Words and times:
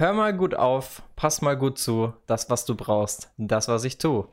Hör 0.00 0.14
mal 0.14 0.34
gut 0.34 0.54
auf, 0.54 1.02
pass 1.14 1.42
mal 1.42 1.58
gut 1.58 1.78
zu, 1.78 2.14
das, 2.26 2.48
was 2.48 2.64
du 2.64 2.74
brauchst, 2.74 3.30
das, 3.36 3.68
was 3.68 3.84
ich 3.84 3.98
tue. 3.98 4.26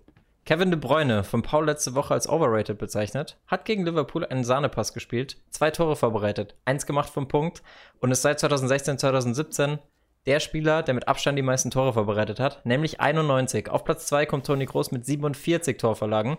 Kevin 0.45 0.71
De 0.71 0.79
Bruyne, 0.79 1.25
von 1.25 1.41
Paul 1.41 1.65
letzte 1.65 1.93
Woche 1.93 2.13
als 2.13 2.29
overrated 2.29 2.77
bezeichnet, 2.77 3.37
hat 3.47 3.65
gegen 3.65 3.83
Liverpool 3.83 4.25
einen 4.25 4.45
Sahnepass 4.45 4.93
gespielt, 4.93 5.35
zwei 5.49 5.69
Tore 5.69 5.97
vorbereitet, 5.97 6.55
eins 6.63 6.85
gemacht 6.85 7.09
vom 7.09 7.27
Punkt 7.27 7.63
und 7.99 8.11
ist 8.11 8.21
seit 8.21 8.39
2016, 8.39 8.97
2017 8.97 9.79
der 10.25 10.39
Spieler, 10.39 10.83
der 10.83 10.93
mit 10.93 11.09
Abstand 11.09 11.37
die 11.37 11.41
meisten 11.41 11.69
Tore 11.69 11.91
vorbereitet 11.91 12.39
hat, 12.39 12.65
nämlich 12.65 13.01
91. 13.01 13.69
Auf 13.69 13.83
Platz 13.83 14.05
2 14.05 14.25
kommt 14.25 14.45
Toni 14.45 14.67
Kroos 14.67 14.91
mit 14.91 15.05
47 15.05 15.77
Torverlagen. 15.77 16.37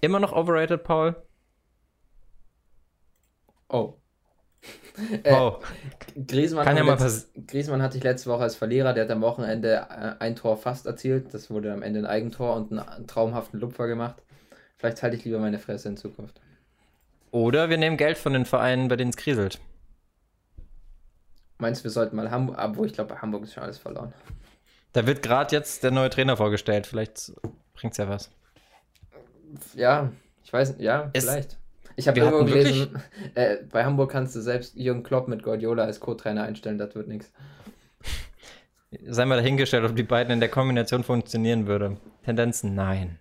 Immer 0.00 0.20
noch 0.20 0.32
overrated, 0.32 0.84
Paul? 0.84 1.16
Oh. 3.68 3.97
Äh, 5.22 5.32
oh. 5.32 5.60
Griezmann, 6.26 6.64
Kann 6.64 6.76
ja 6.76 6.82
mal 6.82 6.98
letzt, 6.98 7.30
Griezmann 7.46 7.82
hatte 7.82 7.96
ich 7.96 8.02
letzte 8.02 8.30
Woche 8.30 8.42
als 8.42 8.56
Verlierer, 8.56 8.92
der 8.94 9.04
hat 9.04 9.10
am 9.10 9.20
Wochenende 9.20 9.86
äh, 9.88 10.14
ein 10.18 10.34
Tor 10.34 10.56
fast 10.56 10.86
erzielt. 10.86 11.32
Das 11.32 11.50
wurde 11.50 11.72
am 11.72 11.82
Ende 11.82 12.00
ein 12.00 12.06
Eigentor 12.06 12.56
und 12.56 12.72
einen 12.72 13.06
traumhaften 13.06 13.60
Lupfer 13.60 13.86
gemacht. 13.86 14.22
Vielleicht 14.76 15.02
halte 15.02 15.16
ich 15.16 15.24
lieber 15.24 15.38
meine 15.38 15.58
Fresse 15.58 15.88
in 15.88 15.96
Zukunft. 15.96 16.40
Oder 17.30 17.70
wir 17.70 17.78
nehmen 17.78 17.96
Geld 17.96 18.18
von 18.18 18.32
den 18.32 18.44
Vereinen, 18.44 18.88
bei 18.88 18.96
denen 18.96 19.10
es 19.10 19.16
kriselt. 19.16 19.60
Meinst 21.58 21.80
du, 21.80 21.84
wir 21.84 21.90
sollten 21.90 22.16
mal 22.16 22.30
Hamburg, 22.30 22.56
obwohl 22.60 22.86
ich 22.86 22.92
glaube, 22.92 23.14
bei 23.14 23.20
Hamburg 23.20 23.44
ist 23.44 23.54
schon 23.54 23.64
alles 23.64 23.78
verloren. 23.78 24.12
Da 24.92 25.06
wird 25.06 25.22
gerade 25.22 25.54
jetzt 25.54 25.82
der 25.82 25.90
neue 25.90 26.10
Trainer 26.10 26.36
vorgestellt. 26.36 26.86
Vielleicht 26.86 27.32
bringt 27.74 27.92
es 27.92 27.98
ja 27.98 28.08
was. 28.08 28.30
Ja, 29.74 30.10
ich 30.42 30.52
weiß, 30.52 30.76
ja, 30.78 31.10
Es- 31.12 31.24
vielleicht. 31.24 31.58
Ich 31.98 32.06
habe 32.06 32.20
irgendwo 32.20 32.44
gelesen, 32.44 33.02
äh, 33.34 33.56
bei 33.72 33.84
Hamburg 33.84 34.12
kannst 34.12 34.36
du 34.36 34.40
selbst 34.40 34.76
Jürgen 34.76 35.02
Klopp 35.02 35.26
mit 35.26 35.42
Guardiola 35.42 35.82
als 35.82 35.98
Co-Trainer 35.98 36.44
einstellen, 36.44 36.78
das 36.78 36.94
wird 36.94 37.08
nichts. 37.08 37.32
Sei 39.04 39.24
mal 39.24 39.34
dahingestellt, 39.34 39.84
ob 39.84 39.96
die 39.96 40.04
beiden 40.04 40.32
in 40.32 40.38
der 40.38 40.48
Kombination 40.48 41.02
funktionieren 41.02 41.66
würde. 41.66 41.96
Tendenzen, 42.24 42.76
nein. 42.76 43.18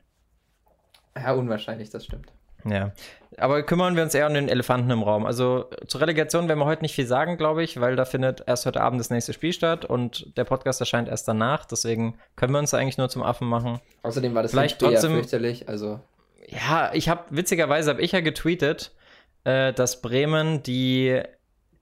Ja, 1.17 1.33
unwahrscheinlich, 1.33 1.89
das 1.89 2.05
stimmt. 2.05 2.31
Ja. 2.65 2.91
Aber 3.37 3.63
kümmern 3.63 3.95
wir 3.95 4.03
uns 4.03 4.13
eher 4.13 4.27
um 4.27 4.35
den 4.35 4.47
Elefanten 4.47 4.91
im 4.91 5.01
Raum. 5.01 5.25
Also 5.25 5.65
zur 5.87 6.01
Relegation 6.01 6.47
werden 6.47 6.59
wir 6.59 6.65
heute 6.65 6.83
nicht 6.83 6.93
viel 6.93 7.07
sagen, 7.07 7.37
glaube 7.37 7.63
ich, 7.63 7.81
weil 7.81 7.95
da 7.95 8.05
findet 8.05 8.43
erst 8.45 8.67
heute 8.67 8.81
Abend 8.81 8.99
das 8.99 9.09
nächste 9.09 9.33
Spiel 9.33 9.53
statt 9.53 9.85
und 9.85 10.37
der 10.37 10.43
Podcast 10.43 10.79
erscheint 10.81 11.09
erst 11.09 11.27
danach. 11.27 11.65
Deswegen 11.65 12.15
können 12.35 12.53
wir 12.53 12.59
uns 12.59 12.75
eigentlich 12.75 12.99
nur 12.99 13.09
zum 13.09 13.23
Affen 13.23 13.47
machen. 13.47 13.79
Außerdem 14.03 14.35
war 14.35 14.43
das 14.43 14.51
Vielleicht 14.51 14.79
trotzdem- 14.79 15.13
fürchterlich, 15.13 15.67
also 15.67 15.99
Ja, 16.47 16.91
ich 16.93 17.09
habe, 17.09 17.25
witzigerweise 17.29 17.89
habe 17.91 18.01
ich 18.01 18.13
ja 18.13 18.21
getweetet, 18.21 18.95
äh, 19.43 19.73
dass 19.73 20.01
Bremen 20.01 20.63
die 20.63 21.21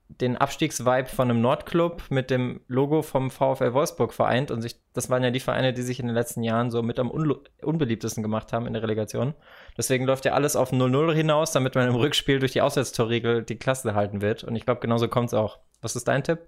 den 0.08 0.36
Abstiegsvibe 0.36 1.06
von 1.08 1.28
einem 1.28 1.40
Nordclub 1.40 2.04
mit 2.10 2.30
dem 2.30 2.60
Logo 2.68 3.02
vom 3.02 3.28
VfL 3.28 3.72
Wolfsburg 3.72 4.14
vereint 4.14 4.52
und 4.52 4.62
sich, 4.62 4.76
das 4.92 5.10
waren 5.10 5.24
ja 5.24 5.32
die 5.32 5.40
Vereine, 5.40 5.72
die 5.72 5.82
sich 5.82 5.98
in 5.98 6.06
den 6.06 6.14
letzten 6.14 6.44
Jahren 6.44 6.70
so 6.70 6.80
mit 6.80 7.00
am 7.00 7.10
unbeliebtesten 7.10 8.22
gemacht 8.22 8.52
haben 8.52 8.68
in 8.68 8.72
der 8.72 8.82
Relegation. 8.82 9.34
Deswegen 9.76 10.04
läuft 10.04 10.24
ja 10.24 10.32
alles 10.34 10.54
auf 10.54 10.70
0-0 10.72 11.12
hinaus, 11.12 11.50
damit 11.50 11.74
man 11.74 11.88
im 11.88 11.96
Rückspiel 11.96 12.38
durch 12.38 12.52
die 12.52 12.60
Auswärtstorregel 12.62 13.42
die 13.42 13.56
Klasse 13.56 13.94
halten 13.96 14.20
wird. 14.22 14.44
Und 14.44 14.54
ich 14.54 14.64
glaube, 14.64 14.80
genauso 14.80 15.08
kommt 15.08 15.30
es 15.30 15.34
auch. 15.34 15.58
Was 15.82 15.96
ist 15.96 16.06
dein 16.06 16.22
Tipp? 16.22 16.38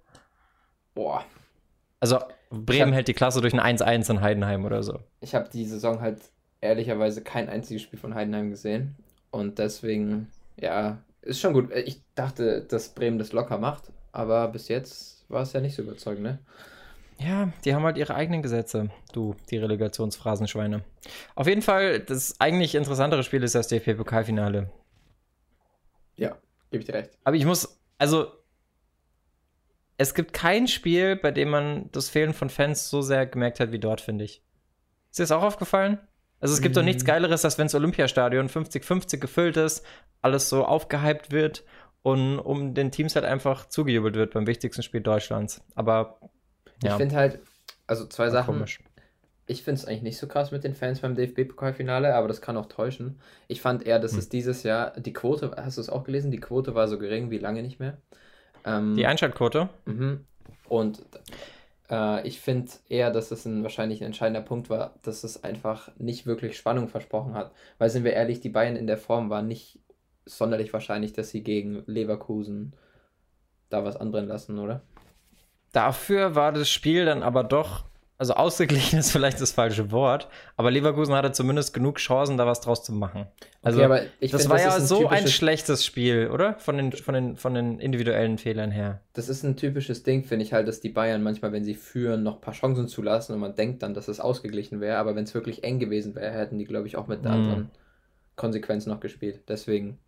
boah, 0.94 1.24
Also, 1.98 2.20
Bremen 2.50 2.90
hab- 2.90 2.94
hält 2.94 3.08
die 3.08 3.14
Klasse 3.14 3.40
durch 3.40 3.54
ein 3.54 3.60
1-1 3.78 4.08
in 4.10 4.20
Heidenheim 4.20 4.64
oder 4.66 4.84
so. 4.84 5.00
ich 5.20 5.34
habe 5.34 5.48
die 5.52 5.64
Saison 5.64 6.00
halt 6.00 6.20
ehrlicherweise 6.60 7.22
kein 7.22 7.48
einziges 7.48 7.82
Spiel 7.82 7.98
von 7.98 8.14
Heidenheim 8.14 8.50
gesehen 8.50 8.96
und 9.30 9.58
deswegen, 9.58 10.30
ja, 10.56 10.98
ist 11.22 11.40
schon 11.40 11.52
gut. 11.52 11.70
Ich 11.74 12.00
dachte, 12.14 12.62
dass 12.62 12.94
Bremen 12.94 13.18
das 13.18 13.32
locker 13.32 13.58
macht, 13.58 13.92
aber 14.12 14.48
bis 14.48 14.68
jetzt 14.68 15.24
war 15.28 15.42
es 15.42 15.52
ja 15.52 15.60
nicht 15.60 15.74
so 15.74 15.82
überzeugend, 15.82 16.22
ne? 16.22 16.38
Ja, 17.20 17.52
die 17.64 17.74
haben 17.74 17.82
halt 17.82 17.98
ihre 17.98 18.14
eigenen 18.14 18.42
Gesetze, 18.42 18.90
du, 19.12 19.34
die 19.50 19.58
Relegationsphrasenschweine. 19.58 20.84
Auf 21.34 21.48
jeden 21.48 21.62
Fall, 21.62 21.98
das 21.98 22.40
eigentlich 22.40 22.76
interessantere 22.76 23.24
Spiel 23.24 23.42
ist 23.42 23.56
das 23.56 23.66
DFB-Pokalfinale. 23.68 24.70
Ja, 26.16 26.36
gebe 26.70 26.82
ich 26.82 26.86
dir 26.86 26.94
recht. 26.94 27.18
Aber 27.24 27.34
ich 27.34 27.44
muss, 27.44 27.80
also, 27.98 28.32
es 29.96 30.14
gibt 30.14 30.32
kein 30.32 30.68
Spiel, 30.68 31.16
bei 31.16 31.32
dem 31.32 31.50
man 31.50 31.90
das 31.90 32.08
Fehlen 32.08 32.34
von 32.34 32.50
Fans 32.50 32.88
so 32.88 33.02
sehr 33.02 33.26
gemerkt 33.26 33.58
hat 33.58 33.72
wie 33.72 33.80
dort, 33.80 34.00
finde 34.00 34.24
ich. 34.24 34.40
Ist 35.10 35.18
dir 35.18 35.24
das 35.24 35.32
auch 35.32 35.42
aufgefallen? 35.42 35.98
Also 36.40 36.54
es 36.54 36.60
gibt 36.62 36.76
doch 36.76 36.82
nichts 36.82 37.02
Mm. 37.04 37.06
Geileres, 37.06 37.44
als 37.44 37.58
wenn 37.58 37.66
das 37.66 37.74
Olympiastadion 37.74 38.48
50-50 38.48 39.18
gefüllt 39.18 39.56
ist, 39.56 39.84
alles 40.22 40.48
so 40.48 40.64
aufgehypt 40.64 41.32
wird 41.32 41.64
und 42.02 42.38
um 42.38 42.74
den 42.74 42.90
Teams 42.92 43.14
halt 43.16 43.24
einfach 43.24 43.66
zugejubelt 43.68 44.14
wird 44.14 44.34
beim 44.34 44.46
wichtigsten 44.46 44.82
Spiel 44.82 45.00
Deutschlands. 45.00 45.60
Aber 45.74 46.18
Ich 46.84 46.92
finde 46.92 47.16
halt, 47.16 47.40
also 47.86 48.06
zwei 48.06 48.30
Sachen. 48.30 48.54
komisch. 48.54 48.80
Ich 49.50 49.62
finde 49.62 49.80
es 49.80 49.86
eigentlich 49.86 50.02
nicht 50.02 50.18
so 50.18 50.26
krass 50.28 50.50
mit 50.52 50.62
den 50.62 50.74
Fans 50.74 51.00
beim 51.00 51.14
DFB-Pokalfinale, 51.16 52.14
aber 52.14 52.28
das 52.28 52.40
kann 52.42 52.56
auch 52.58 52.66
täuschen. 52.66 53.18
Ich 53.48 53.62
fand 53.62 53.84
eher, 53.86 53.98
dass 53.98 54.12
Hm. 54.12 54.18
es 54.18 54.28
dieses 54.28 54.62
Jahr, 54.62 54.92
die 55.00 55.12
Quote, 55.14 55.52
hast 55.56 55.78
du 55.78 55.80
es 55.80 55.88
auch 55.88 56.04
gelesen? 56.04 56.30
Die 56.30 56.38
Quote 56.38 56.74
war 56.74 56.86
so 56.86 56.98
gering 56.98 57.30
wie 57.30 57.38
lange 57.38 57.62
nicht 57.62 57.80
mehr. 57.80 57.96
Ähm, 58.66 58.94
Die 58.94 59.06
Einschaltquote? 59.06 59.70
Mhm. 59.86 60.26
Und 60.68 61.02
äh, 61.90 62.26
ich 62.26 62.40
finde 62.40 62.70
eher, 62.88 63.10
dass 63.10 63.30
es 63.30 63.44
ein 63.44 63.62
wahrscheinlich 63.62 64.00
ein 64.00 64.06
entscheidender 64.06 64.42
Punkt 64.42 64.70
war, 64.70 64.94
dass 65.02 65.24
es 65.24 65.42
einfach 65.44 65.90
nicht 65.98 66.26
wirklich 66.26 66.56
Spannung 66.56 66.88
versprochen 66.88 67.34
hat. 67.34 67.52
Weil, 67.78 67.90
sind 67.90 68.04
wir 68.04 68.12
ehrlich, 68.12 68.40
die 68.40 68.48
Bayern 68.48 68.76
in 68.76 68.86
der 68.86 68.98
Form 68.98 69.30
waren 69.30 69.48
nicht 69.48 69.78
sonderlich 70.24 70.72
wahrscheinlich, 70.72 71.12
dass 71.12 71.30
sie 71.30 71.42
gegen 71.42 71.82
Leverkusen 71.86 72.74
da 73.70 73.84
was 73.84 73.96
anbrennen 73.96 74.28
lassen, 74.28 74.58
oder? 74.58 74.82
Dafür 75.72 76.34
war 76.34 76.52
das 76.52 76.70
Spiel 76.70 77.04
dann 77.04 77.22
aber 77.22 77.44
doch, 77.44 77.84
also 78.18 78.34
ausgeglichen 78.34 78.98
ist 78.98 79.12
vielleicht 79.12 79.40
das 79.40 79.52
falsche 79.52 79.92
Wort, 79.92 80.28
aber 80.56 80.72
Leverkusen 80.72 81.14
hatte 81.14 81.30
zumindest 81.30 81.72
genug 81.72 81.98
Chancen, 81.98 82.36
da 82.36 82.46
was 82.46 82.60
draus 82.60 82.82
zu 82.82 82.92
machen. 82.92 83.26
Also, 83.62 83.82
Okay, 83.82 84.08
das 84.20 84.42
find, 84.42 84.50
war 84.50 84.60
ja 84.60 84.76
ist 84.76 84.88
so 84.88 85.06
ein 85.08 85.28
schlechtes 85.28 85.84
Spiel, 85.84 86.28
oder? 86.32 86.54
Von 86.58 86.76
den, 86.76 86.92
von 86.92 87.14
den, 87.14 87.36
von 87.36 87.54
den 87.54 87.78
individuellen 87.78 88.36
Fehlern 88.38 88.72
her. 88.72 89.00
Das 89.12 89.28
ist 89.28 89.44
ein 89.44 89.56
typisches 89.56 90.02
Ding, 90.02 90.24
finde 90.24 90.44
ich 90.44 90.52
halt, 90.52 90.66
dass 90.66 90.80
die 90.80 90.88
Bayern 90.88 91.22
manchmal, 91.22 91.52
wenn 91.52 91.64
sie 91.64 91.74
führen, 91.74 92.24
noch 92.24 92.36
ein 92.36 92.40
paar 92.40 92.54
Chancen 92.54 92.88
zulassen 92.88 93.34
und 93.34 93.40
man 93.40 93.54
denkt 93.54 93.82
dann, 93.84 93.94
dass 93.94 94.08
es 94.08 94.18
ausgeglichen 94.18 94.80
wäre, 94.80 94.98
aber 94.98 95.14
wenn 95.14 95.24
es 95.24 95.34
wirklich 95.34 95.62
eng 95.62 95.78
gewesen 95.78 96.14
wäre, 96.16 96.32
hätten 96.32 96.58
die, 96.58 96.64
glaube 96.64 96.88
ich, 96.88 96.96
auch 96.96 97.06
mit 97.06 97.20
einer 97.24 97.30
Mm. 97.36 97.40
anderen 97.40 97.70
Konsequenz 98.34 98.86
noch 98.86 98.98
gespielt. 99.00 99.42
Deswegen, 99.48 99.98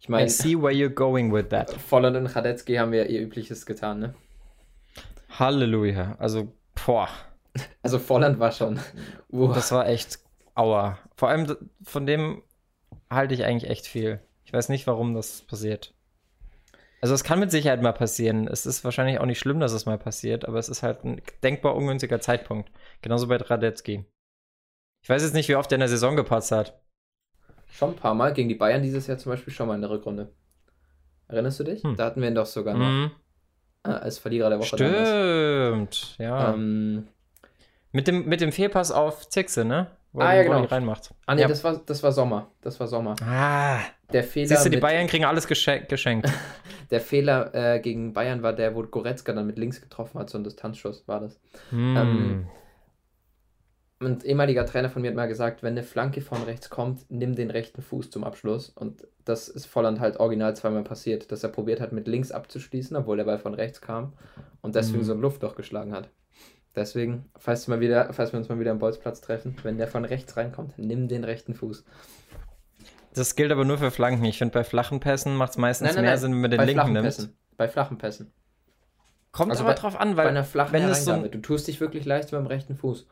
ich 0.00 0.08
I 0.08 0.12
meine, 0.12 0.30
see 0.30 0.54
where 0.56 0.72
you're 0.72 0.88
going 0.88 1.30
with 1.32 1.48
that. 1.50 1.70
Volland 1.72 2.16
und 2.16 2.26
Radetzky 2.26 2.76
haben 2.76 2.94
ja 2.94 3.04
ihr 3.04 3.20
Übliches 3.20 3.66
getan, 3.66 3.98
ne? 3.98 4.14
Halleluja. 5.38 6.16
Also, 6.18 6.52
boah, 6.86 7.08
Also 7.82 7.98
Volland 7.98 8.38
war 8.38 8.52
schon. 8.52 8.78
Uh, 9.30 9.52
das 9.52 9.72
war 9.72 9.86
echt 9.88 10.18
aua. 10.54 10.98
Vor 11.16 11.28
allem 11.28 11.56
von 11.82 12.06
dem 12.06 12.42
halte 13.10 13.34
ich 13.34 13.44
eigentlich 13.44 13.70
echt 13.70 13.86
viel. 13.86 14.20
Ich 14.44 14.52
weiß 14.52 14.68
nicht, 14.68 14.86
warum 14.86 15.14
das 15.14 15.42
passiert. 15.42 15.94
Also 17.00 17.14
es 17.14 17.22
kann 17.22 17.38
mit 17.38 17.50
Sicherheit 17.50 17.80
mal 17.80 17.92
passieren. 17.92 18.48
Es 18.48 18.66
ist 18.66 18.82
wahrscheinlich 18.84 19.20
auch 19.20 19.26
nicht 19.26 19.38
schlimm, 19.38 19.60
dass 19.60 19.72
es 19.72 19.86
mal 19.86 19.98
passiert, 19.98 20.46
aber 20.46 20.58
es 20.58 20.68
ist 20.68 20.82
halt 20.82 21.04
ein 21.04 21.22
denkbar 21.44 21.76
ungünstiger 21.76 22.20
Zeitpunkt. 22.20 22.70
Genauso 23.02 23.28
bei 23.28 23.36
Radetzky. 23.36 24.04
Ich 25.02 25.08
weiß 25.08 25.22
jetzt 25.22 25.34
nicht, 25.34 25.48
wie 25.48 25.54
oft 25.54 25.70
der 25.70 25.76
in 25.76 25.80
der 25.80 25.88
Saison 25.88 26.16
gepatzt 26.16 26.50
hat. 26.50 26.80
schon 27.70 27.90
ein 27.90 27.96
paar 27.96 28.14
Mal 28.14 28.32
gegen 28.32 28.48
die 28.48 28.56
Bayern 28.56 28.82
dieses 28.82 29.06
Jahr 29.06 29.18
zum 29.18 29.30
Beispiel 29.30 29.52
schon 29.52 29.68
mal 29.68 29.76
in 29.76 29.80
der 29.82 29.90
Rückrunde. 29.90 30.32
Erinnerst 31.28 31.60
du 31.60 31.64
dich? 31.64 31.84
Hm. 31.84 31.96
Da 31.96 32.06
hatten 32.06 32.20
wir 32.20 32.28
ihn 32.28 32.34
doch 32.34 32.46
sogar 32.46 32.74
noch 32.74 32.86
Mhm. 32.86 33.10
Äh, 33.84 33.90
als 33.90 34.18
Verlierer 34.18 34.50
der 34.50 34.58
Woche. 34.58 34.76
Stimmt, 34.76 36.16
ja. 36.18 36.52
Ähm, 36.54 37.08
mit, 37.92 38.06
dem, 38.08 38.26
mit 38.26 38.40
dem 38.40 38.52
Fehlpass 38.52 38.90
auf 38.90 39.28
Zixe, 39.28 39.64
ne? 39.64 39.88
Wo 40.12 40.20
Ah, 40.20 40.32
er 40.32 40.36
ja, 40.38 40.42
genau. 40.44 40.64
reinmacht. 40.64 41.10
ah 41.26 41.34
nee, 41.34 41.42
Ja. 41.42 41.48
das, 41.48 41.62
war, 41.64 41.80
das 41.84 42.02
war 42.02 42.12
Sommer. 42.12 42.50
Das 42.62 42.80
war 42.80 42.86
Sommer. 42.88 43.14
Ah, 43.22 43.78
Der 44.12 44.24
Fehler, 44.24 44.48
siehst 44.48 44.64
du, 44.64 44.70
die 44.70 44.76
mit, 44.76 44.82
Bayern 44.82 45.06
kriegen 45.06 45.24
alles 45.26 45.46
gesche 45.46 45.80
geschenkt. 45.80 46.28
der 46.90 47.00
Fehler 47.00 47.54
äh, 47.54 47.80
gegen 47.80 48.14
Bayern 48.14 48.42
war 48.42 48.54
der, 48.54 48.74
wo 48.74 48.82
Goretzka 48.82 49.32
dann 49.32 49.46
mit 49.46 49.58
links 49.58 49.80
getroffen 49.82 50.18
hat, 50.18 50.30
so 50.30 50.38
ein 50.38 50.44
Distanzschuss 50.44 51.06
war 51.06 51.20
das. 51.20 51.38
Hm. 51.70 51.96
Ähm, 51.96 52.46
Und 54.00 54.24
ehemaliger 54.24 54.64
Trainer 54.64 54.90
von 54.90 55.02
mir 55.02 55.08
hat 55.08 55.16
mal 55.16 55.26
gesagt, 55.26 55.62
wenn 55.64 55.72
eine 55.72 55.82
Flanke 55.82 56.20
von 56.20 56.40
rechts 56.44 56.70
kommt, 56.70 57.04
nimm 57.10 57.34
den 57.34 57.50
rechten 57.50 57.82
Fuß 57.82 58.10
zum 58.10 58.22
Abschluss. 58.22 58.68
Und 58.68 59.06
das 59.24 59.48
ist 59.48 59.66
Volland 59.66 59.98
halt 59.98 60.18
original 60.20 60.54
zweimal 60.54 60.84
passiert, 60.84 61.32
dass 61.32 61.42
er 61.42 61.48
probiert 61.48 61.80
hat, 61.80 61.90
mit 61.92 62.06
links 62.06 62.30
abzuschließen, 62.30 62.96
obwohl 62.96 63.16
der 63.16 63.24
Ball 63.24 63.38
von 63.40 63.54
rechts 63.54 63.80
kam 63.80 64.12
und 64.60 64.76
deswegen 64.76 64.98
Mhm. 65.00 65.04
so 65.04 65.12
ein 65.14 65.20
Luftloch 65.20 65.56
geschlagen 65.56 65.92
hat. 65.92 66.10
Deswegen, 66.76 67.24
falls, 67.36 67.66
mal 67.66 67.80
wieder, 67.80 68.12
falls 68.12 68.32
wir 68.32 68.38
uns 68.38 68.48
mal 68.48 68.60
wieder 68.60 68.70
am 68.70 68.78
Bolzplatz 68.78 69.20
treffen, 69.20 69.56
wenn 69.64 69.78
der 69.78 69.88
von 69.88 70.04
rechts 70.04 70.36
reinkommt, 70.36 70.74
nimm 70.78 71.08
den 71.08 71.24
rechten 71.24 71.54
Fuß. 71.54 71.84
Das 73.14 73.34
gilt 73.34 73.50
aber 73.50 73.64
nur 73.64 73.78
für 73.78 73.90
Flanken. 73.90 74.24
Ich 74.26 74.38
finde, 74.38 74.52
bei 74.52 74.62
flachen 74.62 75.00
Pässen 75.00 75.34
macht 75.34 75.52
es 75.52 75.56
meistens 75.58 75.86
Nein, 75.86 75.94
nein, 75.96 76.04
mehr 76.04 76.12
nein. 76.12 76.20
Sinn, 76.20 76.32
wenn 76.34 76.40
man 76.42 76.50
den 76.52 76.58
bei 76.58 76.64
linken 76.66 76.92
nimmt. 76.92 77.04
Pässen. 77.04 77.36
Bei 77.56 77.66
flachen 77.66 77.98
Pässen. 77.98 78.30
Kommt 79.32 79.50
Also 79.50 79.64
aber 79.64 79.72
bei- 79.74 79.80
drauf 79.80 79.98
an, 79.98 80.10
Bei 80.14 80.22
weil 80.22 80.28
einer 80.28 80.44
flachen 80.44 80.72
wenn 80.72 80.84
es 80.84 81.04
so 81.04 81.10
ein, 81.12 81.28
Du 81.28 81.40
tust 81.40 81.66
dich 81.66 81.80
wirklich 81.80 82.04
leicht 82.04 82.30
beim 82.30 82.46
rechten 82.46 82.76
Fuß. 82.76 83.08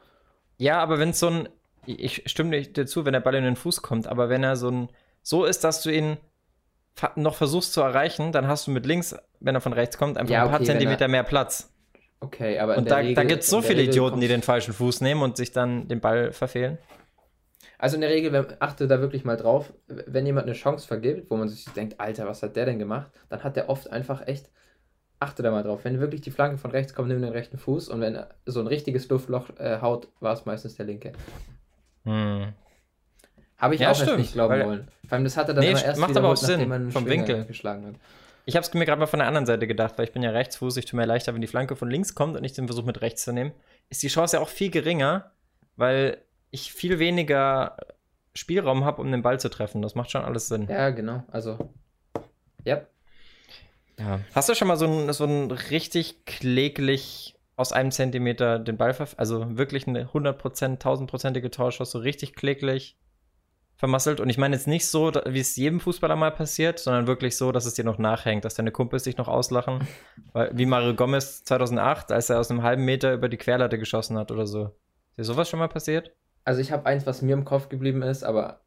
Ja, 0.59 0.79
aber 0.81 0.99
wenn 0.99 1.11
es 1.11 1.21
so 1.21 1.29
ein, 1.29 1.49
ich 1.87 2.23
stimme 2.27 2.61
dir 2.63 2.87
zu, 2.87 3.05
wenn 3.05 3.13
der 3.13 3.21
Ball 3.21 3.35
in 3.35 3.45
den 3.45 3.57
Fuß 3.57 3.83
kommt, 3.83 4.07
aber 4.07 4.29
wenn 4.29 4.43
er 4.43 4.57
so 4.57 4.71
ein, 4.71 4.89
so 5.23 5.45
ist, 5.45 5.65
dass 5.65 5.83
du 5.83 5.91
ihn 5.91 6.17
noch 7.17 7.35
versuchst 7.35 7.73
zu 7.73 7.83
erreichen, 7.83 8.33
dann 8.33 8.47
hast 8.49 8.67
du 8.67 8.71
mit 8.71 8.87
links, 8.87 9.15
wenn 9.41 9.55
er 9.55 9.61
von 9.61 9.73
rechts 9.75 9.99
kommt, 9.99 10.17
einfach 10.17 10.33
Ja, 10.33 10.45
ein 10.45 10.49
paar 10.51 10.57
okay, 10.61 10.69
wenn 10.69 10.77
er- 10.77 10.81
Zentimeter 10.81 11.09
mehr 11.09 11.25
Platz. 11.25 11.73
Okay, 12.21 12.59
aber 12.59 12.75
in 12.75 12.79
Und 12.81 12.85
der 12.87 12.95
da, 12.95 13.01
Regel, 13.01 13.15
da 13.15 13.25
gibt 13.25 13.43
es 13.43 13.51
so 13.51 13.61
viele 13.61 13.81
Regel 13.81 13.91
Idioten, 13.91 14.21
die 14.21 14.29
den 14.29 14.43
falschen 14.43 14.73
Fuß 14.73 15.03
nehmen 15.03 15.23
und 15.23 15.37
sich 15.37 15.53
dann 15.53 15.87
den 15.89 16.01
Ball 16.01 16.33
verfehlen. 16.33 16.79
Also 17.79 17.97
in 17.97 18.01
der 18.01 18.11
Regel, 18.11 18.33
wenn, 18.33 18.47
achte 18.61 18.87
da 18.87 19.01
wirklich 19.01 19.25
mal 19.25 19.37
drauf, 19.37 19.73
wenn 19.87 20.25
jemand 20.27 20.47
eine 20.47 20.55
Chance 20.55 20.87
vergibt, 20.87 21.31
wo 21.31 21.37
man 21.37 21.49
sich 21.49 21.65
denkt, 21.75 22.01
Alter, 22.01 22.27
was 22.27 22.43
hat 22.43 22.57
der 22.57 22.65
denn 22.67 22.79
gemacht, 22.79 23.11
dann 23.29 23.45
hat 23.45 23.57
der 23.57 23.69
oft 23.69 23.91
einfach 23.91 24.27
echt, 24.27 24.51
achte 25.19 25.43
da 25.43 25.51
mal 25.51 25.63
drauf. 25.63 25.81
Wenn 25.85 25.99
wirklich 26.01 26.21
die 26.21 26.31
Flanke 26.31 26.59
von 26.59 26.71
rechts 26.71 26.95
kommt, 26.95 27.09
nimm 27.09 27.21
den 27.23 27.33
rechten 27.33 27.59
Fuß 27.59 27.89
und 27.89 28.01
wenn 28.01 28.19
so 28.45 28.61
ein 28.61 28.67
richtiges 28.67 29.09
Luftloch 29.09 29.51
äh, 29.59 29.81
haut, 29.81 30.09
war 30.21 30.33
es 30.35 30.45
meistens 30.45 30.77
der 30.77 30.87
linke. 30.87 31.13
Hm. 32.05 32.53
Habe 33.59 33.75
ich 33.75 33.81
Ja, 33.81 33.87
auch 33.89 33.91
erst 33.93 34.03
stimmt, 34.03 34.19
nicht 34.19 34.33
glauben 34.35 34.53
weil- 34.55 34.67
wollen. 34.67 34.89
Vor 35.09 35.13
allem, 35.15 35.25
das 35.25 35.37
hat 35.37 35.49
er 35.49 35.55
dann 35.55 35.65
Nee, 35.65 35.71
immer 35.71 35.85
erst 35.85 36.01
macht 36.01 36.17
aber 36.17 36.29
auch 36.29 36.37
Sinn, 36.37 36.69
vom 36.91 37.05
Schwinger 37.05 37.11
Winkel. 37.29 37.45
geschlagen 37.47 37.87
hat. 37.87 37.95
Ich 38.45 38.55
habe 38.55 38.65
es 38.67 38.73
mir 38.75 38.85
gerade 38.85 39.01
mal 39.01 39.07
von 39.07 39.19
der 39.19 39.29
anderen 39.29 39.47
Seite 39.47 39.67
gedacht, 39.67 39.95
weil 39.97 40.05
ich 40.05 40.13
bin 40.13 40.23
ja 40.23 40.31
Rechtsfuß. 40.31 40.77
Ich 40.77 40.85
tue 40.85 40.99
mir 41.01 41.07
leichter, 41.07 41.33
wenn 41.35 41.41
die 41.41 41.47
Flanke 41.47 41.75
von 41.75 41.91
links 41.91 42.15
kommt 42.15 42.37
und 42.37 42.45
ich 42.45 42.53
den 42.53 42.67
versuche 42.67 42.87
mit 42.87 43.01
rechts 43.01 43.25
zu 43.25 43.33
nehmen. 43.33 43.53
Ist 43.89 44.03
die 44.03 44.09
Chance 44.09 44.37
ja 44.37 44.43
auch 44.43 44.49
viel 44.49 44.71
geringer, 44.71 45.31
weil 45.77 46.19
ich 46.51 46.73
viel 46.73 46.99
weniger 46.99 47.77
Spielraum 48.35 48.85
habe, 48.85 49.01
um 49.01 49.11
den 49.11 49.23
Ball 49.23 49.41
zu 49.41 49.49
treffen. 49.49 49.83
Das 49.83 49.95
macht 49.95 50.11
schon 50.11 50.23
alles 50.25 50.47
Sinn. 50.49 50.69
Ja, 50.69 50.91
genau. 50.91 51.25
Also, 51.33 51.59
ja. 52.65 52.83
Ja. 53.99 54.21
Hast 54.35 54.49
du 54.49 54.55
schon 54.55 54.69
mal 54.69 54.77
so 54.77 54.87
ein, 54.87 55.13
so 55.13 55.25
ein 55.25 55.51
richtig 55.51 56.25
kläglich 56.27 57.37
aus 57.57 57.73
einem 57.73 57.91
Zentimeter 57.91 58.59
den 58.59 58.77
Ball 58.77 58.95
also 59.17 59.57
wirklich 59.57 59.87
eine 59.87 60.07
100%, 60.07 60.79
1000%ige 60.79 61.51
Torschuss, 61.51 61.91
so 61.91 61.99
richtig 61.99 62.35
kläglich 62.35 62.99
vermasselt? 63.77 64.21
Und 64.21 64.29
ich 64.29 64.39
meine 64.39 64.55
jetzt 64.55 64.67
nicht 64.67 64.87
so, 64.87 65.13
wie 65.27 65.41
es 65.41 65.57
jedem 65.57 65.81
Fußballer 65.81 66.17
mal 66.17 66.31
passiert, 66.31 66.79
sondern 66.79 67.07
wirklich 67.07 67.37
so, 67.37 67.53
dass 67.53 67.65
es 67.65 67.75
dir 67.75 67.85
noch 67.85 67.99
nachhängt, 67.99 68.45
dass 68.45 68.55
deine 68.55 68.73
Kumpels 68.73 69.05
dich 69.05 69.17
noch 69.17 69.29
auslachen. 69.29 69.87
Weil, 70.33 70.51
wie 70.55 70.67
Mario 70.67 70.95
Gomez 70.95 71.45
2008, 71.45 72.13
als 72.13 72.29
er 72.29 72.41
aus 72.41 72.51
einem 72.51 72.63
halben 72.63 72.85
Meter 72.85 73.15
über 73.15 73.29
die 73.29 73.39
Querlatte 73.39 73.79
geschossen 73.79 74.19
hat 74.19 74.31
oder 74.31 74.47
so. 74.47 74.77
Ist 75.11 75.19
dir 75.19 75.25
sowas 75.25 75.49
schon 75.49 75.59
mal 75.59 75.69
passiert? 75.69 76.13
Also 76.45 76.61
ich 76.61 76.71
habe 76.71 76.87
eins, 76.87 77.07
was 77.07 77.23
mir 77.23 77.33
im 77.33 77.45
Kopf 77.45 77.71
geblieben 77.71 78.03
ist, 78.03 78.23
aber 78.23 78.61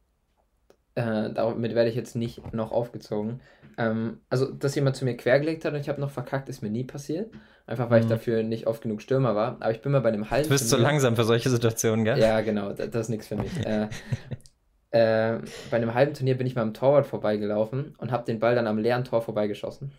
äh, 0.94 1.30
damit 1.32 1.74
werde 1.74 1.88
ich 1.90 1.96
jetzt 1.96 2.16
nicht 2.16 2.52
noch 2.52 2.72
aufgezogen. 2.72 3.40
Ähm, 3.78 4.20
also, 4.28 4.50
dass 4.50 4.74
jemand 4.74 4.96
zu 4.96 5.04
mir 5.04 5.16
quergelegt 5.16 5.64
hat 5.64 5.72
und 5.74 5.80
ich 5.80 5.88
habe 5.88 6.00
noch 6.00 6.10
verkackt, 6.10 6.48
ist 6.48 6.62
mir 6.62 6.70
nie 6.70 6.84
passiert. 6.84 7.32
Einfach 7.66 7.88
weil 7.90 8.00
ich 8.00 8.06
Mhm. 8.06 8.10
dafür 8.10 8.42
nicht 8.42 8.66
oft 8.66 8.82
genug 8.82 9.00
Stürmer 9.00 9.34
war. 9.36 9.56
Aber 9.60 9.70
ich 9.70 9.80
bin 9.80 9.92
mal 9.92 10.00
bei 10.00 10.08
einem 10.08 10.30
halben 10.30 10.44
Du 10.44 10.50
bist 10.50 10.68
zu 10.68 10.76
langsam 10.76 11.14
für 11.14 11.24
solche 11.24 11.48
Situationen, 11.50 12.04
gell? 12.04 12.18
Ja, 12.18 12.40
genau, 12.40 12.72
das, 12.72 12.90
das 12.90 13.02
ist 13.02 13.08
nichts 13.10 13.28
für 13.28 13.36
mich. 13.36 13.52
äh, 13.64 13.88
äh, 14.90 15.38
bei 15.70 15.76
einem 15.76 15.94
halben 15.94 16.14
Turnier 16.14 16.36
bin 16.36 16.46
ich 16.46 16.54
mal 16.56 16.62
am 16.62 16.74
Torwart 16.74 17.06
vorbeigelaufen 17.06 17.94
und 17.98 18.10
habe 18.10 18.24
den 18.24 18.40
Ball 18.40 18.54
dann 18.54 18.66
am 18.66 18.78
leeren 18.78 19.04
Tor 19.04 19.22
vorbeigeschossen. 19.22 19.92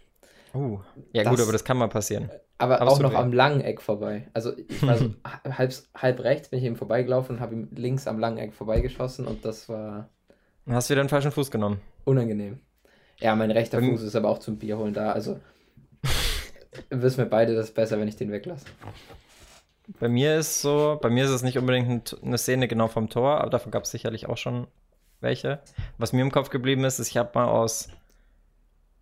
Uh. 0.53 0.79
Ja, 1.13 1.23
Das- 1.23 1.31
gut, 1.31 1.41
aber 1.41 1.53
das 1.53 1.63
kann 1.63 1.77
mal 1.77 1.87
passieren. 1.87 2.29
Aber 2.57 2.75
es 2.75 2.81
auch 2.81 2.99
noch 2.99 3.15
am 3.15 3.33
langen 3.33 3.61
Eck 3.61 3.81
vorbei. 3.81 4.27
Also 4.33 4.51
ich 4.55 4.83
war 4.85 4.97
so 4.97 5.13
halb, 5.57 5.73
halb 5.95 6.19
rechts, 6.19 6.49
bin 6.49 6.59
ich 6.59 6.65
ihm 6.65 6.75
vorbeigelaufen 6.75 7.37
und 7.37 7.41
habe 7.41 7.55
ihm 7.55 7.69
links 7.73 8.05
am 8.05 8.19
langen 8.19 8.37
Eck 8.37 8.53
vorbeigeschossen 8.53 9.25
und 9.25 9.45
das 9.45 9.67
war 9.69 10.09
hast 10.69 10.89
du 10.89 10.93
wieder 10.93 11.03
den 11.03 11.09
falschen 11.09 11.31
Fuß 11.31 11.51
genommen. 11.51 11.81
unangenehm. 12.05 12.59
Ja, 13.19 13.35
mein 13.35 13.51
rechter 13.51 13.77
Ähm, 13.77 13.91
Fuß 13.91 14.03
ist 14.03 14.15
aber 14.15 14.29
auch 14.29 14.39
zum 14.39 14.57
Bier 14.57 14.77
holen 14.77 14.93
da. 14.93 15.11
Also 15.11 15.39
wissen 16.89 17.17
wir 17.19 17.25
beide, 17.25 17.55
das 17.55 17.67
ist 17.69 17.75
besser, 17.75 17.99
wenn 17.99 18.07
ich 18.07 18.15
den 18.15 18.31
weglasse. 18.31 18.65
Bei 19.99 20.07
mir 20.07 20.37
ist 20.37 20.61
so, 20.61 20.97
bei 21.01 21.09
mir 21.09 21.25
ist 21.25 21.31
es 21.31 21.43
nicht 21.43 21.57
unbedingt 21.57 22.17
eine 22.23 22.37
Szene 22.37 22.67
genau 22.67 22.87
vom 22.87 23.09
Tor, 23.09 23.41
aber 23.41 23.49
davon 23.49 23.71
gab 23.71 23.83
es 23.83 23.91
sicherlich 23.91 24.27
auch 24.27 24.37
schon 24.37 24.67
welche. 25.19 25.59
Was 25.97 26.13
mir 26.13 26.21
im 26.21 26.31
Kopf 26.31 26.49
geblieben 26.49 26.83
ist, 26.85 26.99
ist, 26.99 27.09
ich 27.09 27.17
habe 27.17 27.31
mal 27.35 27.45
aus, 27.45 27.89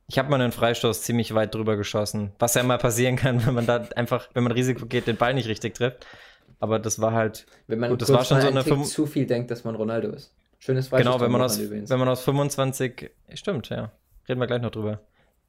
ich 0.07 0.17
habe 0.17 0.29
mal 0.29 0.41
einen 0.41 0.51
Freistoß 0.51 1.03
ziemlich 1.03 1.33
weit 1.35 1.53
drüber 1.53 1.77
geschossen, 1.77 2.31
was 2.39 2.55
ja 2.55 2.63
mal 2.63 2.77
passieren 2.77 3.15
kann, 3.15 3.45
wenn 3.45 3.53
man 3.53 3.65
da 3.65 3.87
einfach, 3.95 4.29
wenn 4.33 4.43
man 4.43 4.51
Risiko 4.51 4.85
geht, 4.85 5.07
den 5.07 5.17
Ball 5.17 5.33
nicht 5.33 5.47
richtig 5.47 5.75
trifft. 5.75 6.05
Aber 6.59 6.79
das 6.79 6.99
war 6.99 7.13
halt, 7.13 7.45
Wenn 7.67 7.79
man 7.79 7.91
Gut, 7.91 8.01
das 8.01 8.11
war 8.11 8.25
schon 8.25 8.41
so 8.41 8.47
eine 8.47 8.63
Tick 8.63 8.85
zu 8.85 9.05
viel 9.05 9.25
denkt, 9.25 9.51
dass 9.51 9.63
man 9.63 9.75
Ronaldo 9.75 10.09
ist. 10.09 10.33
Schönes 10.59 10.89
genau, 10.89 11.19
wenn 11.21 11.31
man, 11.31 11.41
aus, 11.41 11.57
wenn 11.59 11.99
man 11.99 12.09
aus 12.09 12.21
25, 12.21 13.11
stimmt, 13.33 13.69
ja, 13.69 13.91
reden 14.27 14.39
wir 14.39 14.47
gleich 14.47 14.61
noch 14.61 14.71
drüber. 14.71 14.99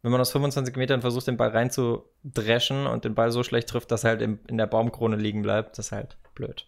Wenn 0.02 0.12
man 0.12 0.20
aus 0.20 0.30
25 0.32 0.76
Metern 0.76 1.00
versucht, 1.02 1.26
den 1.26 1.36
Ball 1.36 1.50
reinzudreschen 1.50 2.86
und 2.86 3.04
den 3.04 3.14
Ball 3.14 3.32
so 3.32 3.42
schlecht 3.42 3.68
trifft, 3.68 3.90
dass 3.90 4.04
er 4.04 4.10
halt 4.10 4.22
im, 4.22 4.38
in 4.46 4.56
der 4.56 4.66
Baumkrone 4.66 5.16
liegen 5.16 5.42
bleibt, 5.42 5.76
das 5.78 5.86
ist 5.86 5.92
halt 5.92 6.16
blöd. 6.34 6.66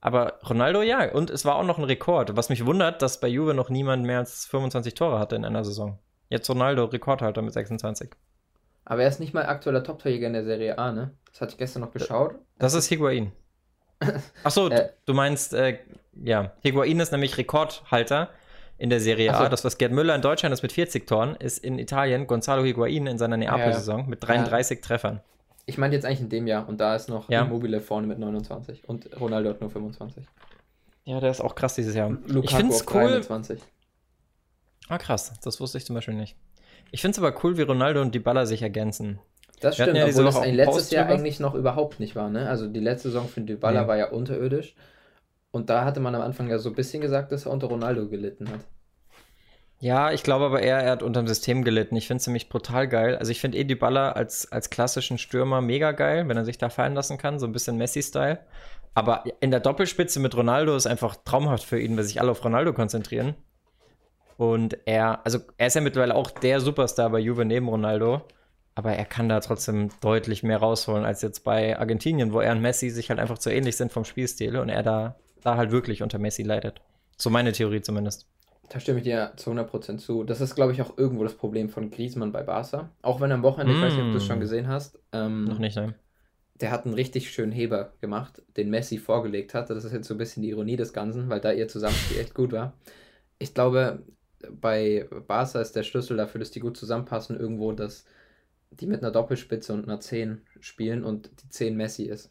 Aber 0.00 0.38
Ronaldo, 0.48 0.82
ja, 0.82 1.10
und 1.12 1.30
es 1.30 1.44
war 1.44 1.56
auch 1.56 1.64
noch 1.64 1.78
ein 1.78 1.84
Rekord. 1.84 2.36
Was 2.36 2.50
mich 2.50 2.64
wundert, 2.66 3.02
dass 3.02 3.18
bei 3.18 3.26
Juve 3.26 3.52
noch 3.54 3.68
niemand 3.68 4.04
mehr 4.04 4.18
als 4.18 4.46
25 4.46 4.94
Tore 4.94 5.18
hatte 5.18 5.34
in 5.34 5.44
einer 5.44 5.64
Saison. 5.64 5.98
Jetzt 6.28 6.48
Ronaldo, 6.48 6.84
Rekordhalter 6.84 7.42
mit 7.42 7.52
26. 7.52 8.10
Aber 8.84 9.02
er 9.02 9.08
ist 9.08 9.18
nicht 9.18 9.34
mal 9.34 9.46
aktueller 9.46 9.82
Top-Torjäger 9.82 10.28
in 10.28 10.34
der 10.34 10.44
Serie 10.44 10.78
A, 10.78 10.92
ne? 10.92 11.16
Das 11.32 11.40
hatte 11.40 11.52
ich 11.52 11.58
gestern 11.58 11.80
noch 11.82 11.90
geschaut. 11.92 12.36
Das 12.58 12.74
ist 12.74 12.86
Higuain. 12.86 13.32
Achso, 14.44 14.68
Äh. 14.68 14.90
du 15.04 15.14
meinst, 15.14 15.52
äh, 15.52 15.78
ja, 16.22 16.52
Higuain 16.62 17.00
ist 17.00 17.12
nämlich 17.12 17.36
Rekordhalter 17.38 18.30
in 18.78 18.90
der 18.90 19.00
Serie 19.00 19.30
so. 19.32 19.38
A. 19.38 19.48
Das, 19.48 19.64
was 19.64 19.78
Gerd 19.78 19.92
Müller 19.92 20.14
in 20.14 20.22
Deutschland 20.22 20.52
ist 20.52 20.62
mit 20.62 20.72
40 20.72 21.06
Toren, 21.06 21.34
ist 21.36 21.58
in 21.64 21.78
Italien 21.78 22.26
Gonzalo 22.26 22.64
Higuain 22.64 23.06
in 23.06 23.18
seiner 23.18 23.36
Neapel-Saison 23.36 24.08
mit 24.08 24.22
33 24.26 24.80
Treffern. 24.80 25.20
Ich 25.66 25.76
meinte 25.78 25.96
jetzt 25.96 26.06
eigentlich 26.06 26.20
in 26.20 26.28
dem 26.30 26.46
Jahr 26.46 26.68
und 26.68 26.80
da 26.80 26.94
ist 26.94 27.08
noch 27.08 27.28
Ja. 27.28 27.42
Immobile 27.42 27.80
vorne 27.80 28.06
mit 28.06 28.18
29 28.18 28.88
und 28.88 29.08
Ronaldo 29.20 29.50
hat 29.50 29.60
nur 29.60 29.70
25. 29.70 30.24
Ja, 31.04 31.20
der 31.20 31.30
ist 31.30 31.40
auch 31.40 31.54
krass 31.54 31.74
dieses 31.74 31.94
Jahr. 31.94 32.10
Lukaku 32.10 32.40
ich 32.44 32.54
finde 32.54 32.74
es 32.74 32.82
cool. 32.92 33.08
23. 33.08 33.60
Ah, 34.88 34.98
krass. 34.98 35.32
Das 35.42 35.60
wusste 35.60 35.78
ich 35.78 35.84
zum 35.84 35.94
Beispiel 35.94 36.14
nicht. 36.14 36.36
Ich 36.90 37.02
finde 37.02 37.12
es 37.12 37.18
aber 37.18 37.34
cool, 37.44 37.58
wie 37.58 37.62
Ronaldo 37.62 38.00
und 38.00 38.14
Dybala 38.14 38.46
sich 38.46 38.62
ergänzen. 38.62 39.18
Das 39.60 39.76
Wir 39.76 39.84
stimmt, 39.86 39.98
ja 39.98 40.06
obwohl 40.06 40.24
das 40.24 40.46
letztes 40.46 40.90
Jahr 40.90 41.06
eigentlich 41.06 41.40
noch 41.40 41.54
überhaupt 41.54 42.00
nicht 42.00 42.14
war, 42.14 42.30
ne? 42.30 42.48
Also 42.48 42.68
die 42.68 42.80
letzte 42.80 43.10
Saison 43.10 43.28
für 43.28 43.40
Dybala 43.40 43.82
Nee. 43.82 43.88
war 43.88 43.96
ja 43.96 44.10
unterirdisch 44.10 44.74
und 45.50 45.70
da 45.70 45.84
hatte 45.84 46.00
man 46.00 46.14
am 46.14 46.22
Anfang 46.22 46.48
ja 46.48 46.58
so 46.58 46.70
ein 46.70 46.74
bisschen 46.74 47.00
gesagt, 47.00 47.32
dass 47.32 47.46
er 47.46 47.52
unter 47.52 47.68
Ronaldo 47.68 48.08
gelitten 48.08 48.50
hat. 48.50 48.60
Ja, 49.80 50.10
ich 50.10 50.24
glaube 50.24 50.44
aber 50.44 50.60
eher, 50.60 50.78
er 50.78 50.90
hat 50.90 51.04
unter 51.04 51.22
dem 51.22 51.28
System 51.28 51.62
gelitten. 51.62 51.94
Ich 51.94 52.08
finde 52.08 52.20
es 52.20 52.26
nämlich 52.26 52.48
brutal 52.48 52.88
geil. 52.88 53.16
Also 53.16 53.30
ich 53.30 53.40
finde 53.40 53.58
eh 53.58 53.64
Dybala 53.64 54.10
als, 54.10 54.50
als 54.50 54.70
klassischen 54.70 55.18
Stürmer 55.18 55.60
mega 55.60 55.92
geil, 55.92 56.28
wenn 56.28 56.36
er 56.36 56.44
sich 56.44 56.58
da 56.58 56.68
fallen 56.68 56.94
lassen 56.94 57.16
kann, 57.16 57.38
so 57.38 57.46
ein 57.46 57.52
bisschen 57.52 57.76
Messi-Style. 57.76 58.40
Aber 58.94 59.22
in 59.38 59.52
der 59.52 59.60
Doppelspitze 59.60 60.18
mit 60.18 60.36
Ronaldo 60.36 60.74
ist 60.74 60.88
einfach 60.88 61.14
traumhaft 61.24 61.62
für 61.62 61.78
ihn, 61.78 61.96
weil 61.96 62.02
sich 62.02 62.20
alle 62.20 62.32
auf 62.32 62.44
Ronaldo 62.44 62.72
konzentrieren. 62.72 63.36
Und 64.36 64.76
er, 64.86 65.24
also 65.24 65.38
er 65.56 65.68
ist 65.68 65.74
ja 65.74 65.80
mittlerweile 65.80 66.16
auch 66.16 66.32
der 66.32 66.60
Superstar 66.60 67.10
bei 67.10 67.20
Juve 67.20 67.44
neben 67.44 67.68
Ronaldo. 67.68 68.22
Aber 68.74 68.92
er 68.92 69.04
kann 69.04 69.28
da 69.28 69.40
trotzdem 69.40 69.90
deutlich 70.00 70.42
mehr 70.42 70.58
rausholen 70.58 71.04
als 71.04 71.22
jetzt 71.22 71.44
bei 71.44 71.78
Argentinien, 71.78 72.32
wo 72.32 72.40
er 72.40 72.52
und 72.52 72.60
Messi 72.60 72.90
sich 72.90 73.10
halt 73.10 73.20
einfach 73.20 73.38
zu 73.38 73.50
ähnlich 73.50 73.76
sind 73.76 73.92
vom 73.92 74.04
Spielstil 74.04 74.56
und 74.56 74.68
er 74.68 74.84
da, 74.84 75.16
da 75.42 75.56
halt 75.56 75.70
wirklich 75.72 76.02
unter 76.02 76.18
Messi 76.18 76.42
leidet. 76.42 76.80
So 77.16 77.30
meine 77.30 77.52
Theorie 77.52 77.80
zumindest. 77.82 78.26
Da 78.70 78.80
stimme 78.80 78.98
ich 78.98 79.04
dir 79.04 79.32
zu 79.36 79.50
100% 79.50 79.98
zu. 79.98 80.24
Das 80.24 80.40
ist, 80.40 80.54
glaube 80.54 80.72
ich, 80.72 80.82
auch 80.82 80.98
irgendwo 80.98 81.24
das 81.24 81.34
Problem 81.36 81.70
von 81.70 81.90
Griezmann 81.90 82.32
bei 82.32 82.42
Barca. 82.42 82.90
Auch 83.02 83.20
wenn 83.20 83.32
am 83.32 83.42
Wochenende, 83.42 83.72
ich 83.72 83.80
weiß 83.80 83.96
nicht, 83.96 84.04
ob 84.04 84.10
du 84.10 84.18
es 84.18 84.24
schon 84.26 84.38
Mm. 84.38 84.40
gesehen 84.40 84.68
hast, 84.68 84.98
ähm, 85.12 85.44
Noch 85.44 85.58
nicht, 85.58 85.76
ne? 85.76 85.94
der 86.60 86.70
hat 86.70 86.84
einen 86.84 86.94
richtig 86.94 87.30
schönen 87.30 87.52
Heber 87.52 87.92
gemacht, 88.00 88.42
den 88.56 88.70
Messi 88.70 88.98
vorgelegt 88.98 89.54
hat. 89.54 89.70
Das 89.70 89.84
ist 89.84 89.92
jetzt 89.92 90.08
so 90.08 90.14
ein 90.14 90.18
bisschen 90.18 90.42
die 90.42 90.50
Ironie 90.50 90.76
des 90.76 90.92
Ganzen, 90.92 91.28
weil 91.28 91.40
da 91.40 91.52
ihr 91.52 91.68
Zusammenspiel 91.68 92.18
echt 92.18 92.34
gut 92.34 92.52
war. 92.52 92.74
Ich 93.38 93.54
glaube, 93.54 94.02
bei 94.50 95.08
Barca 95.26 95.60
ist 95.60 95.76
der 95.76 95.84
Schlüssel 95.84 96.16
dafür, 96.16 96.40
dass 96.40 96.50
die 96.52 96.60
gut 96.60 96.76
zusammenpassen, 96.76 97.38
irgendwo, 97.38 97.72
dass 97.72 98.04
die 98.70 98.86
mit 98.86 99.02
einer 99.02 99.12
Doppelspitze 99.12 99.72
und 99.74 99.84
einer 99.84 100.00
10 100.00 100.42
spielen 100.60 101.04
und 101.04 101.30
die 101.42 101.48
10 101.50 101.76
Messi 101.76 102.04
ist. 102.04 102.30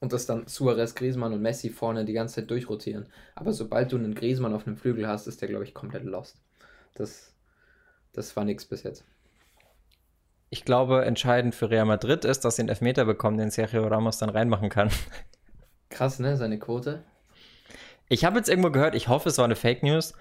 Und 0.00 0.12
dass 0.12 0.26
dann 0.26 0.46
Suarez, 0.46 0.94
Griezmann 0.94 1.32
und 1.32 1.42
Messi 1.42 1.70
vorne 1.70 2.04
die 2.04 2.12
ganze 2.12 2.36
Zeit 2.36 2.50
durchrotieren. 2.50 3.06
Aber 3.34 3.52
sobald 3.52 3.92
du 3.92 3.96
einen 3.96 4.14
Griezmann 4.14 4.54
auf 4.54 4.66
einem 4.66 4.76
Flügel 4.76 5.08
hast, 5.08 5.26
ist 5.26 5.40
der, 5.40 5.48
glaube 5.48 5.64
ich, 5.64 5.74
komplett 5.74 6.04
lost. 6.04 6.36
Das, 6.94 7.32
das 8.12 8.36
war 8.36 8.44
nichts 8.44 8.64
bis 8.64 8.82
jetzt. 8.82 9.04
Ich 10.50 10.64
glaube, 10.64 11.04
entscheidend 11.04 11.54
für 11.54 11.70
Real 11.70 11.86
Madrid 11.86 12.24
ist, 12.24 12.44
dass 12.44 12.56
sie 12.56 12.62
einen 12.62 12.68
Elfmeter 12.68 13.04
bekommen, 13.04 13.36
den 13.36 13.50
Sergio 13.50 13.86
Ramos 13.86 14.18
dann 14.18 14.30
reinmachen 14.30 14.68
kann. 14.68 14.90
Krass, 15.88 16.18
ne? 16.18 16.36
Seine 16.36 16.58
Quote. 16.58 17.02
Ich 18.08 18.24
habe 18.24 18.38
jetzt 18.38 18.48
irgendwo 18.48 18.70
gehört, 18.70 18.94
ich 18.94 19.08
hoffe, 19.08 19.28
es 19.28 19.38
war 19.38 19.44
eine 19.44 19.56
Fake 19.56 19.82
News. 19.82 20.14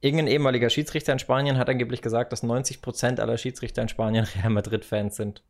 Irgendein 0.00 0.26
ehemaliger 0.26 0.68
Schiedsrichter 0.68 1.12
in 1.12 1.18
Spanien 1.18 1.56
hat 1.58 1.68
angeblich 1.68 2.02
gesagt, 2.02 2.32
dass 2.32 2.42
90% 2.42 3.20
aller 3.20 3.38
Schiedsrichter 3.38 3.82
in 3.82 3.88
Spanien 3.88 4.26
Real 4.36 4.50
Madrid-Fans 4.50 5.16
sind. 5.16 5.42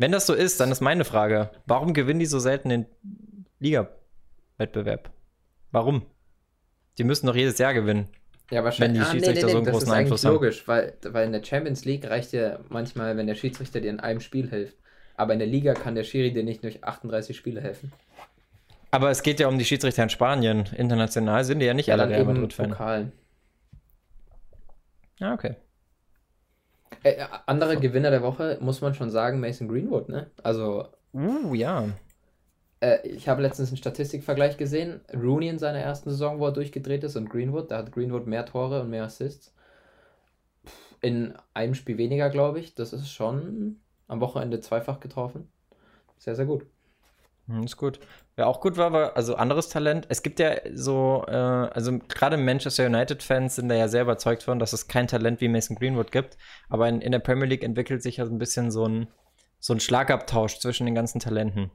Wenn 0.00 0.12
das 0.12 0.24
so 0.24 0.32
ist, 0.32 0.58
dann 0.60 0.72
ist 0.72 0.80
meine 0.80 1.04
Frage, 1.04 1.50
warum 1.66 1.92
gewinnen 1.92 2.20
die 2.20 2.26
so 2.26 2.38
selten 2.38 2.70
den 2.70 2.86
Liga-Wettbewerb? 3.58 5.10
Warum? 5.72 6.06
Die 6.96 7.04
müssen 7.04 7.26
doch 7.26 7.36
jedes 7.36 7.58
Jahr 7.58 7.74
gewinnen. 7.74 8.08
Ja, 8.50 8.64
wahrscheinlich. 8.64 9.02
Wenn 9.02 9.04
die 9.04 9.10
Schiedsrichter 9.12 9.50
so 9.50 9.58
einen 9.58 9.66
das 9.66 9.72
großen 9.72 9.88
ist 9.88 9.92
eigentlich 9.92 10.04
Einfluss 10.04 10.24
haben. 10.24 10.32
logisch, 10.32 10.66
weil, 10.66 10.94
weil 11.04 11.26
in 11.26 11.32
der 11.32 11.44
Champions 11.44 11.84
League 11.84 12.08
reicht 12.08 12.32
ja 12.32 12.60
manchmal, 12.70 13.18
wenn 13.18 13.26
der 13.26 13.34
Schiedsrichter 13.34 13.82
dir 13.82 13.90
in 13.90 14.00
einem 14.00 14.20
Spiel 14.20 14.48
hilft. 14.48 14.78
Aber 15.18 15.34
in 15.34 15.38
der 15.38 15.48
Liga 15.48 15.74
kann 15.74 15.94
der 15.94 16.04
Schiri 16.04 16.32
dir 16.32 16.44
nicht 16.44 16.64
durch 16.64 16.82
38 16.82 17.36
Spiele 17.36 17.60
helfen. 17.60 17.92
Aber 18.92 19.10
es 19.10 19.22
geht 19.22 19.38
ja 19.38 19.48
um 19.48 19.58
die 19.58 19.66
Schiedsrichter 19.66 20.02
in 20.02 20.08
Spanien. 20.08 20.64
International 20.74 21.44
sind 21.44 21.58
die 21.58 21.66
ja 21.66 21.74
nicht 21.74 21.88
Ja, 21.88 21.96
alle 21.96 22.18
eben 22.18 22.32
Madrid-Fan. 22.32 23.12
Ja, 25.18 25.34
okay. 25.34 25.56
Äh, 27.02 27.24
andere 27.46 27.76
Gewinner 27.78 28.10
der 28.10 28.22
Woche 28.22 28.58
muss 28.60 28.80
man 28.80 28.94
schon 28.94 29.10
sagen, 29.10 29.40
Mason 29.40 29.68
Greenwood, 29.68 30.08
ne? 30.08 30.30
Also. 30.42 30.86
Uh, 31.12 31.54
ja. 31.54 31.88
Äh, 32.80 33.06
ich 33.06 33.28
habe 33.28 33.42
letztens 33.42 33.70
einen 33.70 33.78
Statistikvergleich 33.78 34.56
gesehen. 34.56 35.00
Rooney 35.14 35.48
in 35.48 35.58
seiner 35.58 35.80
ersten 35.80 36.10
Saison, 36.10 36.38
wo 36.38 36.46
er 36.46 36.52
durchgedreht 36.52 37.04
ist, 37.04 37.16
und 37.16 37.30
Greenwood. 37.30 37.70
Da 37.70 37.78
hat 37.78 37.92
Greenwood 37.92 38.26
mehr 38.26 38.46
Tore 38.46 38.82
und 38.82 38.90
mehr 38.90 39.04
Assists. 39.04 39.54
In 41.00 41.34
einem 41.54 41.74
Spiel 41.74 41.98
weniger, 41.98 42.28
glaube 42.30 42.60
ich. 42.60 42.74
Das 42.74 42.92
ist 42.92 43.08
schon 43.08 43.80
am 44.06 44.20
Wochenende 44.20 44.60
zweifach 44.60 45.00
getroffen. 45.00 45.50
Sehr, 46.18 46.34
sehr 46.34 46.46
gut. 46.46 46.66
Hm, 47.50 47.64
ist 47.64 47.76
gut. 47.76 47.98
Wer 48.36 48.46
auch 48.46 48.60
gut 48.60 48.76
war, 48.76 48.92
war 48.92 49.16
also 49.16 49.34
anderes 49.34 49.68
Talent. 49.68 50.06
Es 50.08 50.22
gibt 50.22 50.38
ja 50.38 50.56
so, 50.72 51.24
äh, 51.26 51.32
also 51.32 51.98
gerade 52.08 52.36
Manchester 52.36 52.86
United-Fans 52.86 53.56
sind 53.56 53.68
da 53.68 53.74
ja 53.74 53.88
sehr 53.88 54.02
überzeugt 54.02 54.44
von, 54.44 54.58
dass 54.58 54.72
es 54.72 54.86
kein 54.86 55.08
Talent 55.08 55.40
wie 55.40 55.48
Mason 55.48 55.76
Greenwood 55.76 56.12
gibt. 56.12 56.38
Aber 56.68 56.88
in, 56.88 57.00
in 57.00 57.12
der 57.12 57.18
Premier 57.18 57.46
League 57.46 57.64
entwickelt 57.64 58.02
sich 58.02 58.18
ja 58.18 58.26
so 58.26 58.32
ein 58.32 58.38
bisschen 58.38 58.70
so 58.70 58.86
ein, 58.86 59.08
so 59.58 59.74
ein 59.74 59.80
Schlagabtausch 59.80 60.58
zwischen 60.60 60.86
den 60.86 60.94
ganzen 60.94 61.18
Talenten. 61.18 61.70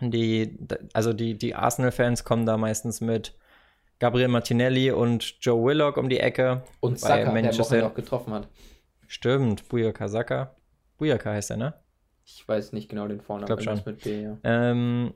Die, 0.00 0.58
also 0.92 1.14
die, 1.14 1.38
die 1.38 1.54
Arsenal-Fans 1.54 2.24
kommen 2.24 2.44
da 2.44 2.58
meistens 2.58 3.00
mit 3.00 3.34
Gabriel 3.98 4.28
Martinelli 4.28 4.90
und 4.90 5.36
Joe 5.40 5.64
Willock 5.64 5.96
um 5.96 6.10
die 6.10 6.20
Ecke. 6.20 6.62
Und 6.80 7.00
Saka, 7.00 7.32
Manchester 7.32 7.76
der 7.76 7.86
auch 7.86 7.94
getroffen 7.94 8.34
hat. 8.34 8.48
Stimmt, 9.06 9.68
Buyaka 9.68 10.08
Saka. 10.08 10.54
Buyaka 10.98 11.30
heißt 11.30 11.52
er, 11.52 11.56
ne? 11.56 11.74
Ich 12.26 12.46
weiß 12.46 12.72
nicht 12.72 12.88
genau 12.88 13.06
den 13.06 13.20
Vornamen. 13.20 13.44
Ich 13.44 13.64
glaube 13.64 13.78
schon. 13.78 13.92
Mit 13.92 14.02
B, 14.02 14.22
ja. 14.22 14.36
ähm, 14.42 15.14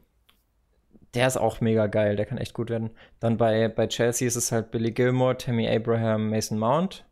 der 1.14 1.26
ist 1.26 1.36
auch 1.36 1.60
mega 1.60 1.88
geil, 1.88 2.14
der 2.16 2.24
kann 2.24 2.38
echt 2.38 2.54
gut 2.54 2.70
werden. 2.70 2.90
Dann 3.18 3.36
bei, 3.36 3.68
bei 3.68 3.88
Chelsea 3.88 4.28
ist 4.28 4.36
es 4.36 4.52
halt 4.52 4.70
Billy 4.70 4.92
Gilmore, 4.92 5.36
Tammy 5.36 5.68
Abraham, 5.68 6.30
Mason 6.30 6.58
Mount. 6.58 7.04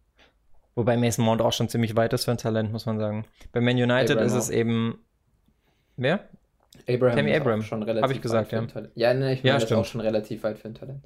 Wobei 0.77 0.97
Mason 0.97 1.25
Mount 1.25 1.43
auch 1.43 1.53
schon 1.53 1.69
ziemlich 1.69 1.97
weit 1.97 2.13
ist 2.13 2.27
für 2.27 2.31
ein 2.31 2.39
Talent, 2.39 2.71
muss 2.71 2.87
man 2.87 2.99
sagen. 2.99 3.27
Bei 3.51 3.61
Man 3.61 3.77
United 3.77 4.13
Abraham 4.13 4.27
ist 4.27 4.35
es 4.35 4.51
eben. 4.51 5.05
Wer? 5.97 6.29
Abraham 6.89 7.17
Tammy 7.17 7.35
Abraham. 7.35 7.63
Schon 7.63 7.83
relativ 7.83 8.03
Habe 8.05 8.13
ich 8.13 8.23
gesagt, 8.23 8.53
ja. 8.53 8.65
Ja, 8.95 9.15
ne, 9.15 9.33
ich 9.33 9.43
meine, 9.43 9.55
ja, 9.55 9.59
das 9.59 9.73
auch 9.73 9.85
schon 9.85 10.01
relativ 10.01 10.45
weit 10.45 10.59
für 10.59 10.69
ein 10.69 10.75
Talent. 10.75 11.05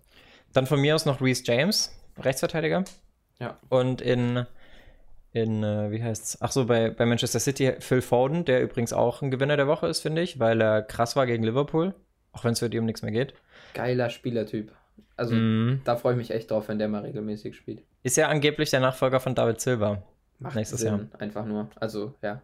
Dann 0.52 0.66
von 0.66 0.78
mir 0.78 0.94
aus 0.94 1.06
noch 1.06 1.22
Reese 1.22 1.42
James, 1.46 1.98
Rechtsverteidiger. 2.18 2.84
Ja. 3.38 3.56
Und 3.70 4.02
in, 4.02 4.44
in 5.32 5.62
äh, 5.62 5.90
wie 5.90 6.02
heißt's? 6.02 6.38
Ach 6.40 6.52
so, 6.52 6.66
bei, 6.66 6.90
bei 6.90 7.06
Manchester 7.06 7.40
City 7.40 7.74
Phil 7.80 8.02
Foden, 8.02 8.44
der 8.44 8.62
übrigens 8.62 8.92
auch 8.92 9.22
ein 9.22 9.30
Gewinner 9.30 9.56
der 9.56 9.66
Woche 9.66 9.86
ist, 9.86 10.00
finde 10.00 10.22
ich, 10.22 10.38
weil 10.38 10.60
er 10.60 10.82
krass 10.82 11.16
war 11.16 11.26
gegen 11.26 11.42
Liverpool. 11.42 11.94
Auch 12.32 12.44
wenn 12.44 12.52
es 12.52 12.60
für 12.60 12.70
die 12.70 12.78
um 12.78 12.86
nichts 12.86 13.02
mehr 13.02 13.12
geht. 13.12 13.34
Geiler 13.74 14.08
Spielertyp. 14.10 14.72
Also 15.16 15.34
mm. 15.34 15.82
da 15.84 15.96
freue 15.96 16.14
ich 16.14 16.18
mich 16.18 16.30
echt 16.30 16.50
drauf, 16.50 16.68
wenn 16.68 16.78
der 16.78 16.88
mal 16.88 17.02
regelmäßig 17.02 17.56
spielt. 17.56 17.82
Ist 18.02 18.16
ja 18.16 18.28
angeblich 18.28 18.70
der 18.70 18.80
Nachfolger 18.80 19.20
von 19.20 19.34
David 19.34 19.60
Silva. 19.60 20.02
Macht 20.38 20.56
nächstes 20.56 20.80
Sinn, 20.80 21.08
Jahr. 21.10 21.20
Einfach 21.20 21.44
nur. 21.44 21.68
Also, 21.76 22.14
ja. 22.22 22.42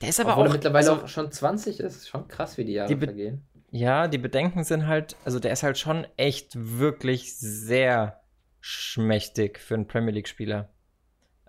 Der 0.00 0.08
ist 0.08 0.20
aber 0.20 0.32
Obwohl 0.32 0.44
auch. 0.44 0.50
er 0.50 0.52
mittlerweile 0.54 0.90
also, 0.90 1.04
auch 1.04 1.08
schon 1.08 1.30
20 1.30 1.80
ist. 1.80 2.08
Schon 2.08 2.28
krass, 2.28 2.58
wie 2.58 2.64
die 2.64 2.72
Jahre 2.72 2.94
die 2.94 3.04
vergehen. 3.04 3.42
Ja, 3.70 4.08
die 4.08 4.18
Bedenken 4.18 4.64
sind 4.64 4.86
halt, 4.86 5.16
also 5.24 5.38
der 5.38 5.52
ist 5.52 5.62
halt 5.62 5.78
schon 5.78 6.06
echt 6.16 6.52
wirklich 6.56 7.36
sehr 7.38 8.20
schmächtig 8.60 9.58
für 9.58 9.74
einen 9.74 9.86
Premier 9.86 10.12
League-Spieler. 10.12 10.68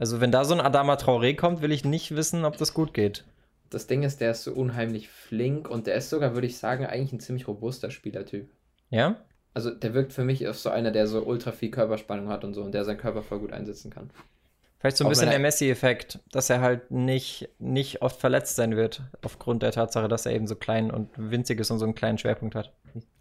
Also, 0.01 0.19
wenn 0.19 0.31
da 0.31 0.43
so 0.43 0.53
ein 0.53 0.59
Adama 0.59 0.95
Traoré 0.95 1.35
kommt, 1.35 1.61
will 1.61 1.71
ich 1.71 1.85
nicht 1.85 2.15
wissen, 2.15 2.43
ob 2.43 2.57
das 2.57 2.73
gut 2.73 2.93
geht 2.93 3.23
das 3.71 3.87
Ding 3.87 4.03
ist, 4.03 4.21
der 4.21 4.31
ist 4.31 4.43
so 4.43 4.53
unheimlich 4.53 5.09
flink 5.09 5.67
und 5.69 5.87
der 5.87 5.95
ist 5.95 6.09
sogar, 6.09 6.33
würde 6.35 6.47
ich 6.47 6.57
sagen, 6.57 6.85
eigentlich 6.85 7.13
ein 7.13 7.19
ziemlich 7.19 7.47
robuster 7.47 7.89
Spielertyp. 7.89 8.49
Ja? 8.89 9.15
Also 9.53 9.71
der 9.71 9.93
wirkt 9.93 10.13
für 10.13 10.23
mich 10.23 10.45
als 10.45 10.61
so 10.61 10.69
einer, 10.69 10.91
der 10.91 11.07
so 11.07 11.23
ultra 11.23 11.51
viel 11.51 11.71
Körperspannung 11.71 12.27
hat 12.29 12.43
und 12.43 12.53
so 12.53 12.61
und 12.61 12.73
der 12.73 12.85
seinen 12.85 12.97
Körper 12.97 13.23
voll 13.23 13.39
gut 13.39 13.53
einsetzen 13.53 13.89
kann. 13.89 14.11
Vielleicht 14.79 14.97
so 14.97 15.03
ein 15.03 15.07
Auch 15.07 15.11
bisschen 15.11 15.29
der 15.29 15.39
Messi-Effekt, 15.39 16.19
dass 16.31 16.49
er 16.49 16.59
halt 16.59 16.89
nicht, 16.91 17.49
nicht 17.59 18.01
oft 18.01 18.19
verletzt 18.19 18.55
sein 18.55 18.75
wird, 18.75 19.03
aufgrund 19.21 19.63
der 19.63 19.71
Tatsache, 19.71 20.07
dass 20.07 20.25
er 20.25 20.33
eben 20.33 20.47
so 20.47 20.55
klein 20.55 20.89
und 20.89 21.09
winzig 21.17 21.59
ist 21.59 21.71
und 21.71 21.79
so 21.79 21.85
einen 21.85 21.95
kleinen 21.95 22.17
Schwerpunkt 22.17 22.55
hat. 22.55 22.73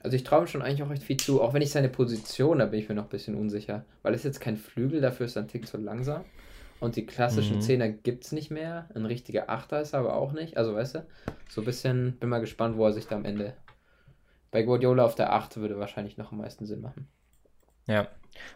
Also 0.03 0.17
ich 0.17 0.25
traue 0.25 0.45
ihm 0.45 0.47
schon 0.47 0.63
eigentlich 0.63 0.83
auch 0.83 0.91
recht 0.91 1.03
viel 1.03 1.19
zu, 1.19 1.43
auch 1.43 1.53
wenn 1.53 1.63
ich 1.63 1.71
seine 1.71 1.91
Position, 1.91 2.59
da 2.59 2.67
bin 2.67 2.81
ich 2.81 2.89
mir 2.89 2.95
noch 2.95 3.05
ein 3.05 3.11
bisschen 3.11 3.37
unsicher, 3.37 3.85
weil 4.03 4.15
es 4.15 4.25
jetzt 4.25 4.41
kein 4.41 4.57
Flügel, 4.57 5.01
dafür 5.01 5.27
ist 5.27 5.37
er 5.37 5.43
ein 5.43 5.49
Tick 5.49 5.69
zu 5.69 5.77
langsam. 5.77 6.25
Und 6.81 6.97
die 6.97 7.05
klassischen 7.05 7.57
mhm. 7.57 7.61
Zehner 7.61 7.89
gibt 7.91 8.25
es 8.25 8.33
nicht 8.33 8.51
mehr. 8.51 8.89
Ein 8.95 9.05
richtiger 9.05 9.51
Achter 9.51 9.81
ist 9.81 9.93
er 9.93 10.01
aber 10.01 10.17
auch 10.17 10.33
nicht. 10.33 10.57
Also, 10.57 10.75
weißt 10.75 10.97
du, 10.97 11.07
so 11.49 11.61
ein 11.61 11.65
bisschen, 11.67 12.19
bin 12.19 12.31
mal 12.31 12.41
gespannt, 12.41 12.77
wo 12.77 12.87
er 12.87 12.93
sich 12.93 13.07
da 13.07 13.17
am 13.17 13.27
Ende. 13.27 13.55
Bei 14.51 14.63
Guardiola 14.63 15.05
auf 15.05 15.15
der 15.15 15.33
8 15.33 15.59
würde 15.59 15.79
wahrscheinlich 15.79 16.17
noch 16.17 16.33
am 16.33 16.39
meisten 16.39 16.67
Sinn 16.67 16.81
machen. 16.81 17.07
Ja. 17.87 18.09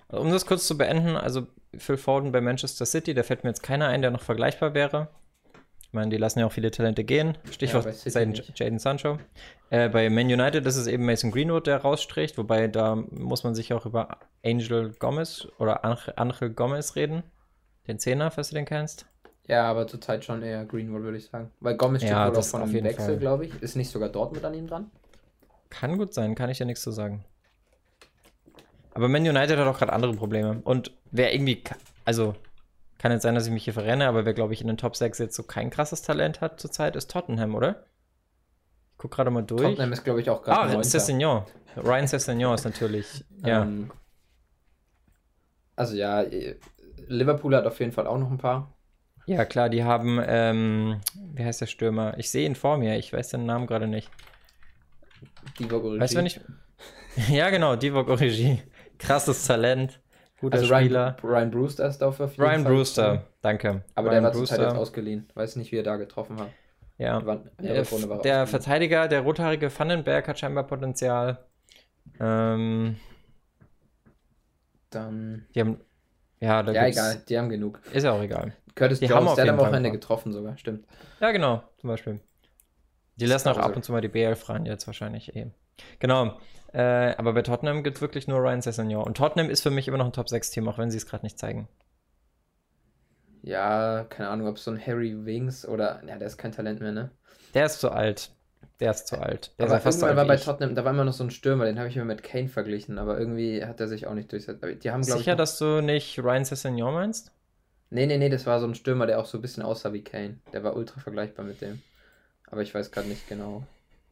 Um 0.09 0.31
das 0.31 0.47
kurz 0.47 0.67
zu 0.67 0.79
beenden, 0.79 1.17
also 1.17 1.47
Phil 1.77 1.97
Foden 1.97 2.33
bei 2.33 2.41
Manchester 2.41 2.87
City, 2.87 3.15
da 3.15 3.23
fällt 3.23 3.45
mir 3.45 3.51
jetzt 3.51 3.63
keiner 3.63 3.89
ein, 3.89 4.03
der 4.03 4.11
noch 4.11 4.23
vergleichbar 4.23 4.75
wäre. 4.75 5.09
Ich 5.83 5.93
meine, 5.93 6.11
die 6.11 6.17
lassen 6.17 6.41
ja 6.41 6.47
auch 6.47 6.53
viele 6.53 6.71
Talente 6.71 7.05
gehen. 7.05 7.37
Stichwort 7.51 7.87
ja, 8.05 8.21
Jaden 8.57 8.79
Sancho. 8.79 9.19
Äh, 9.71 9.89
bei 9.89 10.11
Man 10.11 10.27
United 10.27 10.67
ist 10.67 10.77
es 10.77 10.87
eben 10.87 11.05
Mason 11.05 11.31
Greenwood, 11.31 11.67
der 11.67 11.79
rausstricht, 11.79 12.39
wobei 12.39 12.69
da 12.69 12.97
muss 12.97 13.45
man 13.45 13.55
sich 13.55 13.73
auch 13.73 13.87
über 13.87 14.19
Angel 14.45 14.93
Gomez 14.99 15.47
oder 15.59 15.85
Angel 15.85 16.51
Gomez 16.51 16.97
reden. 16.97 17.23
Den 17.87 17.99
Zehner, 17.99 18.31
falls 18.31 18.49
du 18.49 18.55
den 18.55 18.65
kennst. 18.65 19.07
Ja, 19.47 19.65
aber 19.65 19.87
zurzeit 19.87 20.25
schon 20.25 20.43
eher 20.43 20.65
Greenwood, 20.65 21.03
würde 21.03 21.19
ich 21.19 21.27
sagen. 21.27 21.51
Weil 21.61 21.77
Gomez 21.77 22.01
steht 22.01 22.13
ja, 22.13 22.31
wohl 22.31 22.39
auch 22.39 22.45
von 22.45 22.63
einem 22.63 22.85
Wechsel, 22.85 23.19
glaube 23.19 23.47
ich. 23.47 23.63
Ist 23.63 23.77
nicht 23.77 23.91
sogar 23.91 24.09
Dortmund 24.09 24.45
an 24.45 24.55
ihm 24.55 24.67
dran? 24.67 24.91
Kann 25.69 25.99
gut 25.99 26.15
sein, 26.15 26.35
kann 26.35 26.49
ich 26.49 26.59
ja 26.59 26.67
nichts 26.67 26.83
zu 26.83 26.93
sagen. 26.93 27.25
Aber 28.95 29.09
Man 29.09 29.23
United 29.23 29.59
hat 29.59 29.67
auch 29.67 29.79
gerade 29.79 29.93
andere 29.93 30.15
Probleme. 30.15 30.63
Und 30.65 30.93
wer 31.11 31.35
irgendwie, 31.35 31.63
also 32.05 32.35
kann 32.99 33.13
jetzt 33.13 33.23
sein, 33.23 33.35
dass 33.35 33.47
ich 33.47 33.53
mich 33.53 33.65
hier 33.65 33.75
verrenne, 33.75 34.07
aber 34.07 34.25
wer, 34.25 34.33
glaube 34.33 34.55
ich, 34.55 34.63
in 34.63 34.69
den 34.69 34.79
Top 34.79 34.97
6 34.97 35.19
jetzt 35.19 35.35
so 35.35 35.43
kein 35.43 35.69
krasses 35.69 36.01
Talent 36.01 36.41
hat 36.41 36.59
zurzeit, 36.59 36.97
ist 36.97 37.11
Tottenham, 37.11 37.55
oder? 37.55 37.85
Ich 38.93 38.99
guck 38.99 39.11
gerade 39.11 39.31
mal 39.31 39.43
durch. 39.43 39.61
Tottenham 39.61 39.93
ist, 39.93 40.05
glaube 40.05 40.23
ich, 40.23 40.31
auch 40.31 40.43
gerade. 40.43 40.79
Ah, 40.79 40.83
Cessignon. 40.83 41.43
Ryan 41.77 42.09
Cessignon 42.09 42.55
ist 42.55 42.65
natürlich. 42.65 43.25
ja. 43.45 43.63
Ähm, 43.63 43.91
also 45.77 45.97
ja, 45.97 46.25
Liverpool 47.09 47.55
hat 47.55 47.67
auf 47.67 47.79
jeden 47.81 47.93
Fall 47.93 48.07
auch 48.07 48.19
noch 48.19 48.31
ein 48.31 48.39
paar. 48.39 48.75
Ja, 49.27 49.45
klar, 49.45 49.71
die 49.71 49.85
haben, 49.85 50.21
ähm, 50.27 51.01
wie 51.35 51.45
heißt 51.45 51.61
der 51.61 51.67
Stürmer? 51.67 52.19
Ich 52.19 52.31
sehe 52.31 52.47
ihn 52.47 52.55
vor 52.55 52.77
mir, 52.77 52.99
ich 52.99 53.13
weiß 53.13 53.31
den 53.31 53.47
Namen 53.47 53.67
gerade 53.67 53.87
nicht. 53.87 54.11
Divock 55.59 55.85
Origi. 55.85 56.01
Weißt 56.01 56.17
du, 56.17 56.21
ich. 56.21 56.41
ja, 57.29 57.49
genau, 57.51 57.77
Divock 57.77 58.09
Origi. 58.09 58.63
Krasses 58.99 59.47
Talent. 59.47 60.01
Guter 60.41 60.59
also 60.59 60.75
Spieler. 60.75 61.17
Ryan, 61.23 61.33
Ryan 61.33 61.51
Brewster 61.51 61.89
ist 61.89 62.03
auf 62.03 62.19
jeden 62.19 62.43
Ryan 62.43 62.63
Fall. 62.63 62.73
Brewster, 62.73 63.25
danke. 63.41 63.85
Aber 63.95 64.11
Ryan 64.11 64.23
der 64.23 64.23
war 64.25 64.33
zurzeit 64.33 64.61
jetzt 64.61 64.75
ausgeliehen. 64.75 65.27
Weiß 65.35 65.57
nicht, 65.57 65.73
wie 65.73 65.77
er 65.77 65.83
da 65.83 65.97
getroffen 65.97 66.39
hat. 66.39 66.51
Ja. 66.99 67.21
Der, 67.21 67.85
der, 67.85 68.19
der 68.19 68.47
Verteidiger, 68.47 69.09
der 69.09 69.23
rothaarige 69.23 69.71
Vandenberg 69.77 70.29
hat 70.29 70.39
scheinbar 70.39 70.65
Potenzial. 70.65 71.45
Ähm, 72.21 72.97
Dann. 74.91 75.47
Die 75.55 75.61
haben 75.61 75.81
ja, 76.41 76.63
da 76.63 76.73
ja 76.73 76.87
egal, 76.87 77.23
die 77.29 77.39
haben 77.39 77.49
genug. 77.49 77.81
Ist 77.93 78.05
ja 78.05 78.13
auch 78.13 78.23
egal. 78.23 78.53
Curtis 78.75 79.01
die 79.01 79.07
Jones, 79.07 79.35
der 79.35 79.45
hat 79.45 79.51
am 79.51 79.59
Wochenende 79.59 79.91
getroffen 79.91 80.33
sogar, 80.33 80.59
stimmt. 80.59 80.87
Ja, 81.21 81.31
genau, 81.31 81.63
zum 81.79 81.89
Beispiel. 81.89 82.21
Die 83.17 83.27
lassen 83.27 83.49
auch 83.49 83.59
ab 83.59 83.77
und 83.77 83.85
zu 83.85 83.93
mal 83.93 84.01
die 84.01 84.09
BL 84.09 84.37
ran, 84.47 84.67
jetzt 84.67 84.87
wahrscheinlich 84.87 85.37
eh. 85.37 85.47
Genau. 86.01 86.39
Äh, 86.73 87.15
aber 87.17 87.33
bei 87.35 87.43
Tottenham 87.43 87.85
gibt 87.85 87.99
es 87.99 88.03
wirklich 88.03 88.27
nur 88.27 88.41
Ryan 88.41 88.61
Sessegnon. 88.61 89.05
Und 89.05 89.17
Tottenham 89.17 89.49
ist 89.49 89.63
für 89.63 89.71
mich 89.71 89.87
immer 89.87 89.99
noch 89.99 90.07
ein 90.07 90.13
Top-6-Team, 90.13 90.69
auch 90.69 90.79
wenn 90.79 90.91
sie 90.91 90.97
es 90.97 91.07
gerade 91.07 91.25
nicht 91.25 91.39
zeigen. 91.39 91.69
Ja, 93.43 94.05
keine 94.09 94.31
Ahnung, 94.31 94.49
ob 94.49 94.59
so 94.59 94.71
ein 94.71 94.85
Harry 94.85 95.25
Wings 95.25 95.67
oder. 95.69 96.03
Ja, 96.07 96.17
der 96.19 96.27
ist 96.27 96.39
kein 96.39 96.51
Talent 96.51 96.81
mehr, 96.81 96.93
ne? 96.93 97.11
Der 97.53 97.67
ist 97.67 97.79
zu 97.79 97.91
alt. 97.91 98.31
Der 98.81 98.91
ist 98.91 99.07
zu 99.07 99.19
alt. 99.19 99.53
Der 99.59 99.67
aber 99.67 99.81
fast 99.81 100.03
irgendwann 100.03 100.29
war 100.29 100.37
bei 100.37 100.37
Tottenham, 100.37 100.75
da 100.75 100.85
war 100.85 100.93
immer 100.93 101.05
noch 101.05 101.13
so 101.13 101.23
ein 101.23 101.31
Stürmer, 101.31 101.65
den 101.65 101.79
habe 101.79 101.89
ich 101.89 101.97
mir 101.97 102.05
mit 102.05 102.23
Kane 102.23 102.49
verglichen, 102.49 102.99
aber 102.99 103.19
irgendwie 103.19 103.65
hat 103.65 103.79
er 103.79 103.87
sich 103.87 104.07
auch 104.07 104.15
nicht 104.15 104.33
durchsetzt. 104.33 104.65
Die 104.83 104.91
haben, 104.91 105.03
Sicher, 105.05 105.33
ich, 105.33 105.37
dass 105.39 105.59
du 105.59 105.81
nicht 105.81 106.19
Ryan 106.19 106.45
Sessegnon 106.45 106.93
meinst? 106.93 107.31
Nee, 107.91 108.07
nee, 108.07 108.19
nee, 108.19 108.29
das 108.29 108.47
war 108.47 108.59
so 108.59 108.67
ein 108.67 108.75
Stürmer, 108.75 109.07
der 109.07 109.21
auch 109.21 109.27
so 109.27 109.39
ein 109.39 109.43
bisschen 109.43 109.63
aussah 109.63 109.93
wie 109.93 110.03
Kane. 110.03 110.39
Der 110.53 110.65
war 110.65 110.75
ultra 110.75 111.01
vergleichbar 111.01 111.45
mit 111.45 111.61
dem. 111.61 111.83
Aber 112.51 112.63
ich 112.63 112.75
weiß 112.75 112.91
gerade 112.91 113.09
nicht 113.09 113.29
genau. 113.29 113.65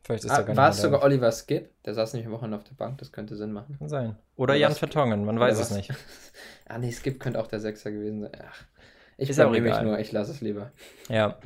Vielleicht 0.04 0.24
ist 0.24 0.30
ah, 0.30 0.56
War 0.56 0.70
es 0.70 0.80
sogar 0.80 1.02
Oliver 1.02 1.30
Skip? 1.30 1.70
Der 1.84 1.94
saß 1.94 2.12
nämlich 2.14 2.30
Wochen 2.30 2.52
auf 2.54 2.64
der 2.64 2.74
Bank, 2.74 2.98
das 2.98 3.12
könnte 3.12 3.36
Sinn 3.36 3.52
machen. 3.52 3.76
Kann 3.78 3.88
sein. 3.88 4.16
Oder, 4.36 4.52
Oder 4.52 4.54
Jan 4.54 4.74
Vertongen, 4.74 5.24
man 5.24 5.38
weiß 5.38 5.58
es 5.58 5.70
nicht. 5.70 5.92
ah, 6.68 6.78
nee, 6.78 6.90
Skip 6.90 7.20
könnte 7.20 7.40
auch 7.40 7.46
der 7.46 7.60
Sechser 7.60 7.92
gewesen 7.92 8.20
sein. 8.20 8.32
Ach, 8.44 8.64
ich 9.16 9.30
ist 9.30 9.40
auch 9.40 9.50
mich 9.50 9.80
nur, 9.82 9.98
ich 9.98 10.10
lasse 10.10 10.32
es 10.32 10.40
lieber. 10.40 10.72
Ja. 11.08 11.38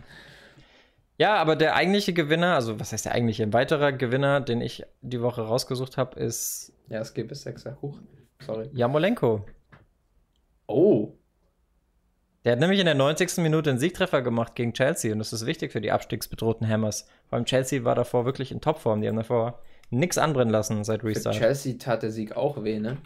Ja, 1.18 1.36
aber 1.36 1.56
der 1.56 1.74
eigentliche 1.74 2.12
Gewinner, 2.12 2.54
also 2.54 2.78
was 2.78 2.92
heißt 2.92 3.06
der 3.06 3.12
eigentliche? 3.12 3.42
Ein 3.42 3.52
weiterer 3.52 3.92
Gewinner, 3.92 4.40
den 4.40 4.60
ich 4.60 4.84
die 5.00 5.22
Woche 5.22 5.42
rausgesucht 5.42 5.96
habe, 5.96 6.20
ist. 6.20 6.72
Ja, 6.88 7.00
es 7.00 7.14
gibt 7.14 7.32
es 7.32 7.42
Sechser. 7.42 7.78
Huch. 7.80 7.98
Sorry. 8.44 8.68
Jamolenko. 8.74 9.46
Oh. 10.66 11.14
Der 12.44 12.52
hat 12.52 12.60
nämlich 12.60 12.78
in 12.78 12.86
der 12.86 12.94
90. 12.94 13.38
Minute 13.38 13.70
einen 13.70 13.78
Siegtreffer 13.78 14.22
gemacht 14.22 14.54
gegen 14.54 14.72
Chelsea 14.72 15.12
und 15.12 15.18
das 15.18 15.32
ist 15.32 15.46
wichtig 15.46 15.72
für 15.72 15.80
die 15.80 15.90
abstiegsbedrohten 15.90 16.68
Hammers. 16.68 17.08
Vor 17.28 17.36
allem 17.36 17.46
Chelsea 17.46 17.82
war 17.82 17.94
davor 17.94 18.24
wirklich 18.24 18.52
in 18.52 18.60
Topform. 18.60 19.00
Die 19.00 19.08
haben 19.08 19.16
davor 19.16 19.60
nichts 19.90 20.18
anbrennen 20.18 20.52
lassen 20.52 20.84
seit 20.84 21.02
Restart. 21.02 21.34
Für 21.34 21.42
Chelsea 21.42 21.74
tat 21.78 22.02
der 22.02 22.10
Sieg 22.10 22.36
auch 22.36 22.62
weh, 22.62 22.78
ne? 22.78 22.98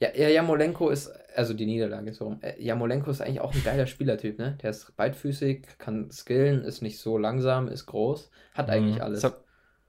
Ja, 0.00 0.08
ja, 0.14 0.28
Jamolenko 0.28 0.88
ist, 0.88 1.12
also 1.36 1.54
die 1.54 1.66
Niederlage 1.66 2.12
so 2.12 2.24
rum. 2.24 2.38
Äh, 2.42 2.60
Jamolenko 2.62 3.10
ist 3.10 3.20
eigentlich 3.20 3.40
auch 3.40 3.54
ein 3.54 3.64
geiler 3.64 3.86
Spielertyp, 3.86 4.38
ne? 4.38 4.58
Der 4.62 4.70
ist 4.70 4.96
beidfüßig, 4.96 5.66
kann 5.78 6.10
skillen, 6.10 6.62
ist 6.64 6.82
nicht 6.82 6.98
so 6.98 7.18
langsam, 7.18 7.68
ist 7.68 7.86
groß, 7.86 8.30
hat 8.54 8.66
Mhm. 8.68 8.72
eigentlich 8.72 9.02
alles. 9.02 9.18
Ist, 9.18 9.24
ab- 9.26 9.44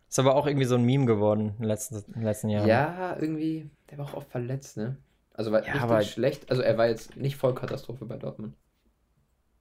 ist 0.09 0.19
aber 0.19 0.35
auch 0.35 0.47
irgendwie 0.47 0.65
so 0.65 0.75
ein 0.75 0.83
Meme 0.83 1.05
geworden 1.05 1.49
in 1.51 1.57
den 1.57 1.65
letzten, 1.67 2.03
in 2.13 2.21
letzten 2.23 2.49
Jahren. 2.49 2.67
Ja, 2.67 3.15
irgendwie, 3.19 3.69
der 3.89 3.97
war 3.97 4.05
auch 4.05 4.13
oft 4.15 4.29
verletzt, 4.29 4.77
ne? 4.77 4.97
Also 5.33 5.51
war 5.51 5.59
Ja, 5.61 5.65
richtig 5.67 5.81
aber- 5.83 6.01
schlecht. 6.01 6.49
Also 6.51 6.61
er 6.61 6.77
war 6.77 6.87
jetzt 6.87 7.15
nicht 7.17 7.37
Vollkatastrophe 7.37 8.05
bei 8.05 8.17
Dortmund. 8.17 8.53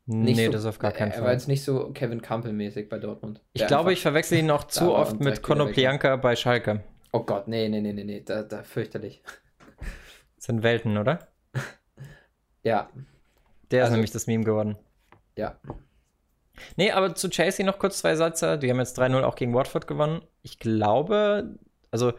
Nee, 0.06 0.32
Nicht 0.32 0.44
so, 0.46 0.50
das 0.50 0.66
auf 0.66 0.80
gar 0.80 0.90
keinen 0.90 1.10
er, 1.12 1.16
er 1.16 1.20
war 1.20 1.26
Fall. 1.28 1.34
jetzt 1.34 1.46
nicht 1.46 1.62
so 1.62 1.90
Kevin 1.92 2.20
Campbell-mäßig 2.20 2.88
bei 2.88 2.98
Dortmund. 2.98 3.40
Ich 3.52 3.64
glaube, 3.68 3.92
ich 3.92 4.00
verwechsel 4.02 4.38
ihn 4.38 4.46
noch 4.46 4.64
zu 4.68 4.92
oft 4.92 5.20
mit. 5.20 5.40
Konoplyanka 5.42 6.16
bei 6.16 6.34
Schalke. 6.34 6.82
Oh 7.12 7.20
Gott, 7.20 7.46
nee, 7.46 7.68
nee, 7.68 7.80
nee, 7.80 7.92
nee, 7.92 8.02
nee, 8.04 8.20
da, 8.24 8.42
da 8.42 8.62
fürchterlich. 8.64 9.22
Das 10.36 10.46
sind 10.46 10.62
Welten, 10.64 10.96
oder? 10.96 11.28
Ja, 12.62 12.90
Der 13.70 13.80
ist 13.80 13.84
Also- 13.86 13.92
nämlich 13.96 14.10
das 14.10 14.26
Meme 14.26 14.44
geworden. 14.44 14.76
ja. 15.36 15.58
Nee, 16.76 16.90
aber 16.90 17.14
zu 17.14 17.30
Chelsea 17.30 17.64
noch 17.64 17.78
kurz 17.78 18.00
zwei 18.00 18.16
Sätze. 18.16 18.58
Die 18.58 18.68
haben 18.68 18.78
jetzt 18.80 18.98
3-0 18.98 19.22
auch 19.24 19.34
gegen 19.34 19.54
Watford 19.54 19.86
gewonnen. 19.86 20.20
Ich 20.42 20.58
glaube, 20.58 21.56
also 21.90 22.12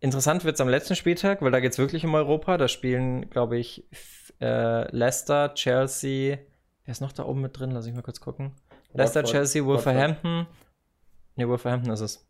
interessant 0.00 0.44
wird 0.44 0.56
es 0.56 0.60
am 0.60 0.68
letzten 0.68 0.96
Spieltag, 0.96 1.40
weil 1.40 1.52
da 1.52 1.60
geht 1.60 1.70
es 1.72 1.78
wirklich 1.78 2.04
um 2.04 2.14
Europa. 2.14 2.56
Da 2.56 2.66
spielen, 2.66 3.30
glaube 3.30 3.58
ich, 3.58 3.84
äh, 4.40 4.90
Leicester, 4.90 5.54
Chelsea. 5.54 6.38
Wer 6.84 6.92
ist 6.92 7.00
noch 7.00 7.12
da 7.12 7.24
oben 7.26 7.42
mit 7.42 7.56
drin? 7.58 7.70
Lass 7.70 7.86
ich 7.86 7.94
mal 7.94 8.02
kurz 8.02 8.20
gucken. 8.20 8.56
Leicester, 8.92 9.20
Watford- 9.20 9.30
Chelsea, 9.30 9.62
Watford. 9.62 9.86
Wolverhampton. 9.94 10.46
Nee, 11.36 11.46
Wolverhampton 11.46 11.92
ist 11.92 12.00
es. 12.00 12.26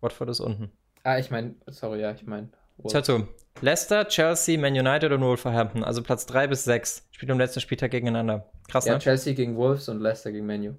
Watford 0.00 0.28
ist 0.30 0.40
unten. 0.40 0.70
Ah, 1.02 1.18
ich 1.18 1.30
meine, 1.32 1.56
sorry, 1.66 2.00
ja, 2.00 2.12
ich 2.12 2.24
meine. 2.26 2.50
Zu. 2.84 3.28
Leicester, 3.60 4.06
Chelsea, 4.06 4.58
Man 4.58 4.74
United 4.74 5.12
und 5.12 5.22
Wolverhampton. 5.22 5.82
Also 5.82 6.02
Platz 6.02 6.26
3 6.26 6.46
bis 6.48 6.64
6. 6.64 7.08
Spielt 7.10 7.30
am 7.30 7.38
letzten 7.38 7.60
Spieltag 7.60 7.90
gegeneinander. 7.90 8.50
Krass, 8.68 8.84
Ja, 8.84 8.94
ne? 8.94 8.98
Chelsea 8.98 9.32
gegen 9.34 9.56
Wolves 9.56 9.88
und 9.88 10.00
Leicester 10.00 10.30
gegen 10.30 10.46
Menu. 10.46 10.74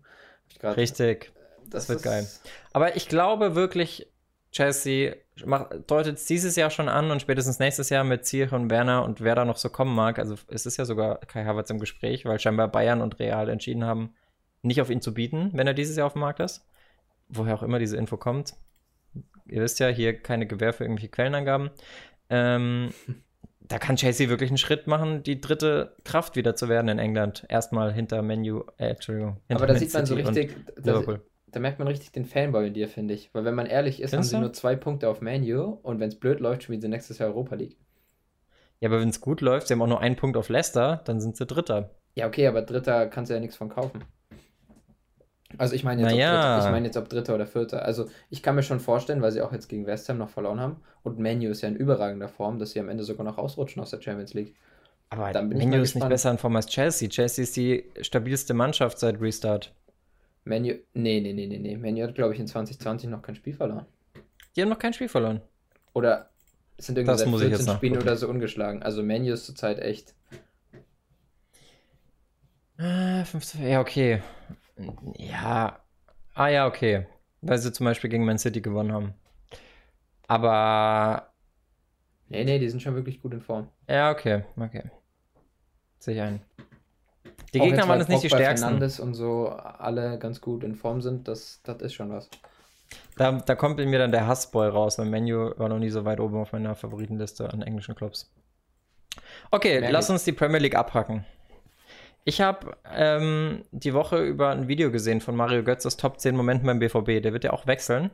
Richtig. 0.63 1.31
Das 1.69 1.89
wird 1.89 2.03
geil. 2.03 2.27
Aber 2.73 2.95
ich 2.95 3.09
glaube 3.09 3.55
wirklich, 3.55 4.07
Chelsea 4.51 5.15
deutet 5.87 6.17
es 6.17 6.25
dieses 6.25 6.55
Jahr 6.55 6.69
schon 6.69 6.89
an 6.89 7.11
und 7.11 7.21
spätestens 7.21 7.59
nächstes 7.59 7.89
Jahr 7.89 8.03
mit 8.03 8.25
Ziyech 8.25 8.53
und 8.53 8.69
Werner 8.69 9.03
und 9.03 9.21
wer 9.21 9.35
da 9.35 9.45
noch 9.45 9.57
so 9.57 9.69
kommen 9.69 9.93
mag. 9.93 10.19
Also 10.19 10.35
es 10.47 10.65
ist 10.65 10.77
ja 10.77 10.85
sogar 10.85 11.19
Kai 11.19 11.45
Havertz 11.45 11.69
im 11.69 11.79
Gespräch, 11.79 12.25
weil 12.25 12.39
scheinbar 12.39 12.67
Bayern 12.67 13.01
und 13.01 13.19
Real 13.19 13.49
entschieden 13.49 13.83
haben, 13.83 14.13
nicht 14.61 14.81
auf 14.81 14.89
ihn 14.89 15.01
zu 15.01 15.13
bieten, 15.13 15.51
wenn 15.53 15.67
er 15.67 15.73
dieses 15.73 15.97
Jahr 15.97 16.07
auf 16.07 16.13
dem 16.13 16.21
Markt 16.21 16.39
ist. 16.39 16.65
Woher 17.29 17.55
auch 17.55 17.63
immer 17.63 17.79
diese 17.79 17.97
Info 17.97 18.17
kommt. 18.17 18.53
Ihr 19.49 19.61
wisst 19.61 19.79
ja, 19.79 19.87
hier 19.87 20.17
keine 20.17 20.47
Gewähr 20.47 20.73
für 20.73 20.83
irgendwelche 20.83 21.09
Quellenangaben. 21.09 21.69
Ähm, 22.29 22.89
da 23.67 23.79
kann 23.79 23.95
Chelsea 23.95 24.29
wirklich 24.29 24.49
einen 24.49 24.57
Schritt 24.57 24.87
machen, 24.87 25.23
die 25.23 25.41
dritte 25.41 25.95
Kraft 26.03 26.35
wieder 26.35 26.55
zu 26.55 26.69
werden 26.69 26.87
in 26.87 26.99
England. 26.99 27.45
Erstmal 27.49 27.93
hinter 27.93 28.21
Menu, 28.21 28.63
äh, 28.77 28.89
Entschuldigung. 28.89 29.37
Aber 29.49 29.67
da 29.67 29.73
Man 29.73 29.79
sieht 29.79 29.93
man 29.93 30.05
so 30.05 30.15
richtig, 30.15 30.55
da, 30.81 31.03
da 31.51 31.59
merkt 31.59 31.79
man 31.79 31.87
richtig 31.87 32.11
den 32.11 32.25
Fanboy 32.25 32.67
in 32.67 32.73
dir, 32.73 32.87
finde 32.87 33.13
ich. 33.13 33.33
Weil 33.33 33.45
wenn 33.45 33.55
man 33.55 33.65
ehrlich 33.65 34.01
ist, 34.01 34.11
Findest 34.11 34.13
haben 34.13 34.23
sie 34.23 34.35
du? 34.35 34.41
nur 34.41 34.53
zwei 34.53 34.75
Punkte 34.75 35.09
auf 35.09 35.21
Manu 35.21 35.79
und 35.83 35.99
wenn 35.99 36.09
es 36.09 36.19
blöd 36.19 36.39
läuft, 36.39 36.63
spielen 36.63 36.81
sie 36.81 36.87
nächstes 36.87 37.17
Jahr 37.17 37.29
Europa 37.29 37.55
League. 37.55 37.77
Ja, 38.79 38.89
aber 38.89 39.01
wenn 39.01 39.09
es 39.09 39.21
gut 39.21 39.41
läuft, 39.41 39.67
sie 39.67 39.73
haben 39.73 39.81
auch 39.81 39.87
nur 39.87 40.01
einen 40.01 40.15
Punkt 40.15 40.37
auf 40.37 40.49
Leicester, 40.49 41.01
dann 41.05 41.19
sind 41.19 41.35
sie 41.35 41.45
Dritter. 41.45 41.91
Ja, 42.15 42.27
okay, 42.27 42.47
aber 42.47 42.61
Dritter 42.61 43.07
kannst 43.07 43.29
du 43.29 43.33
ja 43.35 43.39
nichts 43.39 43.55
von 43.55 43.69
kaufen. 43.69 44.03
Also 45.57 45.75
ich 45.75 45.83
meine 45.83 46.01
jetzt, 46.01 46.11
ob 46.11 46.17
Naja. 46.17 46.55
Dritter, 46.55 46.65
ich 46.67 46.71
meine 46.71 46.85
jetzt 46.85 46.97
ob 46.97 47.09
Dritter 47.09 47.35
oder 47.35 47.47
Vierter. 47.47 47.83
Also 47.83 48.09
ich 48.29 48.43
kann 48.43 48.55
mir 48.55 48.63
schon 48.63 48.79
vorstellen, 48.79 49.21
weil 49.21 49.31
sie 49.31 49.41
auch 49.41 49.51
jetzt 49.51 49.67
gegen 49.67 49.85
West 49.85 50.09
Ham 50.09 50.17
noch 50.17 50.29
verloren 50.29 50.59
haben 50.59 50.77
und 51.03 51.19
Manu 51.19 51.49
ist 51.49 51.61
ja 51.61 51.69
in 51.69 51.75
überragender 51.75 52.29
Form, 52.29 52.59
dass 52.59 52.71
sie 52.71 52.79
am 52.79 52.89
Ende 52.89 53.03
sogar 53.03 53.25
noch 53.25 53.37
ausrutschen 53.37 53.81
aus 53.81 53.91
der 53.91 54.01
Champions 54.01 54.33
League. 54.33 54.55
Aber 55.09 55.31
Dann 55.31 55.49
bin 55.49 55.57
Menu 55.57 55.81
ist 55.81 55.95
nicht 55.95 56.09
besser 56.09 56.31
in 56.31 56.37
Form 56.37 56.55
als 56.55 56.67
Chelsea. 56.67 57.07
Chelsea 57.07 57.43
ist 57.43 57.55
die 57.55 57.85
stabilste 58.01 58.53
Mannschaft 58.53 58.99
seit 58.99 59.21
Restart. 59.21 59.73
Manu, 60.43 60.73
nee, 60.93 61.19
nee, 61.21 61.33
nee, 61.33 61.47
nee, 61.47 61.59
nee. 61.59 61.77
Manu 61.77 62.03
hat, 62.03 62.15
glaube 62.15 62.33
ich, 62.33 62.39
in 62.39 62.47
2020 62.47 63.09
noch 63.09 63.21
kein 63.21 63.35
Spiel 63.35 63.53
verloren. 63.53 63.85
Die 64.55 64.61
haben 64.61 64.69
noch 64.69 64.79
kein 64.79 64.93
Spiel 64.93 65.09
verloren. 65.09 65.41
Oder 65.93 66.29
sind 66.77 66.97
irgendwie 66.97 67.11
Das 67.11 67.21
seit 67.21 67.29
muss 67.29 67.41
ich 67.41 67.49
14 67.49 67.65
jetzt 67.65 67.75
Spielen 67.75 67.97
oder 67.97 68.15
so 68.17 68.27
ungeschlagen. 68.27 68.83
Also 68.83 69.03
Manu 69.03 69.31
ist 69.31 69.45
zurzeit 69.45 69.79
echt. 69.79 70.13
Ah, 72.77 73.23
15, 73.23 73.67
ja, 73.67 73.81
okay. 73.81 74.21
Ja. 75.17 75.79
Ah, 76.33 76.47
ja, 76.47 76.67
okay. 76.67 77.07
Weil 77.41 77.57
sie 77.57 77.71
zum 77.71 77.85
Beispiel 77.85 78.09
gegen 78.09 78.25
Man 78.25 78.37
City 78.37 78.61
gewonnen 78.61 78.91
haben. 78.91 79.13
Aber. 80.27 81.31
Nee, 82.29 82.43
nee, 82.43 82.59
die 82.59 82.69
sind 82.69 82.81
schon 82.81 82.95
wirklich 82.95 83.21
gut 83.21 83.33
in 83.33 83.41
Form. 83.41 83.69
Ja, 83.87 84.11
okay. 84.11 84.43
Okay. 84.57 84.83
Sehe 85.99 86.15
ich 86.15 86.21
ein. 86.21 86.41
Die 87.53 87.61
Auch 87.61 87.65
Gegner 87.65 87.87
waren 87.87 87.99
jetzt 87.99 88.09
nicht 88.09 88.23
die 88.23 88.29
stärksten. 88.29 88.65
Fernandes 88.65 88.99
und 88.99 89.13
so 89.13 89.47
alle 89.47 90.19
ganz 90.19 90.41
gut 90.41 90.63
in 90.63 90.75
Form 90.75 91.01
sind, 91.01 91.27
das, 91.27 91.61
das 91.63 91.81
ist 91.81 91.93
schon 91.93 92.11
was. 92.11 92.29
Da, 93.15 93.31
da 93.31 93.55
kommt 93.55 93.79
in 93.79 93.89
mir 93.89 93.99
dann 93.99 94.11
der 94.11 94.27
Hassboy 94.27 94.67
raus, 94.67 94.99
weil 94.99 95.05
Menu 95.05 95.51
war 95.57 95.69
noch 95.69 95.79
nie 95.79 95.89
so 95.89 96.05
weit 96.05 96.19
oben 96.19 96.37
auf 96.37 96.51
meiner 96.51 96.75
Favoritenliste 96.75 97.51
an 97.51 97.61
englischen 97.61 97.95
Clubs. 97.95 98.31
Okay, 99.49 99.79
Merke 99.79 99.93
lass 99.93 100.09
uns 100.09 100.23
die 100.23 100.33
Premier 100.33 100.59
League 100.59 100.75
abhacken. 100.75 101.25
Ich 102.27 102.41
habe 102.41 102.75
ähm, 102.93 103.63
die 103.71 103.93
Woche 103.93 104.21
über 104.21 104.49
ein 104.49 104.67
Video 104.67 104.91
gesehen 104.91 105.21
von 105.21 105.33
Mario 105.33 105.63
Götzes 105.63 105.95
Top 105.95 106.19
10 106.19 106.35
Momenten 106.35 106.67
beim 106.67 106.79
BVB. 106.79 107.23
Der 107.23 107.31
wird 107.31 107.45
ja 107.45 107.53
auch 107.53 107.67
wechseln. 107.67 108.11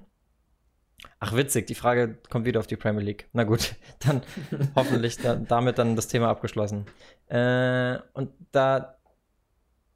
Ach, 1.20 1.36
witzig, 1.36 1.66
die 1.66 1.74
Frage 1.74 2.20
kommt 2.30 2.46
wieder 2.46 2.60
auf 2.60 2.68
die 2.68 2.76
Premier 2.76 3.02
League. 3.02 3.28
Na 3.34 3.44
gut, 3.44 3.74
dann 4.06 4.22
hoffentlich 4.76 5.18
da, 5.18 5.34
damit 5.34 5.80
dann 5.80 5.96
das 5.96 6.10
Thema 6.10 6.30
abgeschlossen. 6.30 6.86
Äh, 7.26 7.98
und 8.14 8.30
da, 8.52 9.00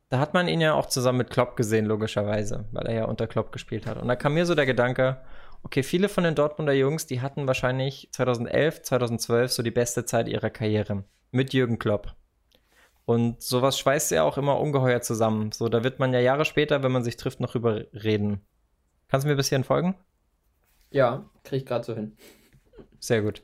da 0.10 0.18
hat 0.18 0.34
man 0.34 0.48
ihn 0.48 0.62
ja 0.62 0.74
auch 0.74 0.88
zusammen 0.88 1.20
mit 1.20 1.30
Klopp 1.30 1.56
gesehen, 1.56 1.86
logischerweise, 1.86 2.66
weil 2.72 2.88
er 2.88 2.96
ja 2.96 3.06
unter 3.06 3.28
Klopp 3.28 3.52
gespielt 3.52 3.86
hat. 3.86 4.02
Und 4.02 4.08
da 4.08 4.16
kam 4.16 4.34
mir 4.34 4.48
so 4.48 4.56
der 4.56 4.66
Gedanke, 4.66 5.22
okay, 5.62 5.84
viele 5.84 6.10
von 6.10 6.24
den 6.24 6.34
Dortmunder 6.34 6.74
Jungs, 6.74 7.06
die 7.06 7.22
hatten 7.22 7.46
wahrscheinlich 7.46 8.10
2011, 8.14 8.82
2012 8.82 9.52
so 9.52 9.62
die 9.62 9.70
beste 9.70 10.06
Zeit 10.06 10.28
ihrer 10.28 10.50
Karriere 10.50 11.04
mit 11.30 11.54
Jürgen 11.54 11.78
Klopp. 11.78 12.17
Und 13.08 13.42
sowas 13.42 13.80
schweißt 13.80 14.12
ja 14.12 14.24
auch 14.24 14.38
immer 14.38 14.60
ungeheuer 14.60 15.00
zusammen. 15.00 15.54
So, 15.54 15.70
da 15.70 15.82
wird 15.86 15.98
man 15.98 16.12
ja 16.12 16.20
Jahre 16.20 16.44
später, 16.44 16.84
wenn 16.84 16.92
man 16.92 17.06
sich 17.06 17.16
trifft, 17.16 17.40
noch 17.40 17.54
drüber 17.54 17.86
reden. 17.94 18.42
Kannst 19.08 19.24
du 19.24 19.30
mir 19.30 19.38
bis 19.38 19.48
hierhin 19.48 19.64
folgen? 19.64 19.96
Ja, 20.92 21.24
krieg 21.46 21.62
ich 21.62 21.66
gerade 21.66 21.86
so 21.86 21.96
hin. 21.96 22.18
Sehr 23.00 23.22
gut. 23.22 23.44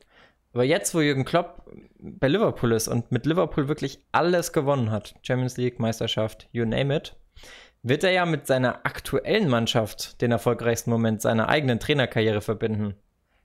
Aber 0.52 0.66
jetzt, 0.66 0.94
wo 0.94 1.00
Jürgen 1.00 1.24
Klopp 1.24 1.64
bei 1.98 2.28
Liverpool 2.28 2.74
ist 2.74 2.90
und 2.90 3.14
mit 3.14 3.26
Liverpool 3.26 3.70
wirklich 3.70 4.06
alles 4.12 4.52
gewonnen 4.52 4.92
hat, 4.92 5.16
Champions 5.22 5.56
League, 5.56 5.80
Meisterschaft, 5.80 6.50
you 6.52 6.66
name 6.66 6.94
it, 6.94 7.16
wird 7.84 8.04
er 8.04 8.12
ja 8.12 8.26
mit 8.26 8.46
seiner 8.46 8.86
aktuellen 8.86 9.48
Mannschaft 9.48 10.22
den 10.22 10.34
erfolgreichsten 10.34 10.92
Moment 10.92 11.22
seiner 11.22 11.48
eigenen 11.48 11.80
Trainerkarriere 11.80 12.42
verbinden. 12.42 12.96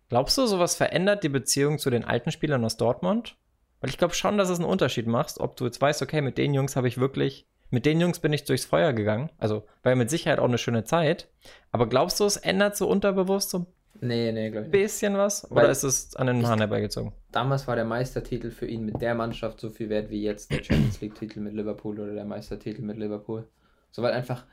Glaubst 0.09 0.37
du, 0.37 0.47
sowas 0.47 0.75
verändert 0.75 1.23
die 1.23 1.29
Beziehung 1.29 1.79
zu 1.79 1.91
den 1.91 2.05
alten 2.05 2.33
Spielern 2.33 2.65
aus 2.65 2.77
Dortmund? 2.77 3.37
Weil 3.81 3.91
ich 3.91 3.99
glaube 3.99 4.15
schon, 4.15 4.39
dass 4.39 4.49
es 4.49 4.59
einen 4.59 4.69
Unterschied 4.69 5.07
macht, 5.07 5.39
ob 5.39 5.57
du 5.57 5.65
jetzt 5.65 5.81
weißt, 5.81 6.03
okay, 6.03 6.21
mit 6.21 6.39
den 6.39 6.55
Jungs 6.55 6.77
habe 6.77 6.89
ich 6.89 6.99
wirklich, 6.99 7.47
mit 7.71 7.87
den 7.87 8.01
Jungs 8.01 8.19
bin 8.19 8.33
ich 8.33 8.45
durchs 8.45 8.65
Feuer 8.65 8.93
gegangen. 8.93 9.31
Also 9.39 9.65
war 9.83 9.93
ja 9.93 9.97
mit 9.97 10.11
Sicherheit 10.11 10.39
auch 10.39 10.45
eine 10.45 10.59
schöne 10.59 10.85
Zeit. 10.85 11.29
Aber 11.71 11.89
glaubst 11.89 12.19
du, 12.19 12.25
es 12.25 12.37
ändert 12.37 12.77
so 12.77 12.89
unterbewusst 12.89 13.51
so 13.51 13.59
ein 13.61 13.67
Nee, 14.01 14.31
nee, 14.33 14.49
ich 14.49 14.55
nicht. 14.55 14.71
bisschen 14.71 15.17
was? 15.17 15.47
Weil 15.51 15.65
Oder 15.65 15.71
ist 15.71 15.83
es 15.83 16.15
an 16.15 16.29
den 16.29 16.47
Haaren 16.47 16.61
herbeigezogen? 16.61 17.13
Damals 17.33 17.67
war 17.67 17.75
der 17.75 17.85
Meistertitel 17.85 18.51
für 18.51 18.67
ihn 18.67 18.85
mit 18.85 19.01
der 19.01 19.15
Mannschaft 19.15 19.61
so 19.61 19.71
viel 19.71 19.89
wert 19.89 20.11
wie 20.11 20.23
jetzt 20.23 20.53
der 20.53 20.63
Champions 20.63 21.01
League-Titel 21.01 21.41
mit 21.41 21.53
Liverpool 21.55 21.99
oder 21.99 22.15
der 22.15 22.25
Meistertitel 22.25 22.83
mit 22.83 22.97
Liverpool. 22.97 23.49
So, 23.91 24.03
weil 24.03 24.13
einfach, 24.13 24.45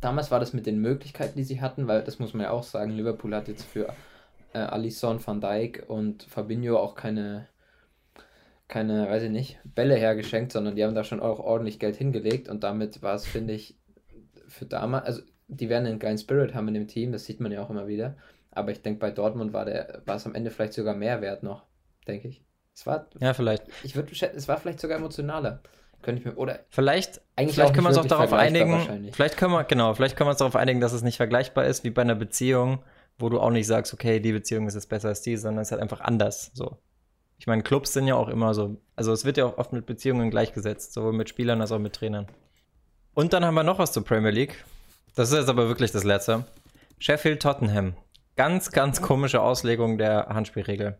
damals 0.00 0.30
war 0.30 0.38
das 0.38 0.52
mit 0.52 0.66
den 0.66 0.78
Möglichkeiten, 0.80 1.36
die 1.36 1.44
sie 1.44 1.60
hatten, 1.60 1.88
weil 1.88 2.02
das 2.04 2.18
muss 2.18 2.34
man 2.34 2.44
ja 2.44 2.50
auch 2.50 2.62
sagen, 2.62 2.92
Liverpool 2.92 3.34
hat 3.34 3.48
jetzt 3.48 3.64
für 3.64 3.88
äh, 4.52 4.58
Alisson, 4.58 5.24
Van 5.26 5.40
Dijk 5.40 5.84
und 5.88 6.22
Fabinho 6.24 6.78
auch 6.78 6.94
keine, 6.94 7.48
keine, 8.68 9.08
weiß 9.08 9.24
ich 9.24 9.30
nicht, 9.30 9.58
Bälle 9.64 9.94
hergeschenkt, 9.94 10.52
sondern 10.52 10.76
die 10.76 10.84
haben 10.84 10.94
da 10.94 11.04
schon 11.04 11.20
auch 11.20 11.38
ordentlich 11.38 11.78
Geld 11.78 11.96
hingelegt 11.96 12.48
und 12.48 12.64
damit 12.64 13.02
war 13.02 13.14
es, 13.14 13.26
finde 13.26 13.54
ich, 13.54 13.76
für 14.48 14.66
damals, 14.66 15.06
also 15.06 15.22
die 15.48 15.68
werden 15.68 15.86
einen 15.86 15.98
geilen 15.98 16.18
Spirit 16.18 16.54
haben 16.54 16.68
in 16.68 16.74
dem 16.74 16.88
Team, 16.88 17.12
das 17.12 17.24
sieht 17.24 17.40
man 17.40 17.52
ja 17.52 17.62
auch 17.62 17.70
immer 17.70 17.86
wieder. 17.86 18.16
Aber 18.50 18.72
ich 18.72 18.82
denke, 18.82 18.98
bei 19.00 19.10
Dortmund 19.10 19.52
war 19.52 19.64
der, 19.64 20.02
war 20.06 20.16
es 20.16 20.26
am 20.26 20.34
Ende 20.34 20.50
vielleicht 20.50 20.72
sogar 20.72 20.94
mehr 20.94 21.20
wert 21.20 21.42
noch, 21.42 21.64
denke 22.08 22.28
ich. 22.28 22.42
Es 22.74 22.86
war, 22.86 23.08
Ja, 23.20 23.34
vielleicht. 23.34 23.64
ich 23.84 23.96
würde, 23.96 24.12
es 24.12 24.48
war 24.48 24.58
vielleicht 24.58 24.80
sogar 24.80 24.98
emotionaler. 24.98 25.62
Könnte 26.02 26.20
ich 26.20 26.26
mir, 26.26 26.36
oder 26.36 26.60
Vielleicht, 26.68 27.20
Eigentlich 27.36 27.54
vielleicht 27.54 27.74
können 27.74 27.84
wir 27.84 27.88
uns 27.88 27.98
auch 27.98 28.04
darauf 28.04 28.32
einigen. 28.32 29.12
Vielleicht 29.12 29.36
können 29.36 29.52
wir, 29.52 29.64
genau, 29.64 29.94
vielleicht 29.94 30.16
können 30.16 30.28
wir 30.28 30.32
uns 30.32 30.38
darauf 30.38 30.56
einigen, 30.56 30.80
dass 30.80 30.92
es 30.92 31.02
nicht 31.02 31.16
vergleichbar 31.16 31.64
ist 31.64 31.84
wie 31.84 31.90
bei 31.90 32.02
einer 32.02 32.14
Beziehung, 32.14 32.82
wo 33.18 33.28
du 33.28 33.40
auch 33.40 33.50
nicht 33.50 33.66
sagst, 33.66 33.94
okay, 33.94 34.20
die 34.20 34.32
Beziehung 34.32 34.66
ist 34.66 34.74
jetzt 34.74 34.88
besser 34.88 35.08
als 35.08 35.22
die, 35.22 35.36
sondern 35.36 35.62
es 35.62 35.68
ist 35.68 35.72
halt 35.72 35.82
einfach 35.82 36.00
anders. 36.00 36.50
So. 36.54 36.78
Ich 37.38 37.46
meine, 37.46 37.62
Clubs 37.62 37.92
sind 37.92 38.06
ja 38.06 38.14
auch 38.14 38.28
immer 38.28 38.54
so. 38.54 38.76
Also 38.96 39.12
es 39.12 39.24
wird 39.24 39.36
ja 39.36 39.44
auch 39.46 39.58
oft 39.58 39.72
mit 39.72 39.86
Beziehungen 39.86 40.30
gleichgesetzt, 40.30 40.92
sowohl 40.94 41.12
mit 41.12 41.28
Spielern 41.28 41.60
als 41.60 41.72
auch 41.72 41.78
mit 41.78 41.94
Trainern. 41.94 42.26
Und 43.14 43.32
dann 43.32 43.44
haben 43.44 43.54
wir 43.54 43.62
noch 43.62 43.78
was 43.78 43.92
zur 43.92 44.04
Premier 44.04 44.30
League. 44.30 44.64
Das 45.14 45.30
ist 45.30 45.36
jetzt 45.38 45.48
aber 45.48 45.68
wirklich 45.68 45.92
das 45.92 46.04
letzte. 46.04 46.44
Sheffield 46.98 47.42
Tottenham. 47.42 47.94
Ganz, 48.36 48.70
ganz 48.70 49.00
komische 49.00 49.40
Auslegung 49.40 49.96
der 49.98 50.26
Handspielregel. 50.28 50.98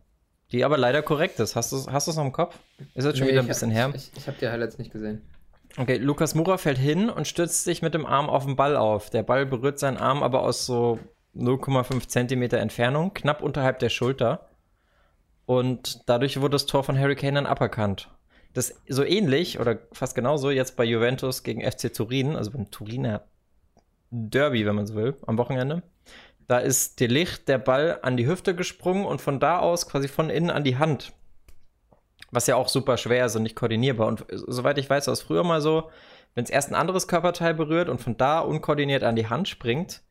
die 0.53 0.65
aber 0.65 0.79
leider 0.79 1.03
korrekt 1.03 1.41
ist. 1.41 1.57
Hast 1.57 1.73
du 1.73 1.77
es 1.77 1.89
hast 1.91 2.07
noch 2.09 2.25
im 2.25 2.33
Kopf? 2.33 2.57
Ist 2.95 3.05
jetzt 3.05 3.19
schon 3.19 3.27
Nee, 3.27 3.33
wieder 3.33 3.43
ein 3.43 3.49
bisschen 3.49 3.71
hab, 3.71 3.93
her. 3.93 3.93
Ich, 3.95 4.11
ich 4.17 4.27
habe 4.27 4.37
die 4.41 4.49
Highlights 4.49 4.79
nicht 4.79 4.93
gesehen. 4.93 5.23
Okay, 5.77 5.97
Lukas 5.97 6.35
Mura 6.35 6.57
fällt 6.57 6.79
hin 6.79 7.11
und 7.11 7.27
stützt 7.27 7.65
sich 7.65 7.83
mit 7.83 7.93
dem 7.93 8.07
Arm 8.07 8.31
auf 8.31 8.45
den 8.47 8.57
Ball 8.57 8.77
auf. 8.77 9.11
Der 9.11 9.23
Ball 9.23 9.45
berührt 9.45 9.79
seinen 9.79 9.99
Arm 9.99 10.23
aber 10.23 10.43
aus 10.43 10.65
so 10.65 10.99
0,5 11.35 12.09
Zentimeter 12.09 12.59
Entfernung, 12.59 13.13
knapp 13.13 13.43
unterhalb 13.43 13.79
der 13.81 13.91
Schulter. 13.91 14.49
Und 15.47 16.09
dadurch 16.09 16.41
wurde 16.41 16.53
das 16.53 16.67
Tor 16.67 16.85
von 16.85 16.99
Harry 16.99 17.15
Kane 17.15 17.35
dann 17.35 17.47
aberkannt. 17.47 18.11
Das 18.53 18.75
so 18.89 19.05
ähnlich 19.05 19.61
oder 19.61 19.79
fast 19.93 20.15
genauso 20.15 20.51
jetzt 20.51 20.77
bei 20.77 20.85
Juventus 20.85 21.43
gegen 21.43 21.63
FC 21.63 21.93
Turin, 21.93 22.37
also 22.37 22.51
beim 22.51 22.71
Turiner 22.71 23.25
Derby, 24.11 24.67
wenn 24.67 24.75
man 24.75 24.87
so 24.87 24.95
will, 24.95 25.17
am 25.27 25.39
Wochenende. 25.39 25.83
Da 26.49 26.59
ist 26.59 27.01
De 27.01 27.09
Licht 27.09 27.49
der 27.49 27.59
Ball 27.59 27.99
an 28.03 28.17
die 28.17 28.27
Hüfte 28.27 28.55
gesprungen 28.55 29.05
und 29.05 29.21
von 29.21 29.41
da 29.41 29.59
aus 29.59 29.89
quasi 29.89 30.09
von 30.09 30.31
innen 30.31 30.51
an 30.51 30.65
die 30.65 30.79
Hand. 30.79 31.13
Was 32.31 32.47
ja 32.47 32.57
auch 32.57 32.69
super 32.69 32.97
schwer 32.97 33.27
ist 33.27 33.37
und 33.37 33.43
nicht 33.43 33.57
koordinierbar. 33.57 34.07
Und 34.07 34.25
soweit 34.31 34.79
ich 34.79 34.89
weiß, 34.89 35.07
war 35.07 35.13
es 35.13 35.23
früher 35.23 35.45
mal 35.45 35.61
so, 35.61 35.91
wenn 36.35 36.45
es 36.45 36.51
erst 36.51 36.71
ein 36.71 36.75
anderes 36.75 37.09
Körperteil 37.09 37.55
berührt 37.55 37.89
und 37.89 38.01
von 38.01 38.17
da 38.17 38.41
unkoordiniert 38.41 39.05
an 39.05 39.17
die 39.17 39.29
Hand 39.29 39.49
springt, 39.49 40.03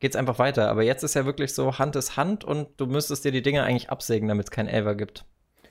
geht 0.00 0.12
es 0.12 0.16
einfach 0.16 0.38
weiter. 0.38 0.68
Aber 0.68 0.82
jetzt 0.82 1.02
ist 1.02 1.14
ja 1.14 1.24
wirklich 1.24 1.54
so, 1.54 1.78
Hand 1.78 1.96
ist 1.96 2.16
Hand 2.16 2.44
und 2.44 2.68
du 2.78 2.86
müsstest 2.86 3.24
dir 3.24 3.32
die 3.32 3.42
Dinge 3.42 3.62
eigentlich 3.62 3.90
absägen, 3.90 4.28
damit 4.28 4.46
es 4.46 4.50
kein 4.50 4.68
Elver 4.68 4.94
gibt. 4.94 5.24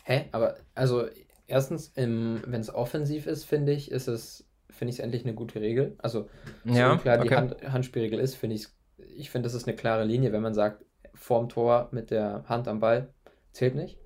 Hä? 0.03 0.25
Aber, 0.31 0.57
also, 0.75 1.05
erstens, 1.47 1.91
wenn 1.95 2.53
es 2.53 2.73
offensiv 2.73 3.27
ist, 3.27 3.43
finde 3.45 3.71
ich, 3.71 3.91
ist 3.91 4.07
es, 4.07 4.45
finde 4.69 4.89
ich 4.89 4.97
es 4.97 5.03
endlich 5.03 5.23
eine 5.23 5.33
gute 5.33 5.61
Regel. 5.61 5.95
Also, 5.99 6.29
so 6.65 6.73
Ja, 6.73 6.97
klar 6.97 7.17
die 7.17 7.27
okay. 7.27 7.35
Hand, 7.35 7.55
Handspielregel 7.63 8.19
ist, 8.19 8.35
finde 8.35 8.55
ich, 8.55 8.67
ich 8.97 9.29
finde, 9.29 9.47
das 9.47 9.53
ist 9.53 9.67
eine 9.67 9.75
klare 9.75 10.03
Linie, 10.03 10.31
wenn 10.33 10.41
man 10.41 10.53
sagt, 10.53 10.85
vorm 11.13 11.49
Tor 11.49 11.89
mit 11.91 12.11
der 12.11 12.43
Hand 12.47 12.67
am 12.67 12.79
Ball 12.79 13.13
zählt 13.51 13.75
nicht. 13.75 13.97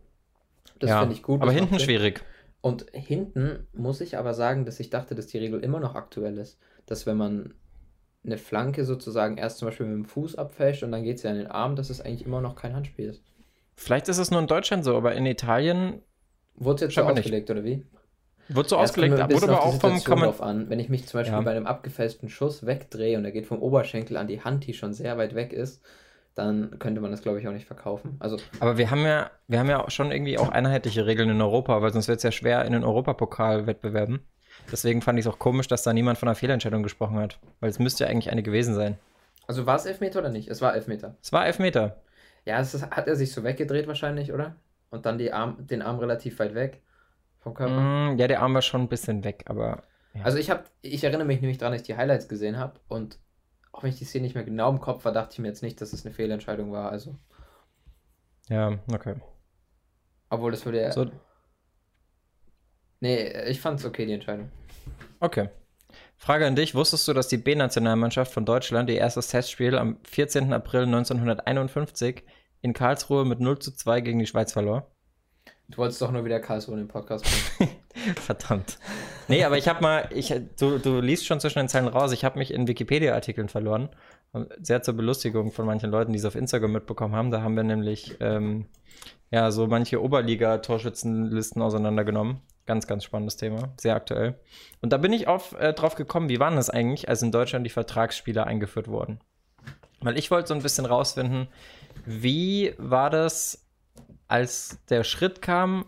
Das 0.80 0.90
ja, 0.90 1.00
finde 1.00 1.16
ich 1.16 1.24
gut. 1.24 1.42
aber 1.42 1.52
hinten 1.52 1.80
Sinn. 1.80 1.86
schwierig. 1.86 2.24
Und 2.62 2.88
hinten 2.92 3.68
muss 3.74 4.02
ich 4.02 4.18
aber 4.18 4.34
sagen, 4.34 4.66
dass 4.66 4.80
ich 4.80 4.90
dachte, 4.90 5.16
dass 5.16 5.28
die 5.28 5.38
Regel 5.38 5.64
immer 5.64 5.80
noch 5.80 5.96
aktuell 5.96 6.38
ist. 6.38 6.60
Dass 6.86 7.06
wenn 7.06 7.18
man 7.18 7.54
eine 8.28 8.38
Flanke 8.38 8.86
sozusagen 8.86 9.38
erst 9.38 9.58
zum 9.58 9.68
Beispiel 9.70 9.86
mit 9.88 9.96
dem 9.96 10.06
Fuß 10.06 10.36
abfälscht 10.36 10.84
und 10.84 10.92
dann 10.92 11.04
geht 11.04 11.24
ja 11.24 11.32
in 11.32 11.38
den 11.38 11.48
Arm, 11.48 11.76
dass 11.76 11.90
es 11.90 12.02
eigentlich 12.02 12.26
immer 12.26 12.42
noch 12.42 12.56
kein 12.56 12.76
Handspiel 12.76 13.10
ist. 13.10 13.22
Vielleicht 13.76 14.08
ist 14.10 14.18
es 14.18 14.32
nur 14.32 14.40
in 14.42 14.48
Deutschland 14.48 14.84
so, 14.84 14.96
aber 14.96 15.16
in 15.16 15.26
Italien 15.26 16.02
Wurde 16.56 16.76
es 16.76 16.82
jetzt 16.82 16.92
so 16.96 17.02
Scheinbar 17.02 17.14
nicht. 17.14 17.26
ausgelegt, 17.26 17.50
oder 17.52 17.64
wie? 17.64 17.86
wird 18.50 18.70
so 18.70 18.78
Ja, 18.78 18.82
ausgelegt, 18.84 19.14
ein 19.20 19.30
wurde 19.30 19.50
aber 19.50 19.64
auch 19.64 19.74
vom 19.80 20.00
drauf 20.00 20.42
an. 20.42 20.70
Wenn 20.70 20.80
ich 20.80 20.90
mich 20.90 21.06
zum 21.06 21.20
Beispiel 21.20 21.38
Ja. 21.38 21.42
bei 21.42 21.52
einem 21.52 21.68
abgefälschten 21.68 22.30
Schuss 22.30 22.66
wegdrehe 22.66 23.18
und 23.18 23.26
er 23.26 23.32
geht 23.32 23.46
vom 23.46 23.62
Oberschenkel 23.62 24.18
an 24.18 24.28
die 24.28 24.42
Hand, 24.42 24.66
die 24.66 24.74
schon 24.74 24.94
sehr 24.94 25.18
weit 25.18 25.36
weg 25.36 25.54
ist, 25.54 25.82
dann 26.36 26.78
könnte 26.80 27.02
man 27.02 27.12
das, 27.12 27.22
glaube 27.22 27.40
ich, 27.40 27.48
auch 27.48 27.52
nicht 27.52 27.66
verkaufen. 27.66 28.16
Also, 28.20 28.38
Aber 28.60 28.78
wir 28.78 28.90
haben 28.92 29.04
ja, 29.06 29.32
wir 29.48 29.60
haben 29.60 29.70
ja 29.70 29.84
auch 29.84 29.90
schon 29.92 30.12
irgendwie 30.12 30.38
auch 30.38 30.50
einheitliche 30.50 31.06
Regeln 31.06 31.30
in 31.30 31.42
Europa, 31.42 31.82
weil 31.82 31.92
sonst 31.94 32.08
wird 32.08 32.18
es 32.18 32.24
ja 32.24 32.32
schwer 32.32 32.64
in 32.66 32.74
den 32.74 32.84
Europapokal-Wettbewerben. 32.84 34.22
Deswegen 34.72 35.02
fand 35.02 35.20
ich 35.20 35.26
es 35.26 35.32
auch 35.32 35.40
komisch, 35.40 35.68
dass 35.68 35.84
da 35.84 35.94
niemand 35.94 36.18
von 36.18 36.28
einer 36.28 36.36
Fehlentscheidung 36.36 36.84
gesprochen 36.84 37.18
hat. 37.18 37.40
Weil 37.60 37.70
es 37.70 37.80
müsste 37.80 38.04
ja 38.04 38.10
eigentlich 38.10 38.32
eine 38.32 38.44
gewesen 38.44 38.74
sein. 38.74 38.98
also 39.48 39.66
war 39.66 39.76
es 39.76 39.86
Elfmeter 39.86 40.20
oder 40.20 40.30
nicht? 40.30 40.50
Es 40.50 40.62
war 40.62 40.76
Elfmeter. 40.76 41.16
Es 41.22 41.32
war 41.32 41.46
Elfmeter. 41.46 42.02
Ja, 42.46 42.60
es 42.60 42.74
ist, 42.74 42.90
hat 42.90 43.08
er 43.08 43.16
sich 43.16 43.32
so 43.32 43.44
weggedreht 43.44 43.88
wahrscheinlich, 43.88 44.34
oder? 44.34 44.56
Und 44.90 45.06
dann 45.06 45.18
die 45.18 45.34
Arm, 45.34 45.68
den 45.68 45.82
Arm 45.82 46.00
relativ 46.00 46.40
weit 46.40 46.56
weg 46.56 46.82
vom 47.40 47.54
Körper. 47.54 47.80
Mm, 48.14 48.18
ja, 48.18 48.28
der 48.28 48.42
Arm 48.42 48.54
war 48.54 48.62
schon 48.62 48.82
ein 48.82 48.88
bisschen 48.88 49.24
weg, 49.24 49.44
aber 49.48 49.84
ja. 50.14 50.24
Also 50.24 50.38
ich 50.38 50.50
habe, 50.50 50.64
ich 50.82 51.04
erinnere 51.04 51.28
mich 51.28 51.42
nämlich 51.42 51.58
daran, 51.58 51.74
dass 51.74 51.82
ich 51.82 51.88
die 51.88 51.98
Highlights 51.98 52.28
gesehen 52.28 52.58
habe 52.58 52.80
und 52.88 53.20
auch 53.72 53.84
wenn 53.84 53.92
ich 53.92 54.00
die 54.00 54.06
Szene 54.06 54.24
nicht 54.24 54.36
mehr 54.36 54.44
genau 54.44 54.70
im 54.72 54.80
Kopf 54.80 55.06
war, 55.06 55.12
dachte 55.12 55.34
ich 55.34 55.40
mir 55.40 55.48
jetzt 55.48 55.62
nicht, 55.62 55.80
dass 55.82 55.94
es 55.94 56.06
eine 56.06 56.14
Fehlentscheidung 56.14 56.72
war. 56.72 56.92
Also, 56.92 57.16
ja, 58.50 58.80
okay. 58.92 59.16
obwohl 60.30 60.52
das 60.52 60.66
würde 60.66 60.82
ja. 60.82 60.92
So, 60.92 61.06
Nee, 63.00 63.32
ich 63.48 63.62
fand 63.62 63.80
es 63.80 63.86
okay, 63.86 64.06
die 64.06 64.14
Entscheidung. 64.14 64.50
okay. 65.20 65.50
Frage 66.18 66.48
an 66.48 66.56
dich: 66.56 66.74
Wusstest 66.74 67.08
du, 67.08 67.14
dass 67.14 67.28
die 67.28 67.38
B-Nationalmannschaft 67.38 68.34
von 68.34 68.46
Deutschland 68.46 68.90
ihr 68.90 68.98
erstes 68.98 69.28
Testspiel 69.28 69.78
am 69.78 70.00
14. 70.04 70.52
April 70.52 70.84
1951 70.84 72.24
in 72.62 72.74
Karlsruhe 72.74 73.24
mit 73.24 73.40
0 73.40 73.60
zu 73.60 73.72
2 73.72 74.02
gegen 74.02 74.20
die 74.20 74.26
Schweiz 74.26 74.52
verlor? 74.52 74.92
Du 75.70 75.78
wolltest 75.80 76.02
doch 76.02 76.12
nur 76.12 76.24
wieder 76.26 76.40
Karlsruhe 76.40 76.76
in 76.76 76.84
den 76.84 76.88
Podcast 76.88 77.26
bringen. 77.58 77.72
Verdammt. 78.16 78.80
Nee, 79.28 79.44
aber 79.44 79.58
ich 79.58 79.68
habe 79.68 79.82
mal, 79.82 80.10
ich, 80.14 80.34
du, 80.58 80.78
du 80.78 81.02
liest 81.02 81.26
schon 81.26 81.40
zwischen 81.42 81.60
den 81.60 81.68
Zeilen 81.68 81.88
raus, 81.88 82.14
ich 82.14 82.24
habe 82.24 82.40
mich 82.40 82.54
in 82.54 82.68
Wikipedia-Artikeln 82.68 83.50
verloren. 83.50 83.90
Sehr 84.62 84.82
zur 84.82 84.94
Belustigung 84.94 85.52
von 85.52 85.66
manchen 85.66 85.92
Leuten, 85.92 86.14
die 86.14 86.20
es 86.20 86.26
auf 86.26 86.36
Instagram 86.36 86.72
mitbekommen 86.72 87.16
haben. 87.16 87.32
Da 87.32 87.42
haben 87.42 87.56
wir 87.56 87.64
nämlich 87.64 88.16
ähm, 88.22 88.68
ja 89.30 89.52
so 89.52 89.68
manche 89.68 90.02
Oberliga-Torschützenlisten 90.02 91.62
auseinandergenommen. 91.62 92.42
Ganz, 92.68 92.86
ganz 92.86 93.06
spannendes 93.06 93.38
Thema, 93.38 93.70
sehr 93.78 93.96
aktuell. 93.96 94.36
Und 94.82 94.92
da 94.94 94.98
bin 94.98 95.14
ich 95.14 95.28
auf, 95.28 95.54
äh, 95.54 95.74
drauf 95.74 95.96
gekommen, 95.96 96.30
wie 96.30 96.40
waren 96.40 96.58
das 96.58 96.70
eigentlich, 96.70 97.10
als 97.10 97.22
in 97.22 97.32
Deutschland 97.32 97.66
die 97.66 97.72
Vertragsspieler 97.72 98.46
eingeführt 98.46 98.90
wurden? 98.90 99.22
Weil 100.02 100.18
ich 100.18 100.30
wollte 100.30 100.50
so 100.50 100.54
ein 100.54 100.62
bisschen 100.62 100.86
rausfinden, 100.86 101.48
wie 102.06 102.76
war 102.78 103.10
das, 103.10 103.66
als 104.28 104.80
der 104.90 105.04
Schritt 105.04 105.42
kam, 105.42 105.86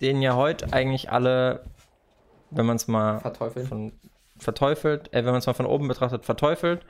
den 0.00 0.20
ja 0.20 0.36
heute 0.36 0.72
eigentlich 0.72 1.10
alle, 1.10 1.64
wenn 2.50 2.66
man 2.66 2.76
es 2.76 2.86
mal 2.86 3.20
Verteufeln. 3.20 3.66
von 3.66 3.92
verteufelt, 4.36 5.12
äh, 5.12 5.24
wenn 5.24 5.32
man 5.32 5.36
es 5.36 5.46
mal 5.46 5.54
von 5.54 5.66
oben 5.66 5.88
betrachtet, 5.88 6.24
verteufelt, 6.24 6.84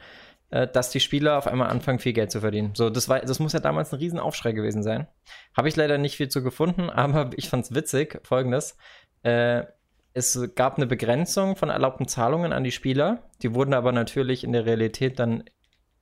äh, 0.50 0.68
dass 0.68 0.90
die 0.90 1.00
Spieler 1.00 1.38
auf 1.38 1.46
einmal 1.46 1.68
anfangen, 1.68 1.98
viel 1.98 2.12
Geld 2.12 2.31
zu 2.31 2.40
verdienen. 2.40 2.72
So, 2.74 2.90
das 2.90 3.09
war, 3.09 3.20
das 3.20 3.38
muss 3.38 3.53
ja 3.53 3.61
damals 3.61 3.92
ein 3.92 3.98
Riesenaufschrei 3.98 4.53
gewesen 4.53 4.83
sein. 4.83 5.09
Habe 5.57 5.68
ich 5.68 5.77
leider 5.77 5.98
nicht 5.98 6.16
viel 6.16 6.29
zu 6.29 6.42
gefunden, 6.42 6.90
aber 6.90 7.31
ich 7.37 7.48
fand 7.48 7.64
es 7.64 7.74
witzig, 7.74 8.20
folgendes. 8.24 8.77
Äh, 9.24 9.64
es 10.12 10.38
gab 10.54 10.76
eine 10.76 10.87
Begrenzung 10.87 11.56
von 11.56 11.70
erlaubten 11.70 12.06
Zahlungen 12.06 12.52
an 12.52 12.62
die 12.62 12.70
Spieler. 12.70 13.24
Die 13.42 13.54
wurden 13.54 13.74
aber 13.74 13.90
natürlich 13.90 14.44
in 14.44 14.52
der 14.52 14.64
Realität 14.64 15.18
dann 15.18 15.44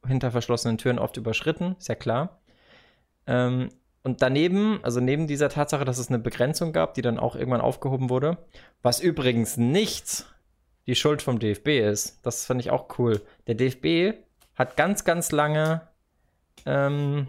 hinter 0.07 0.31
verschlossenen 0.31 0.77
Türen 0.77 0.99
oft 0.99 1.17
überschritten, 1.17 1.77
ist 1.79 1.89
ja 1.89 1.95
klar. 1.95 2.41
Ähm, 3.27 3.71
und 4.03 4.21
daneben, 4.21 4.81
also 4.83 5.01
neben 5.01 5.29
dieser 5.29 5.49
Tatsache, 5.49 5.85
dass 5.85 5.99
es 5.99 6.09
eine 6.09 6.19
Begrenzung 6.19 6.73
gab, 6.73 6.95
die 6.95 7.03
dann 7.03 7.19
auch 7.19 7.37
irgendwann 7.37 7.61
aufgehoben 7.61 8.11
wurde, 8.11 8.37
was 8.83 9.01
übrigens 9.01 9.57
nicht 9.57 10.27
die 10.87 10.97
Schuld 10.97 11.23
vom 11.23 11.39
DFB 11.39 11.69
ist, 11.69 12.19
das 12.27 12.45
fand 12.45 12.61
ich 12.61 12.71
auch 12.71 12.99
cool. 12.99 13.23
Der 13.47 13.55
DFB 13.55 14.19
hat 14.57 14.77
ganz, 14.77 15.05
ganz 15.05 15.31
lange 15.31 15.83
ähm, 16.67 17.29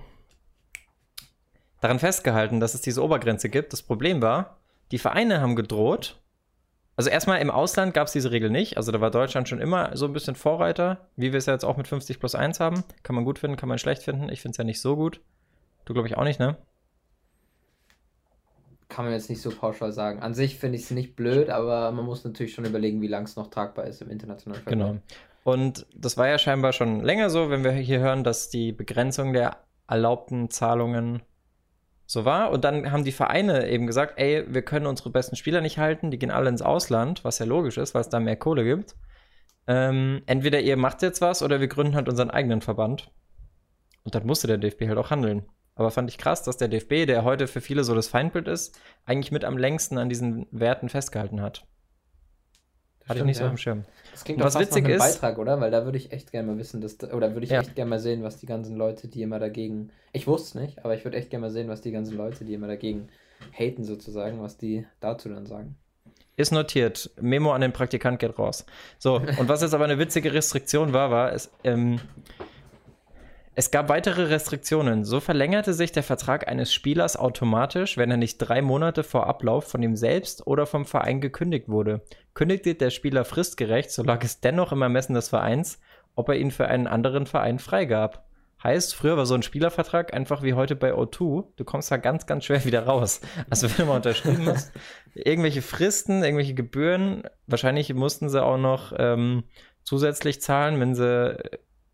daran 1.80 2.00
festgehalten, 2.00 2.60
dass 2.60 2.74
es 2.74 2.82
diese 2.82 3.04
Obergrenze 3.04 3.50
gibt. 3.50 3.72
Das 3.72 3.84
Problem 3.84 4.22
war, 4.24 4.58
die 4.94 5.00
Vereine 5.00 5.42
haben 5.42 5.56
gedroht. 5.56 6.20
Also 6.96 7.10
erstmal 7.10 7.42
im 7.42 7.50
Ausland 7.50 7.96
gab 7.96 8.06
es 8.06 8.14
diese 8.14 8.30
Regel 8.30 8.52
nicht. 8.52 8.78
Also 8.78 8.92
da 8.92 9.02
war 9.02 9.10
Deutschland 9.10 9.50
schon 9.50 9.60
immer 9.60 9.98
so 9.98 10.06
ein 10.06 10.14
bisschen 10.14 10.36
Vorreiter, 10.36 11.10
wie 11.16 11.32
wir 11.32 11.40
es 11.40 11.48
ja 11.48 11.54
jetzt 11.54 11.66
auch 11.66 11.78
mit 11.78 11.88
50 11.88 12.20
plus 12.20 12.36
1 12.36 12.60
haben. 12.60 12.84
Kann 13.02 13.16
man 13.16 13.26
gut 13.26 13.40
finden, 13.40 13.58
kann 13.58 13.70
man 13.70 13.80
schlecht 13.80 14.04
finden. 14.04 14.30
Ich 14.30 14.42
finde 14.42 14.52
es 14.52 14.58
ja 14.58 14.64
nicht 14.64 14.80
so 14.80 14.96
gut. 14.96 15.20
Du 15.86 15.94
glaube 15.94 16.08
ich 16.08 16.16
auch 16.16 16.24
nicht, 16.24 16.40
ne? 16.40 16.58
Kann 18.88 19.06
man 19.06 19.16
jetzt 19.16 19.32
nicht 19.32 19.42
so 19.42 19.50
pauschal 19.50 19.92
sagen. 19.92 20.22
An 20.22 20.36
sich 20.36 20.60
finde 20.60 20.78
ich 20.78 20.84
es 20.84 20.92
nicht 20.92 21.16
blöd, 21.16 21.50
aber 21.50 21.92
man 21.92 22.06
muss 22.06 22.24
natürlich 22.24 22.54
schon 22.54 22.66
überlegen, 22.66 23.02
wie 23.02 23.08
lang 23.08 23.24
es 23.24 23.36
noch 23.36 23.50
tragbar 23.50 23.86
ist 23.86 24.04
im 24.04 24.12
internationalen 24.12 24.62
Vergleich. 24.62 24.90
Genau. 24.90 25.02
Und 25.44 25.88
das 25.96 26.18
war 26.18 26.28
ja 26.28 26.38
scheinbar 26.38 26.72
schon 26.72 27.02
länger 27.02 27.32
so, 27.32 27.50
wenn 27.50 27.64
wir 27.64 27.72
hier 27.72 28.00
hören, 28.00 28.24
dass 28.24 28.52
die 28.52 28.72
Begrenzung 28.72 29.34
der 29.34 29.58
erlaubten 29.88 30.52
Zahlungen 30.52 31.24
so 32.14 32.26
war. 32.26 32.52
Und 32.52 32.64
dann 32.64 32.92
haben 32.92 33.04
die 33.04 33.12
Vereine 33.12 33.68
eben 33.68 33.88
gesagt, 33.88 34.14
ey, 34.18 34.46
wir 34.48 34.62
können 34.62 34.86
unsere 34.86 35.10
besten 35.10 35.36
Spieler 35.36 35.62
nicht 35.62 35.78
halten, 35.78 36.12
die 36.12 36.20
gehen 36.20 36.32
alle 36.32 36.50
ins 36.50 36.62
Ausland, 36.62 37.24
was 37.26 37.40
ja 37.40 37.46
logisch 37.46 37.78
ist, 37.78 37.94
weil 37.94 38.02
es 38.02 38.10
da 38.10 38.20
mehr 38.20 38.38
Kohle 38.38 38.64
gibt. 38.64 38.96
Ähm, 39.68 40.22
entweder 40.26 40.62
ihr 40.62 40.78
macht 40.78 41.02
jetzt 41.02 41.22
was 41.22 41.42
oder 41.42 41.60
wir 41.60 41.68
gründen 41.68 41.96
halt 41.96 42.08
unseren 42.08 42.30
eigenen 42.30 42.62
Verband. 42.62 43.12
Und 44.04 44.16
dann 44.16 44.26
musste 44.26 44.48
der 44.48 44.58
DFB 44.58 44.88
halt 44.88 44.98
auch 44.98 45.10
handeln. 45.10 45.46
Aber 45.76 45.90
fand 45.90 46.10
ich 46.10 46.18
krass, 46.18 46.44
dass 46.44 46.58
der 46.58 46.68
DFB, 46.68 47.08
der 47.08 47.24
heute 47.24 47.48
für 47.48 47.62
viele 47.62 47.84
so 47.84 47.96
das 47.96 48.08
Feindbild 48.08 48.48
ist, 48.48 48.80
eigentlich 49.06 49.32
mit 49.32 49.44
am 49.44 49.58
längsten 49.58 49.98
an 49.98 50.10
diesen 50.10 50.46
Werten 50.52 50.90
festgehalten 50.90 51.42
hat. 51.42 51.66
Hatte 53.08 53.20
ich 53.20 53.26
nicht 53.26 53.38
so 53.38 53.44
ja. 53.44 53.48
auf 53.50 53.54
dem 53.56 53.58
Schirm. 53.58 53.84
Das 54.12 54.24
klingt 54.24 54.40
doch 54.40 54.46
was 54.46 54.54
fast 54.54 54.68
witzig 54.68 54.84
nach 54.84 54.90
einem 54.92 55.00
ist- 55.00 55.22
Beitrag, 55.22 55.38
oder? 55.40 55.60
Weil 55.60 55.72
da 55.72 55.86
würde 55.86 55.98
ich 55.98 56.12
echt 56.12 56.32
gerne 56.32 56.52
mal 56.52 56.58
wissen, 56.58 56.82
dass, 56.82 57.02
oder 57.04 57.34
würde 57.34 57.46
ich 57.46 57.52
Ja. 57.52 57.62
echt 57.62 57.76
gerne 57.76 57.90
mal 57.90 58.00
sehen, 58.00 58.24
was 58.24 58.38
die 58.38 58.46
ganzen 58.46 58.76
Leute, 58.78 59.08
die 59.08 59.22
immer 59.22 59.40
dagegen, 59.40 59.90
ich 60.14 60.28
wusste 60.28 60.60
es 60.60 60.64
nicht, 60.64 60.86
aber 60.86 60.96
ich 60.96 61.04
würde 61.04 61.18
echt 61.18 61.30
gerne 61.30 61.48
mal 61.48 61.52
sehen, 61.52 61.68
was 61.68 61.82
die 61.82 61.92
ganzen 61.92 62.16
Leute, 62.18 62.46
die 62.46 62.54
immer 62.54 62.68
dagegen 62.68 63.10
haten 63.58 63.84
sozusagen, 63.84 64.42
was 64.42 64.58
die 64.58 64.86
dazu 65.00 65.30
dann 65.30 65.46
sagen. 65.46 65.76
Ist 66.36 66.52
notiert. 66.52 67.12
Memo 67.22 67.52
an 67.52 67.62
den 67.62 67.74
Praktikant 67.74 68.18
geht 68.20 68.40
raus. 68.40 68.66
So, 68.98 69.16
und 69.18 69.48
was 69.50 69.62
jetzt 69.62 69.74
aber 69.76 69.84
eine 69.84 70.00
witzige 70.00 70.34
Restriktion 70.34 70.92
war, 70.94 71.12
war, 71.12 71.32
es, 71.34 71.52
ähm, 71.64 72.00
es 73.56 73.70
gab 73.70 73.90
weitere 73.90 74.24
Restriktionen. 74.24 75.06
So 75.06 75.20
verlängerte 75.20 75.74
sich 75.74 75.92
der 75.92 76.04
Vertrag 76.04 76.48
eines 76.48 76.74
Spielers 76.74 77.18
automatisch, 77.18 77.98
wenn 77.98 78.10
er 78.10 78.18
nicht 78.18 78.38
drei 78.40 78.62
Monate 78.62 79.04
vor 79.04 79.28
Ablauf 79.28 79.66
von 79.66 79.84
ihm 79.84 79.96
selbst 79.96 80.48
oder 80.48 80.66
vom 80.66 80.86
Verein 80.86 81.22
gekündigt 81.22 81.70
wurde. 81.70 82.02
Kündigte 82.34 82.74
der 82.74 82.90
Spieler 82.90 83.26
fristgerecht, 83.26 83.92
so 83.92 84.02
lag 84.04 84.24
es 84.24 84.40
dennoch 84.40 84.72
im 84.72 84.82
Ermessen 84.82 85.14
des 85.14 85.30
Vereins, 85.30 85.80
ob 86.16 86.30
er 86.30 86.36
ihn 86.36 86.52
für 86.52 86.68
einen 86.68 86.88
anderen 86.88 87.28
Verein 87.28 87.60
freigab. 87.60 88.26
Heißt, 88.64 88.96
früher 88.96 89.18
war 89.18 89.26
so 89.26 89.36
ein 89.36 89.44
Spielervertrag 89.44 90.14
einfach 90.14 90.42
wie 90.42 90.54
heute 90.54 90.76
bei 90.76 90.94
O2. 90.94 91.48
Du 91.58 91.66
kommst 91.66 91.92
da 91.92 91.98
ganz, 91.98 92.26
ganz 92.26 92.46
schwer 92.46 92.64
wieder 92.64 92.86
raus. 92.86 93.20
Also 93.50 93.70
wenn 93.70 93.78
du 93.78 93.86
mal 93.86 93.98
unterschrieben 93.98 94.48
hast, 94.48 94.72
irgendwelche 95.14 95.62
Fristen, 95.62 96.24
irgendwelche 96.24 96.54
Gebühren, 96.54 97.24
wahrscheinlich 97.46 97.94
mussten 97.94 98.30
sie 98.30 98.42
auch 98.42 98.58
noch 98.58 98.94
ähm, 98.98 99.44
zusätzlich 99.84 100.42
zahlen, 100.42 100.80
wenn 100.80 100.96
sie 100.96 101.38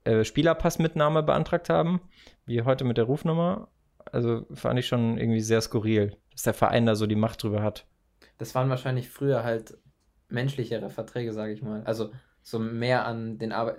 äh, 0.03 0.23
Spielerpassmitnahme 0.23 1.23
beantragt 1.23 1.69
haben, 1.69 2.01
wie 2.45 2.61
heute 2.61 2.83
mit 2.83 2.97
der 2.97 3.05
Rufnummer. 3.05 3.69
Also 4.11 4.45
fand 4.53 4.79
ich 4.79 4.87
schon 4.87 5.17
irgendwie 5.17 5.41
sehr 5.41 5.61
skurril, 5.61 6.17
dass 6.31 6.43
der 6.43 6.53
Verein 6.53 6.85
da 6.85 6.95
so 6.95 7.05
die 7.05 7.15
Macht 7.15 7.43
drüber 7.43 7.61
hat. 7.61 7.85
Das 8.37 8.55
waren 8.55 8.69
wahrscheinlich 8.69 9.09
früher 9.09 9.43
halt 9.43 9.77
menschlichere 10.29 10.89
Verträge, 10.89 11.33
sage 11.33 11.53
ich 11.53 11.61
mal. 11.61 11.83
Also 11.83 12.11
so 12.41 12.59
mehr 12.59 13.05
an 13.05 13.37
den 13.37 13.51
Arbeit, 13.51 13.77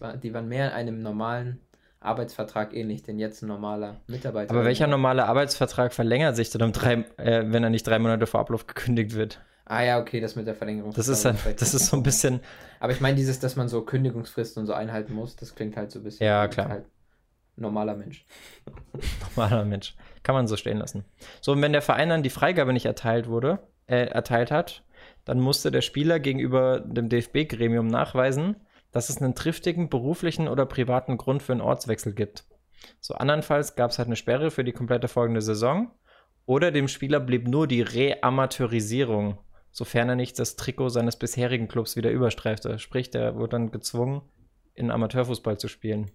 war, 0.00 0.16
die 0.16 0.34
waren 0.34 0.48
mehr 0.48 0.68
in 0.68 0.72
einem 0.72 1.02
normalen 1.02 1.60
Arbeitsvertrag 2.00 2.74
ähnlich, 2.74 3.02
den 3.02 3.18
jetzt 3.18 3.42
ein 3.42 3.48
normaler 3.48 4.00
Mitarbeiter. 4.06 4.52
Aber 4.54 4.64
welcher 4.64 4.86
normale 4.86 5.26
Arbeitsvertrag 5.26 5.92
verlängert 5.92 6.36
sich 6.36 6.50
denn 6.50 6.62
um 6.62 6.72
drei, 6.72 7.04
äh, 7.16 7.44
wenn 7.46 7.64
er 7.64 7.70
nicht 7.70 7.86
drei 7.86 7.98
Monate 7.98 8.26
vor 8.26 8.40
Ablauf 8.40 8.66
gekündigt 8.66 9.14
wird? 9.14 9.40
Ah 9.68 9.82
ja, 9.82 10.00
okay, 10.00 10.18
das 10.20 10.34
mit 10.34 10.46
der 10.46 10.54
Verlängerung. 10.54 10.94
Das 10.94 11.08
ist, 11.08 11.26
halt, 11.26 11.60
das 11.60 11.74
ist 11.74 11.86
so 11.86 11.96
ein 11.96 12.02
bisschen. 12.02 12.40
Aber 12.80 12.92
ich 12.92 13.00
meine, 13.00 13.16
dieses, 13.16 13.38
dass 13.38 13.54
man 13.54 13.68
so 13.68 13.82
Kündigungsfristen 13.82 14.62
und 14.62 14.66
so 14.66 14.72
einhalten 14.72 15.12
muss, 15.12 15.36
das 15.36 15.54
klingt 15.54 15.76
halt 15.76 15.90
so 15.90 15.98
ein 16.00 16.04
bisschen. 16.04 16.26
Ja, 16.26 16.48
klar. 16.48 16.68
Halt 16.70 16.84
normaler 17.56 17.94
Mensch. 17.94 18.24
normaler 19.36 19.66
Mensch. 19.66 19.94
Kann 20.22 20.34
man 20.34 20.46
so 20.46 20.56
stehen 20.56 20.78
lassen. 20.78 21.04
So, 21.42 21.52
und 21.52 21.60
wenn 21.60 21.72
der 21.72 21.82
Verein 21.82 22.08
dann 22.08 22.22
die 22.22 22.30
Freigabe 22.30 22.72
nicht 22.72 22.86
erteilt 22.86 23.28
wurde, 23.28 23.58
äh, 23.86 24.06
erteilt 24.06 24.50
hat, 24.50 24.84
dann 25.26 25.38
musste 25.38 25.70
der 25.70 25.82
Spieler 25.82 26.18
gegenüber 26.18 26.80
dem 26.80 27.10
DFB-Gremium 27.10 27.88
nachweisen, 27.88 28.56
dass 28.90 29.10
es 29.10 29.20
einen 29.20 29.34
triftigen 29.34 29.90
beruflichen 29.90 30.48
oder 30.48 30.64
privaten 30.64 31.18
Grund 31.18 31.42
für 31.42 31.52
einen 31.52 31.60
Ortswechsel 31.60 32.14
gibt. 32.14 32.44
So 33.00 33.14
andernfalls 33.14 33.76
gab 33.76 33.90
es 33.90 33.98
halt 33.98 34.06
eine 34.06 34.16
Sperre 34.16 34.50
für 34.50 34.64
die 34.64 34.72
komplette 34.72 35.08
folgende 35.08 35.42
Saison 35.42 35.90
oder 36.46 36.70
dem 36.70 36.88
Spieler 36.88 37.20
blieb 37.20 37.46
nur 37.46 37.66
die 37.66 37.82
Reamateurisierung, 37.82 39.36
sofern 39.78 40.08
er 40.08 40.16
nicht 40.16 40.36
das 40.40 40.56
Trikot 40.56 40.88
seines 40.88 41.14
bisherigen 41.14 41.68
Clubs 41.68 41.94
wieder 41.94 42.10
überstreifte. 42.10 42.80
Sprich, 42.80 43.10
der 43.10 43.36
wurde 43.36 43.50
dann 43.50 43.70
gezwungen, 43.70 44.22
in 44.74 44.90
Amateurfußball 44.90 45.56
zu 45.56 45.68
spielen. 45.68 46.10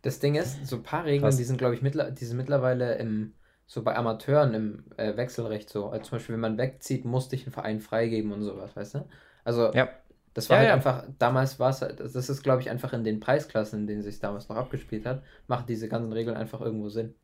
Das 0.00 0.20
Ding 0.20 0.36
ist, 0.36 0.66
so 0.66 0.76
ein 0.76 0.82
paar 0.82 1.04
Regeln, 1.04 1.22
Krass. 1.22 1.36
die 1.36 1.44
sind, 1.44 1.58
glaube 1.58 1.74
ich, 1.74 1.82
mittler 1.82 2.10
die 2.12 2.24
sind 2.24 2.36
mittlerweile 2.36 2.94
im, 2.94 3.34
so 3.66 3.82
bei 3.82 3.94
Amateuren 3.94 4.54
im 4.54 4.84
äh, 4.96 5.16
Wechselrecht 5.16 5.68
so. 5.68 5.88
Also 5.88 6.04
zum 6.04 6.18
Beispiel, 6.18 6.34
wenn 6.34 6.40
man 6.40 6.56
wegzieht, 6.56 7.04
musste 7.04 7.36
ich 7.36 7.42
einen 7.42 7.52
Verein 7.52 7.80
freigeben 7.80 8.32
und 8.32 8.42
sowas, 8.42 8.74
weißt 8.74 8.94
du? 8.94 9.08
Also 9.44 9.72
ja. 9.74 9.88
Das 10.32 10.48
war 10.48 10.56
ja, 10.56 10.60
halt 10.60 10.68
ja. 10.68 10.74
einfach, 10.74 11.08
damals 11.18 11.58
war 11.58 11.70
es, 11.70 11.82
halt, 11.82 11.98
das 11.98 12.14
ist, 12.14 12.42
glaube 12.42 12.62
ich, 12.62 12.70
einfach 12.70 12.92
in 12.92 13.04
den 13.04 13.20
Preisklassen, 13.20 13.80
in 13.80 13.86
denen 13.86 14.02
sich 14.02 14.18
damals 14.20 14.48
noch 14.48 14.56
abgespielt 14.56 15.04
hat, 15.04 15.22
machen 15.46 15.64
diese 15.66 15.88
ganzen 15.88 16.12
Regeln 16.12 16.36
einfach 16.36 16.60
irgendwo 16.60 16.88
Sinn. 16.88 17.14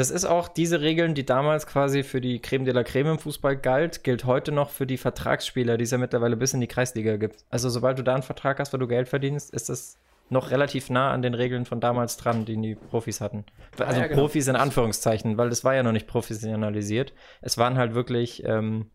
Das 0.00 0.10
ist 0.10 0.24
auch 0.24 0.48
diese 0.48 0.80
Regeln, 0.80 1.14
die 1.14 1.26
damals 1.26 1.66
quasi 1.66 2.04
für 2.04 2.22
die 2.22 2.40
Creme 2.40 2.64
de 2.64 2.72
la 2.72 2.84
Creme 2.84 3.08
im 3.08 3.18
Fußball 3.18 3.54
galt, 3.54 4.02
gilt 4.02 4.24
heute 4.24 4.50
noch 4.50 4.70
für 4.70 4.86
die 4.86 4.96
Vertragsspieler, 4.96 5.76
die 5.76 5.84
es 5.84 5.90
ja 5.90 5.98
mittlerweile 5.98 6.38
bis 6.38 6.54
in 6.54 6.62
die 6.62 6.68
Kreisliga 6.68 7.18
gibt. 7.18 7.44
Also 7.50 7.68
sobald 7.68 7.98
du 7.98 8.02
da 8.02 8.14
einen 8.14 8.22
Vertrag 8.22 8.60
hast, 8.60 8.72
wo 8.72 8.78
du 8.78 8.86
Geld 8.86 9.08
verdienst, 9.08 9.50
ist 9.50 9.68
das 9.68 9.98
noch 10.30 10.52
relativ 10.52 10.88
nah 10.88 11.10
an 11.10 11.20
den 11.20 11.34
Regeln 11.34 11.66
von 11.66 11.80
damals 11.80 12.16
dran, 12.16 12.46
die 12.46 12.56
die 12.56 12.76
Profis 12.76 13.20
hatten. 13.20 13.44
Also 13.76 14.00
ja, 14.00 14.06
genau. 14.06 14.22
Profis 14.22 14.48
in 14.48 14.56
Anführungszeichen, 14.56 15.36
weil 15.36 15.50
das 15.50 15.64
war 15.64 15.74
ja 15.74 15.82
noch 15.82 15.92
nicht 15.92 16.06
professionalisiert. 16.06 17.12
Es 17.42 17.58
waren 17.58 17.76
halt 17.76 17.92
wirklich, 17.92 18.42
ähm, 18.46 18.86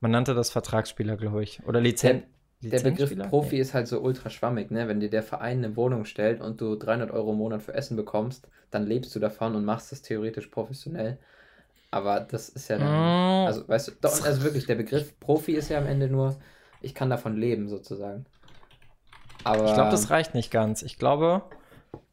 man 0.00 0.10
nannte 0.10 0.34
das 0.34 0.50
Vertragsspieler, 0.50 1.16
glaube 1.16 1.44
ich. 1.44 1.62
Oder 1.64 1.80
Lizenz 1.80 2.24
der 2.62 2.80
Begriff 2.80 3.16
Profi 3.28 3.58
ist 3.58 3.72
halt 3.72 3.88
so 3.88 4.00
ultra 4.00 4.28
schwammig, 4.28 4.70
ne? 4.70 4.86
Wenn 4.86 5.00
dir 5.00 5.08
der 5.08 5.22
Verein 5.22 5.58
eine 5.58 5.76
Wohnung 5.76 6.04
stellt 6.04 6.40
und 6.40 6.60
du 6.60 6.76
300 6.76 7.10
Euro 7.10 7.32
im 7.32 7.38
Monat 7.38 7.62
für 7.62 7.74
Essen 7.74 7.96
bekommst, 7.96 8.48
dann 8.70 8.86
lebst 8.86 9.14
du 9.14 9.18
davon 9.18 9.54
und 9.54 9.64
machst 9.64 9.92
das 9.92 10.02
theoretisch 10.02 10.48
professionell. 10.48 11.18
Aber 11.90 12.20
das 12.20 12.48
ist 12.50 12.68
ja 12.68 12.78
dann, 12.78 12.88
mm. 12.88 13.46
also 13.46 13.66
weißt 13.66 13.88
du, 13.88 13.92
doch, 14.00 14.24
also 14.24 14.42
wirklich, 14.42 14.66
der 14.66 14.76
Begriff 14.76 15.18
Profi 15.18 15.52
ist 15.52 15.70
ja 15.70 15.78
am 15.78 15.86
Ende 15.86 16.08
nur, 16.08 16.36
ich 16.82 16.94
kann 16.94 17.10
davon 17.10 17.36
leben 17.36 17.68
sozusagen. 17.68 18.26
Aber 19.42 19.64
ich 19.64 19.74
glaube, 19.74 19.90
das 19.90 20.10
reicht 20.10 20.34
nicht 20.34 20.50
ganz. 20.50 20.82
Ich 20.82 20.98
glaube, 20.98 21.42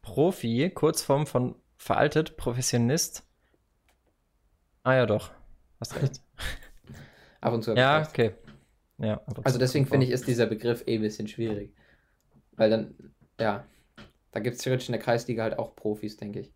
Profi, 0.02 0.70
Kurzform 0.74 1.26
von 1.26 1.54
veraltet, 1.76 2.36
Professionist. 2.36 3.22
Ah 4.82 4.94
ja, 4.94 5.06
doch. 5.06 5.30
Hast 5.78 5.94
recht. 6.00 6.22
Ab 7.40 7.52
und 7.52 7.62
zu. 7.62 7.74
Ja, 7.74 8.06
okay. 8.08 8.32
Ja, 8.98 9.20
also 9.44 9.58
deswegen 9.58 9.86
finde 9.86 10.06
ich, 10.06 10.12
ist 10.12 10.26
dieser 10.26 10.46
Begriff 10.46 10.82
eh 10.86 10.96
ein 10.96 11.02
bisschen 11.02 11.28
schwierig. 11.28 11.72
Weil 12.56 12.70
dann, 12.70 12.94
ja, 13.38 13.64
da 14.32 14.40
gibt 14.40 14.56
es 14.56 14.62
theoretisch 14.62 14.88
in 14.88 14.92
der 14.92 15.00
Kreisliga 15.00 15.44
halt 15.44 15.58
auch 15.58 15.76
Profis, 15.76 16.16
denke 16.16 16.40
ich. 16.40 16.52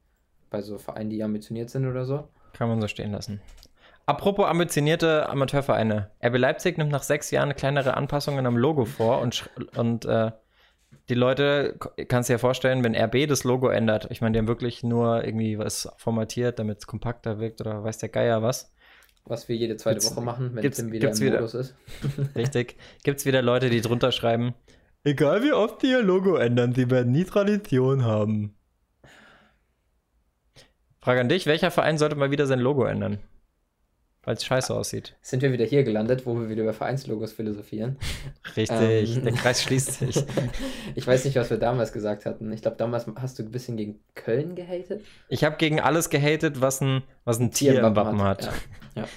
Bei 0.50 0.60
so 0.60 0.78
Vereinen, 0.78 1.10
die 1.10 1.22
ambitioniert 1.22 1.70
sind 1.70 1.86
oder 1.86 2.04
so. 2.04 2.28
Kann 2.52 2.68
man 2.68 2.80
so 2.80 2.88
stehen 2.88 3.12
lassen. 3.12 3.40
Apropos 4.04 4.46
ambitionierte 4.46 5.28
Amateurvereine. 5.28 6.10
RB 6.24 6.36
Leipzig 6.36 6.76
nimmt 6.76 6.90
nach 6.90 7.04
sechs 7.04 7.30
Jahren 7.30 7.54
kleinere 7.54 7.96
Anpassungen 7.96 8.44
am 8.46 8.56
Logo 8.56 8.84
vor 8.84 9.20
und, 9.20 9.48
und 9.76 10.04
äh, 10.04 10.32
die 11.08 11.14
Leute, 11.14 11.78
kannst 12.08 12.28
du 12.28 12.34
dir 12.34 12.38
vorstellen, 12.38 12.84
wenn 12.84 12.96
RB 12.96 13.28
das 13.28 13.44
Logo 13.44 13.68
ändert, 13.68 14.08
ich 14.10 14.20
meine, 14.20 14.32
die 14.32 14.38
haben 14.40 14.48
wirklich 14.48 14.82
nur 14.82 15.24
irgendwie 15.24 15.58
was 15.58 15.88
formatiert, 15.96 16.58
damit 16.58 16.78
es 16.78 16.86
kompakter 16.86 17.38
wirkt 17.38 17.60
oder 17.60 17.84
weiß 17.84 17.98
der 17.98 18.08
Geier 18.08 18.42
was. 18.42 18.72
Was 19.24 19.48
wir 19.48 19.56
jede 19.56 19.76
zweite 19.76 20.00
gibt's, 20.00 20.14
Woche 20.14 20.24
machen, 20.24 20.54
wenn 20.54 20.70
Tim 20.70 20.92
wieder 20.92 21.10
im 21.10 21.20
wieder, 21.20 21.36
Modus 21.36 21.54
ist. 21.54 21.74
Richtig. 22.34 22.76
Gibt 23.04 23.20
es 23.20 23.26
wieder 23.26 23.42
Leute, 23.42 23.70
die 23.70 23.80
drunter 23.80 24.12
schreiben, 24.12 24.54
egal 25.04 25.42
wie 25.42 25.52
oft 25.52 25.82
die 25.82 25.90
ihr 25.90 26.02
Logo 26.02 26.36
ändern, 26.36 26.74
sie 26.74 26.90
werden 26.90 27.12
nie 27.12 27.24
Tradition 27.24 28.04
haben. 28.04 28.54
Frage 31.00 31.20
an 31.20 31.28
dich, 31.28 31.46
welcher 31.46 31.70
Verein 31.70 31.98
sollte 31.98 32.16
mal 32.16 32.30
wieder 32.30 32.46
sein 32.46 32.60
Logo 32.60 32.84
ändern? 32.84 33.18
Weil 34.24 34.36
es 34.36 34.44
scheiße 34.44 34.72
aussieht. 34.72 35.16
Sind 35.20 35.42
wir 35.42 35.52
wieder 35.52 35.64
hier 35.64 35.82
gelandet, 35.82 36.26
wo 36.26 36.38
wir 36.38 36.48
wieder 36.48 36.62
über 36.62 36.72
Vereinslogos 36.72 37.32
philosophieren? 37.32 37.96
Richtig, 38.56 39.16
ähm, 39.16 39.24
der 39.24 39.32
Kreis 39.32 39.62
schließt 39.62 39.94
sich. 39.94 40.24
ich 40.94 41.04
weiß 41.04 41.24
nicht, 41.24 41.34
was 41.34 41.50
wir 41.50 41.56
damals 41.56 41.92
gesagt 41.92 42.24
hatten. 42.24 42.52
Ich 42.52 42.62
glaube, 42.62 42.76
damals 42.76 43.06
hast 43.16 43.40
du 43.40 43.42
ein 43.42 43.50
bisschen 43.50 43.76
gegen 43.76 43.98
Köln 44.14 44.54
gehatet. 44.54 45.04
Ich 45.28 45.42
habe 45.42 45.56
gegen 45.56 45.80
alles 45.80 46.08
gehatet, 46.08 46.60
was 46.60 46.80
ein, 46.80 47.02
was 47.24 47.40
ein 47.40 47.50
Tier, 47.50 47.72
Tier 47.72 47.84
im 47.84 47.96
Wappen 47.96 48.22
hat. 48.22 48.46
hat. 48.46 48.54
Ja. 48.94 49.02
ja. 49.02 49.08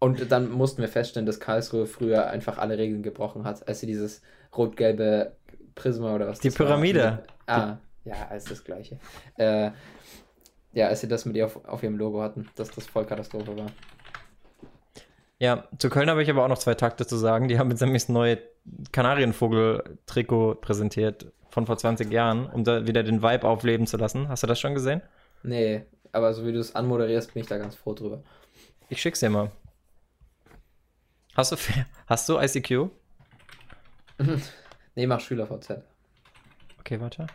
Und 0.00 0.30
dann 0.30 0.50
mussten 0.50 0.82
wir 0.82 0.88
feststellen, 0.88 1.24
dass 1.24 1.38
Karlsruhe 1.38 1.86
früher 1.86 2.26
einfach 2.26 2.58
alle 2.58 2.76
Regeln 2.76 3.02
gebrochen 3.02 3.44
hat, 3.44 3.66
als 3.68 3.80
sie 3.80 3.86
dieses 3.86 4.22
rot-gelbe 4.56 5.36
Prisma 5.76 6.14
oder 6.14 6.26
was 6.26 6.40
Die 6.40 6.50
Pyramide. 6.50 7.22
War. 7.46 7.58
ah, 7.58 7.78
ja, 8.04 8.26
alles 8.28 8.44
das 8.44 8.64
gleiche. 8.64 8.98
Äh, 9.36 9.70
ja, 10.74 10.88
als 10.88 11.00
sie 11.00 11.08
das 11.08 11.24
mit 11.24 11.36
ihr 11.36 11.46
auf, 11.46 11.64
auf 11.64 11.82
ihrem 11.82 11.96
Logo 11.96 12.22
hatten, 12.22 12.48
dass 12.56 12.70
das 12.70 12.86
Vollkatastrophe 12.86 13.56
war. 13.56 13.70
Ja, 15.38 15.68
zu 15.78 15.90
Köln 15.90 16.08
habe 16.08 16.22
ich 16.22 16.30
aber 16.30 16.44
auch 16.44 16.48
noch 16.48 16.58
zwei 16.58 16.74
Takte 16.74 17.06
zu 17.06 17.16
sagen. 17.16 17.48
Die 17.48 17.58
haben 17.58 17.70
jetzt 17.70 17.80
nämlich 17.80 18.02
das 18.02 18.08
neue 18.08 18.38
Kanarienvogel-Trikot 18.92 20.56
präsentiert 20.56 21.32
von 21.50 21.66
vor 21.66 21.76
20 21.76 22.10
Jahren, 22.10 22.46
um 22.46 22.64
da 22.64 22.86
wieder 22.86 23.02
den 23.02 23.22
Vibe 23.22 23.46
aufleben 23.46 23.86
zu 23.86 23.96
lassen. 23.96 24.28
Hast 24.28 24.42
du 24.42 24.46
das 24.46 24.58
schon 24.58 24.74
gesehen? 24.74 25.02
Nee, 25.42 25.84
aber 26.12 26.32
so 26.34 26.46
wie 26.46 26.52
du 26.52 26.58
es 26.58 26.74
anmoderierst, 26.74 27.34
bin 27.34 27.42
ich 27.42 27.48
da 27.48 27.58
ganz 27.58 27.74
froh 27.74 27.94
drüber. 27.94 28.22
Ich 28.88 29.00
schick's 29.00 29.20
dir 29.20 29.30
mal. 29.30 29.50
Hast 31.34 31.52
du, 31.52 31.56
hast 32.06 32.28
du 32.28 32.38
ICQ? 32.38 32.90
nee, 34.94 35.06
mach 35.06 35.20
SchülerVZ. 35.20 35.82
Okay, 36.78 37.00
warte. 37.00 37.26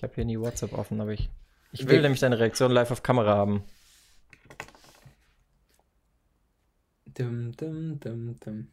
Ich 0.00 0.02
habe 0.02 0.14
hier 0.14 0.24
nie 0.24 0.40
WhatsApp 0.40 0.72
offen, 0.72 0.98
aber 1.02 1.12
ich. 1.12 1.28
Ich 1.72 1.86
will 1.86 2.00
nämlich 2.00 2.20
deine 2.20 2.38
Reaktion 2.38 2.72
live 2.72 2.90
auf 2.90 3.02
Kamera 3.02 3.34
haben. 3.34 3.64
Dum, 7.04 7.54
dum, 7.54 8.00
dum, 8.00 8.40
dum. 8.40 8.68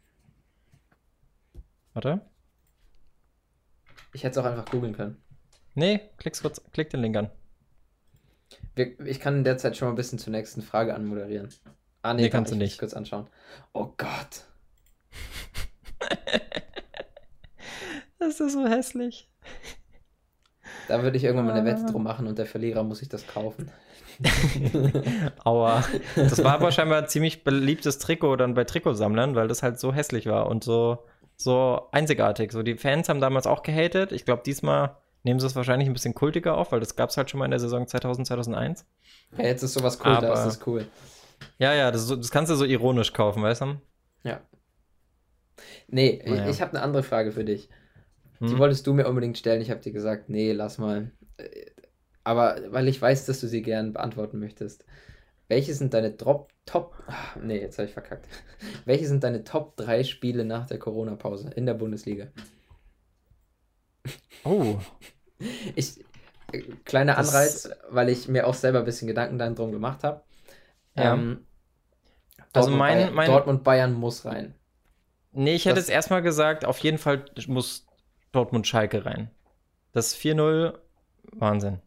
Warte. 1.92 2.22
Ich 4.14 4.24
hätte 4.24 4.40
es 4.40 4.42
auch 4.42 4.48
einfach 4.48 4.70
googeln 4.70 4.94
können. 4.94 5.22
Nee, 5.74 6.00
klick's 6.16 6.40
kurz, 6.40 6.62
klick 6.72 6.88
den 6.88 7.02
Link 7.02 7.14
an. 7.18 7.30
ich 9.04 9.20
kann 9.20 9.36
in 9.36 9.44
der 9.44 9.58
Zeit 9.58 9.76
schon 9.76 9.88
mal 9.88 9.92
ein 9.92 9.96
bisschen 9.96 10.18
zur 10.18 10.30
nächsten 10.30 10.62
Frage 10.62 10.94
anmoderieren. 10.94 11.52
Ah, 12.00 12.14
nee, 12.14 12.22
nee 12.22 12.30
kannst 12.30 12.52
du 12.52 12.56
nicht. 12.56 12.78
kurz 12.78 12.94
anschauen. 12.94 13.28
Oh 13.74 13.92
Gott. 13.98 14.46
das 18.18 18.40
ist 18.40 18.54
so 18.54 18.66
hässlich. 18.66 19.28
Da 20.88 21.02
würde 21.02 21.16
ich 21.16 21.24
irgendwann 21.24 21.46
mal 21.46 21.54
eine 21.54 21.64
Wette 21.66 21.84
drum 21.84 22.02
machen 22.02 22.26
und 22.26 22.38
der 22.38 22.46
Verlierer 22.46 22.82
muss 22.82 22.98
sich 22.98 23.08
das 23.08 23.26
kaufen. 23.26 23.70
Aua. 25.44 25.84
Das 26.16 26.42
war 26.42 26.54
aber 26.54 26.72
scheinbar 26.72 27.02
ein 27.02 27.08
ziemlich 27.08 27.44
beliebtes 27.44 27.98
Trikot 27.98 28.36
dann 28.36 28.54
bei 28.54 28.64
Trikotsammlern, 28.64 29.34
weil 29.34 29.48
das 29.48 29.62
halt 29.62 29.78
so 29.78 29.92
hässlich 29.92 30.26
war 30.26 30.48
und 30.48 30.64
so, 30.64 31.04
so 31.36 31.88
einzigartig. 31.92 32.52
So, 32.52 32.62
die 32.62 32.76
Fans 32.76 33.08
haben 33.08 33.20
damals 33.20 33.46
auch 33.46 33.62
gehatet. 33.62 34.12
Ich 34.12 34.24
glaube, 34.24 34.42
diesmal 34.44 34.96
nehmen 35.22 35.40
sie 35.40 35.46
es 35.46 35.54
wahrscheinlich 35.54 35.88
ein 35.88 35.92
bisschen 35.92 36.14
kultiger 36.14 36.56
auf, 36.56 36.72
weil 36.72 36.80
das 36.80 36.96
gab 36.96 37.10
es 37.10 37.16
halt 37.16 37.30
schon 37.30 37.38
mal 37.38 37.44
in 37.44 37.50
der 37.50 37.60
Saison 37.60 37.86
2000, 37.86 38.26
2001. 38.26 38.86
Ja, 39.36 39.44
jetzt 39.44 39.62
ist 39.62 39.74
sowas 39.74 40.00
cool, 40.00 40.12
aber, 40.12 40.26
da 40.26 40.32
ist 40.32 40.44
das 40.44 40.66
cool. 40.66 40.86
Ja, 41.58 41.74
ja, 41.74 41.90
das, 41.90 42.08
das, 42.08 42.30
kannst 42.30 42.50
du 42.50 42.56
so 42.56 42.64
ironisch 42.64 43.12
kaufen, 43.12 43.42
weißt 43.42 43.60
du? 43.60 43.76
Ja. 44.24 44.40
Nee, 45.86 46.22
naja. 46.24 46.44
ich, 46.44 46.56
ich 46.56 46.60
habe 46.60 46.72
eine 46.72 46.82
andere 46.82 47.02
Frage 47.02 47.32
für 47.32 47.44
dich. 47.44 47.68
Die 48.40 48.46
Hm? 48.52 48.58
wolltest 48.58 48.86
du 48.86 48.92
mir 48.94 49.08
unbedingt 49.08 49.36
stellen. 49.38 49.60
Ich 49.60 49.70
habe 49.70 49.80
dir 49.80 49.92
gesagt, 49.92 50.28
nee, 50.28 50.52
lass 50.52 50.78
mal. 50.78 51.10
Aber 52.24 52.58
weil 52.68 52.88
ich 52.88 53.00
weiß, 53.00 53.26
dass 53.26 53.40
du 53.40 53.48
sie 53.48 53.62
gern 53.62 53.92
beantworten 53.94 54.38
möchtest. 54.38 54.84
Welche 55.48 55.72
sind 55.74 55.94
deine 55.94 56.16
Top, 56.16 56.52
Top, 56.66 57.02
ah, 57.06 57.14
nee, 57.42 57.58
jetzt 57.58 57.78
habe 57.78 57.86
ich 57.88 57.94
verkackt. 57.94 58.28
Welche 58.84 59.06
sind 59.06 59.24
deine 59.24 59.44
Top 59.44 59.76
3 59.76 60.04
Spiele 60.04 60.44
nach 60.44 60.66
der 60.66 60.78
Corona-Pause 60.78 61.50
in 61.56 61.64
der 61.66 61.74
Bundesliga? 61.74 62.28
Oh, 64.44 64.78
Ich, 65.76 66.04
äh, 66.52 66.60
kleiner 66.84 67.14
Das- 67.14 67.28
Anreiz, 67.34 67.70
weil 67.90 68.08
ich 68.08 68.28
mir 68.28 68.46
auch 68.46 68.54
selber 68.54 68.80
ein 68.80 68.84
bisschen 68.84 69.08
Gedanken 69.08 69.38
dann 69.38 69.54
drum 69.54 69.72
gemacht 69.72 70.04
habe. 70.04 70.22
Ja. 70.96 71.14
Ähm, 71.14 71.46
Also 72.52 72.70
Dortmund, 72.70 72.78
mein- 72.78 72.98
Bayern, 72.98 73.14
mein- 73.14 73.30
Dortmund 73.30 73.64
Bayern 73.64 73.92
muss 73.94 74.24
rein. 74.24 74.54
nee, 75.32 75.54
ich 75.54 75.64
hätte 75.64 75.76
Das- 75.76 75.86
jetzt 75.86 75.94
erstmal 75.94 76.22
gesagt, 76.22 76.64
auf 76.64 76.78
jeden 76.80 76.98
Fall 76.98 77.24
muss 77.46 77.86
Dortmund-Schalke 78.32 79.04
rein. 79.04 79.30
Das 79.92 80.16
4-0, 80.16 80.74
Wahnsinn. 81.32 81.80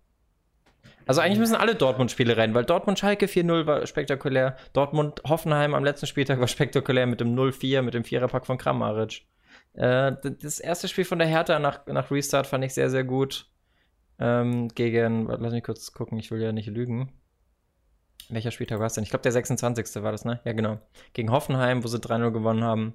Also 1.06 1.22
eigentlich 1.22 1.40
müssen 1.40 1.56
alle 1.56 1.76
Dortmund-Spiele 1.76 2.38
rein, 2.38 2.54
weil 2.54 2.66
Dortmund-Schalke 2.66 3.26
4-0 3.26 3.66
war 3.66 3.86
spektakulär. 3.88 4.56
Dortmund-Hoffenheim 4.74 5.74
am 5.74 5.84
letzten 5.84 6.08
Spieltag 6.08 6.40
war 6.40 6.48
spektakulär 6.48 7.08
mit 7.08 7.20
dem 7.20 7.36
0-4, 7.36 7.82
mit 7.82 7.94
dem 7.94 8.04
Viererpack 8.04 8.46
von 8.46 8.58
Kramaric. 8.58 9.26
Äh, 9.74 10.14
das 10.22 10.60
erste 10.60 10.88
Spiel 10.88 11.06
von 11.06 11.20
der 11.20 11.28
Hertha 11.28 11.60
nach, 11.60 11.86
nach 11.88 12.12
Restart 12.12 12.48
fand 12.48 12.64
ich 12.64 12.74
sehr, 12.74 12.90
sehr 12.90 13.04
gut. 13.04 13.50
Ähm, 14.20 14.68
gegen, 14.70 15.28
lass 15.28 15.52
mich 15.52 15.64
kurz 15.64 15.92
gucken, 15.94 16.20
ich 16.20 16.30
will 16.32 16.42
ja 16.42 16.52
nicht 16.52 16.68
lügen. 16.68 17.12
Welcher 18.30 18.52
Spieltag 18.52 18.80
war 18.80 18.86
es 18.86 18.94
denn? 18.94 19.04
Ich 19.04 19.10
glaube, 19.10 19.24
der 19.24 19.32
26. 19.32 20.04
war 20.04 20.12
das, 20.12 20.26
ne? 20.26 20.40
Ja, 20.46 20.54
genau. 20.54 20.80
Gegen 21.14 21.32
Hoffenheim, 21.32 21.84
wo 21.84 21.88
sie 21.88 21.98
3-0 21.98 22.32
gewonnen 22.32 22.64
haben. 22.64 22.94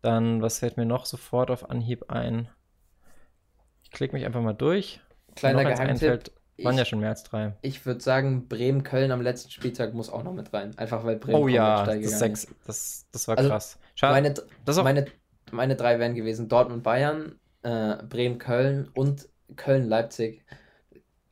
Dann, 0.00 0.42
was 0.42 0.58
fällt 0.58 0.76
mir 0.76 0.86
noch 0.86 1.06
sofort 1.06 1.50
auf 1.50 1.70
Anhieb 1.70 2.10
ein? 2.10 2.48
Klicke 3.94 4.14
mich 4.14 4.26
einfach 4.26 4.42
mal 4.42 4.52
durch. 4.52 5.00
Kleiner 5.36 5.64
Geheimtipp. 5.64 6.30
waren 6.62 6.76
ja 6.76 6.82
Ich, 6.82 6.88
schon 6.88 7.00
mehr 7.00 7.08
als 7.10 7.22
drei. 7.24 7.54
ich 7.62 7.84
würde 7.86 8.00
sagen, 8.00 8.46
Bremen-Köln 8.48 9.10
am 9.10 9.22
letzten 9.22 9.50
Spieltag 9.50 9.94
muss 9.94 10.10
auch 10.10 10.22
noch 10.22 10.34
mit 10.34 10.52
rein. 10.52 10.76
Einfach 10.78 11.04
weil 11.04 11.16
Bremen 11.16 11.36
Oh 11.42 11.48
ja, 11.48 11.84
das, 11.84 12.18
sechs, 12.18 12.46
das, 12.66 13.06
das 13.12 13.26
war 13.28 13.38
Also, 13.38 13.50
krass. 13.50 13.78
Schade. 13.94 14.12
Meine, 14.12 14.34
das 14.64 14.78
auch, 14.78 14.84
meine, 14.84 15.06
meine 15.50 15.76
drei 15.76 15.98
wären 15.98 16.14
gewesen 16.14 16.48
Dortmund-Bayern, 16.48 17.38
äh, 17.62 17.96
Bremen-Köln 18.08 18.88
und 18.94 19.28
Köln-Leipzig. 19.56 20.42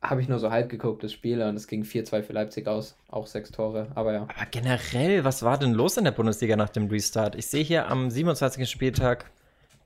Habe 0.01 0.21
ich 0.21 0.29
nur 0.29 0.41
so 0.41 0.51
halb 0.51 0.69
geguckt, 0.69 1.05
das 1.05 1.13
Spiel, 1.13 1.41
und 1.43 1.55
es 1.55 1.69
ging 1.69 1.85
4-2 1.85 2.23
für 2.25 2.33
Leipzig 2.33 2.67
aus. 2.67 2.97
Auch 3.09 3.29
sechs 3.29 3.53
Tore, 3.53 3.93
aber 3.95 4.13
ja. 4.13 4.23
aber 4.23 4.47
generell, 4.51 5.23
was 5.25 5.45
war 5.45 5.59
denn 5.59 5.73
los 5.75 5.97
in 5.97 6.03
der 6.05 6.11
Bundesliga 6.11 6.57
nach 6.57 6.71
dem 6.71 6.89
Restart? 6.89 7.37
Ich 7.37 7.47
sehe 7.47 7.63
hier 7.63 7.87
am 7.89 8.11
27. 8.11 8.69
Spieltag 8.69 9.31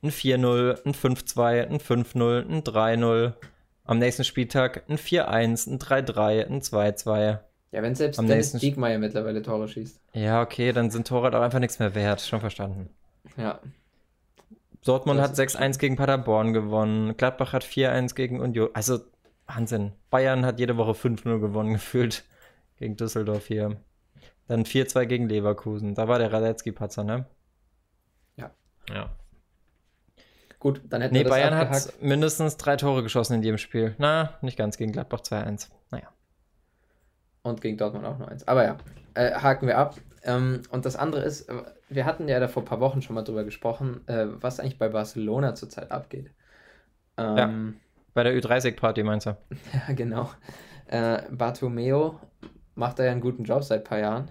ein 0.07 0.11
4-0, 0.11 0.85
ein 0.87 0.93
5-2, 0.95 1.67
ein 1.69 1.79
5-0, 1.81 2.49
ein 2.49 2.63
3-0. 2.63 3.35
Am 3.85 3.99
nächsten 3.99 4.25
Spieltag 4.25 4.85
ein 4.89 4.97
4-1, 4.99 5.67
ein 5.71 5.79
3-3, 5.79 6.47
ein 6.47 6.61
2-2. 6.61 7.39
Ja, 7.73 7.83
wenn 7.83 7.95
selbst 7.95 8.19
Am 8.19 8.27
Dennis 8.27 8.47
nächsten- 8.55 8.59
Diekmeyer 8.61 8.99
mittlerweile 8.99 9.43
Tore 9.43 9.69
schießt. 9.69 10.01
Ja, 10.15 10.41
okay, 10.43 10.73
dann 10.73 10.91
sind 10.91 11.07
Tore 11.07 11.31
doch 11.31 11.41
einfach 11.43 11.59
nichts 11.61 11.79
mehr 11.79 11.95
wert. 11.95 12.21
Schon 12.21 12.41
verstanden. 12.41 12.89
Ja, 13.37 13.61
Dortmund 14.85 15.19
Das 15.19 15.31
hat 15.31 15.33
ist 15.33 15.57
6-1 15.57 15.79
gegen 15.79 15.97
Paderborn 15.97 16.53
gewonnen. 16.53 17.17
Gladbach 17.17 17.53
hat 17.53 17.65
4-1 17.65 18.15
gegen 18.15 18.41
Union. 18.41 18.71
Also, 18.73 19.01
Wahnsinn. 19.47 19.93
Bayern 20.11 20.47
hat 20.47 20.61
jede 20.61 20.77
Woche 20.77 20.95
5-0 20.95 21.41
gewonnen, 21.41 21.73
gefühlt. 21.75 22.25
Gegen 22.79 22.97
Düsseldorf 22.97 23.47
hier. 23.47 23.77
Dann 24.49 24.65
4-2 24.65 25.07
gegen 25.07 25.29
Leverkusen. 25.29 25.95
Da 25.95 26.07
war 26.09 26.19
der 26.21 26.33
Radetzky-Patzer, 26.33 27.03
ne? 27.05 27.27
Ja. 28.37 28.51
Ja. 28.91 29.11
Gut, 30.59 30.81
dann 30.89 31.03
hätten 31.03 31.15
Nee, 31.15 31.21
wir 31.21 31.25
das 31.25 31.31
Bayern 31.31 31.55
abgehakt. 31.55 31.87
hat 31.89 32.03
mindestens 32.03 32.57
drei 32.57 32.77
Tore 32.77 33.03
geschossen 33.03 33.35
in 33.35 33.43
jedem 33.43 33.59
Spiel. 33.59 33.95
Na, 33.99 34.35
nicht 34.43 34.57
ganz. 34.59 34.77
Gegen 34.77 34.93
Gladbach 34.93 35.21
2-1. 35.21 35.69
Naja. 35.91 36.09
Und 37.43 37.61
gegen 37.61 37.77
Dortmund 37.79 38.05
auch 38.05 38.19
noch 38.19 38.29
eins. 38.29 38.47
Aber 38.49 38.65
ja, 38.65 38.77
äh, 39.15 39.33
haken 39.35 39.67
wir 39.69 39.79
ab. 39.79 39.97
Ähm, 40.25 40.63
und 40.71 40.85
das 40.85 40.97
andere 40.97 41.23
ist, 41.23 41.49
äh, 41.49 41.55
wir 41.89 42.05
hatten 42.05 42.27
ja 42.29 42.41
da 42.41 42.49
vor 42.49 42.63
ein 42.63 42.67
paar 42.67 42.81
Wochen 42.81 43.03
schon 43.03 43.15
mal 43.15 43.23
drüber 43.23 43.45
gesprochen, 43.45 44.07
äh, 44.09 44.27
was 44.29 44.59
eigentlich 44.59 44.79
bei 44.79 44.89
Barcelona 44.89 45.55
zurzeit 45.55 45.93
abgeht. 45.93 46.31
Ähm, 47.17 47.81
Bei 48.15 48.25
der 48.25 48.35
Ü30-Party 48.37 49.03
meinst 49.05 49.27
du? 49.27 49.37
ja. 49.89 49.95
genau. 49.95 50.31
Äh, 50.87 51.23
Bartomeo 51.31 52.19
macht 52.75 52.99
da 52.99 53.05
ja 53.05 53.13
einen 53.13 53.21
guten 53.21 53.45
Job 53.45 53.63
seit 53.65 53.81
ein 53.81 53.85
paar 53.85 53.99
Jahren. 54.01 54.31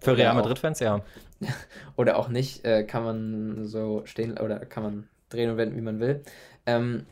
Für 0.00 0.16
Real 0.16 0.34
Madrid-Fans, 0.34 0.80
ja. 0.80 1.00
Oder 1.96 2.16
auch 2.18 2.28
nicht, 2.28 2.64
äh, 2.64 2.84
kann 2.84 3.04
man 3.04 3.66
so 3.66 4.02
stehen 4.06 4.38
oder 4.38 4.60
kann 4.66 4.82
man 4.82 5.08
drehen 5.30 5.50
und 5.50 5.56
wenden, 5.56 5.76
wie 5.76 5.80
man 5.80 6.00
will. 6.00 6.22
Ähm, 6.66 7.06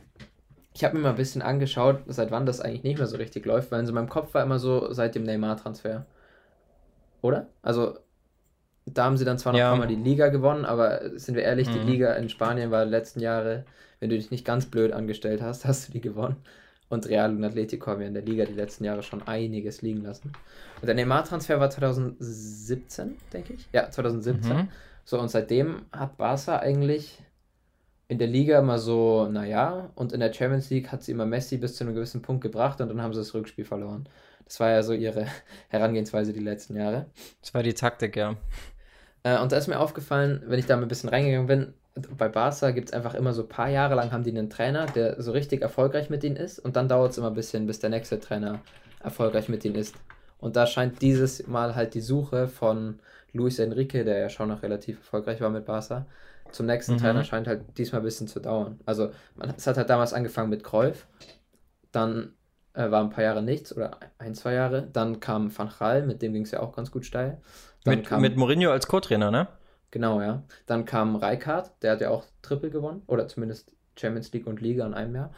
ich 0.73 0.83
habe 0.83 0.97
mir 0.97 1.03
mal 1.03 1.11
ein 1.11 1.15
bisschen 1.17 1.41
angeschaut, 1.43 2.03
seit 2.07 2.31
wann 2.31 2.45
das 2.45 2.61
eigentlich 2.61 2.83
nicht 2.83 2.97
mehr 2.97 3.07
so 3.07 3.17
richtig 3.17 3.45
läuft, 3.45 3.71
weil 3.71 3.81
in 3.81 3.87
so 3.87 3.93
meinem 3.93 4.09
Kopf 4.09 4.33
war 4.35 4.43
immer 4.43 4.59
so 4.59 4.93
seit 4.93 5.15
dem 5.15 5.23
Neymar-Transfer. 5.23 6.05
Oder? 7.21 7.47
Also, 7.61 7.97
da 8.85 9.05
haben 9.05 9.17
sie 9.17 9.25
dann 9.25 9.39
zwar 9.39 9.53
noch 9.53 9.61
Ja. 9.61 9.63
ein 9.63 9.67
paar 9.67 9.77
Mal 9.77 9.87
die 9.87 9.95
Liga 9.95 10.29
gewonnen, 10.29 10.65
aber 10.65 11.17
sind 11.19 11.35
wir 11.35 11.43
ehrlich, 11.43 11.71
die 11.71 11.79
Mhm. 11.79 11.79
Liga 11.79 12.13
in 12.15 12.29
Spanien 12.29 12.71
war 12.71 12.85
die 12.85 12.91
letzten 12.91 13.19
Jahre, 13.21 13.65
wenn 13.99 14.09
du 14.09 14.17
dich 14.17 14.31
nicht 14.31 14.45
ganz 14.45 14.67
blöd 14.67 14.93
angestellt 14.93 15.41
hast, 15.41 15.65
hast 15.67 15.89
du 15.89 15.93
die 15.93 16.01
gewonnen. 16.01 16.37
Und 16.89 17.07
Real 17.07 17.35
und 17.35 17.43
Atletico 17.43 17.91
haben 17.91 18.01
ja 18.01 18.07
in 18.07 18.15
der 18.15 18.23
Liga 18.23 18.45
die 18.45 18.53
letzten 18.53 18.83
Jahre 18.83 19.03
schon 19.03 19.21
einiges 19.27 19.81
liegen 19.83 20.01
lassen. 20.01 20.31
Und 20.81 20.87
der 20.87 20.95
Neymar-Transfer 20.95 21.59
war 21.59 21.69
2017, 21.69 23.15
denke 23.31 23.53
ich. 23.53 23.69
Ja, 23.71 23.91
2017. 23.91 24.55
Mhm. 24.55 24.67
So, 25.05 25.19
und 25.19 25.29
seitdem 25.29 25.85
hat 25.91 26.17
Barca 26.17 26.57
eigentlich 26.57 27.21
in 28.07 28.17
der 28.17 28.27
Liga 28.27 28.57
immer 28.59 28.79
so, 28.79 29.27
naja, 29.27 29.91
und 29.93 30.13
in 30.13 30.19
der 30.19 30.33
Champions 30.33 30.71
League 30.71 30.91
hat 30.91 31.03
sie 31.03 31.11
immer 31.11 31.27
Messi 31.27 31.57
bis 31.57 31.75
zu 31.75 31.83
einem 31.83 31.93
gewissen 31.93 32.23
Punkt 32.23 32.41
gebracht 32.41 32.81
und 32.81 32.89
dann 32.89 33.01
haben 33.01 33.13
sie 33.13 33.19
das 33.19 33.33
Rückspiel 33.35 33.65
verloren. 33.65 34.09
Das 34.45 34.59
war 34.59 34.71
ja 34.71 34.81
so 34.81 34.93
ihre 34.93 35.27
Herangehensweise 35.69 36.33
die 36.33 36.39
letzten 36.39 36.75
Jahre. 36.75 37.05
Das 37.39 37.53
war 37.53 37.61
die 37.61 37.75
Taktik, 37.75 38.15
ja. 38.15 38.35
Äh, 39.21 39.39
und 39.39 39.51
da 39.51 39.57
ist 39.57 39.67
mir 39.67 39.79
aufgefallen, 39.79 40.41
wenn 40.47 40.57
ich 40.57 40.65
da 40.65 40.75
mal 40.75 40.83
ein 40.83 40.87
bisschen 40.87 41.09
reingegangen 41.09 41.45
bin, 41.45 41.73
bei 42.17 42.29
Barca 42.29 42.71
gibt 42.71 42.89
es 42.89 42.93
einfach 42.93 43.13
immer 43.15 43.33
so 43.33 43.43
ein 43.43 43.49
paar 43.49 43.69
Jahre 43.69 43.95
lang 43.95 44.11
haben 44.11 44.23
die 44.23 44.31
einen 44.31 44.49
Trainer, 44.49 44.87
der 44.87 45.21
so 45.21 45.31
richtig 45.31 45.61
erfolgreich 45.61 46.09
mit 46.09 46.23
ihnen 46.23 46.35
ist 46.35 46.59
und 46.59 46.75
dann 46.75 46.87
dauert 46.89 47.11
es 47.11 47.17
immer 47.17 47.27
ein 47.27 47.33
bisschen, 47.35 47.65
bis 47.67 47.79
der 47.79 47.89
nächste 47.89 48.19
Trainer 48.19 48.65
erfolgreich 48.99 49.49
mit 49.49 49.63
ihnen 49.65 49.75
ist. 49.75 49.95
Und 50.39 50.55
da 50.55 50.65
scheint 50.67 51.01
dieses 51.01 51.47
Mal 51.47 51.75
halt 51.75 51.93
die 51.93 52.01
Suche 52.01 52.47
von 52.47 52.99
Luis 53.33 53.59
Enrique, 53.59 54.03
der 54.03 54.19
ja 54.19 54.29
schon 54.29 54.49
noch 54.49 54.63
relativ 54.63 54.97
erfolgreich 54.99 55.41
war 55.41 55.49
mit 55.49 55.65
Barca, 55.65 56.07
zum 56.51 56.65
nächsten 56.65 56.95
Mhm. 56.95 56.97
Trainer 56.97 57.23
scheint 57.23 57.47
halt 57.47 57.77
diesmal 57.77 58.01
ein 58.01 58.05
bisschen 58.05 58.27
zu 58.27 58.39
dauern. 58.39 58.79
Also 58.85 59.11
man, 59.35 59.53
es 59.55 59.67
hat 59.67 59.77
halt 59.77 59.89
damals 59.89 60.13
angefangen 60.13 60.49
mit 60.49 60.63
Cruyff, 60.63 61.05
dann 61.91 62.33
äh, 62.73 62.89
war 62.91 63.01
ein 63.03 63.09
paar 63.09 63.23
Jahre 63.23 63.41
nichts 63.43 63.75
oder 63.75 63.99
ein, 64.19 64.35
zwei 64.35 64.53
Jahre, 64.53 64.87
dann 64.93 65.19
kam 65.19 65.55
Van 65.57 65.69
Gaal, 65.79 66.03
mit 66.05 66.21
dem 66.21 66.33
ging 66.33 66.43
es 66.43 66.51
ja 66.51 66.61
auch 66.61 66.75
ganz 66.75 66.91
gut 66.91 67.05
steil. 67.05 67.39
Dann 67.83 68.03
Mit, 68.03 68.03
kam, 68.03 68.23
mit 68.23 68.37
Mourinho 68.37 68.71
als 68.71 68.87
Co-Trainer, 68.87 69.31
ne? 69.31 69.47
Genau, 69.91 70.21
ja. 70.21 70.43
Dann 70.65 70.85
kam 70.85 71.15
Rijkaard, 71.15 71.81
der 71.81 71.93
hat 71.93 72.01
ja 72.01 72.09
auch 72.11 72.25
Triple 72.41 72.69
gewonnen. 72.69 73.01
Oder 73.07 73.27
zumindest 73.27 73.73
Champions 73.97 74.31
League 74.33 74.47
und 74.47 74.61
Liga 74.61 74.85
in 74.85 74.93
einem 74.93 75.15
Jahr. 75.15 75.31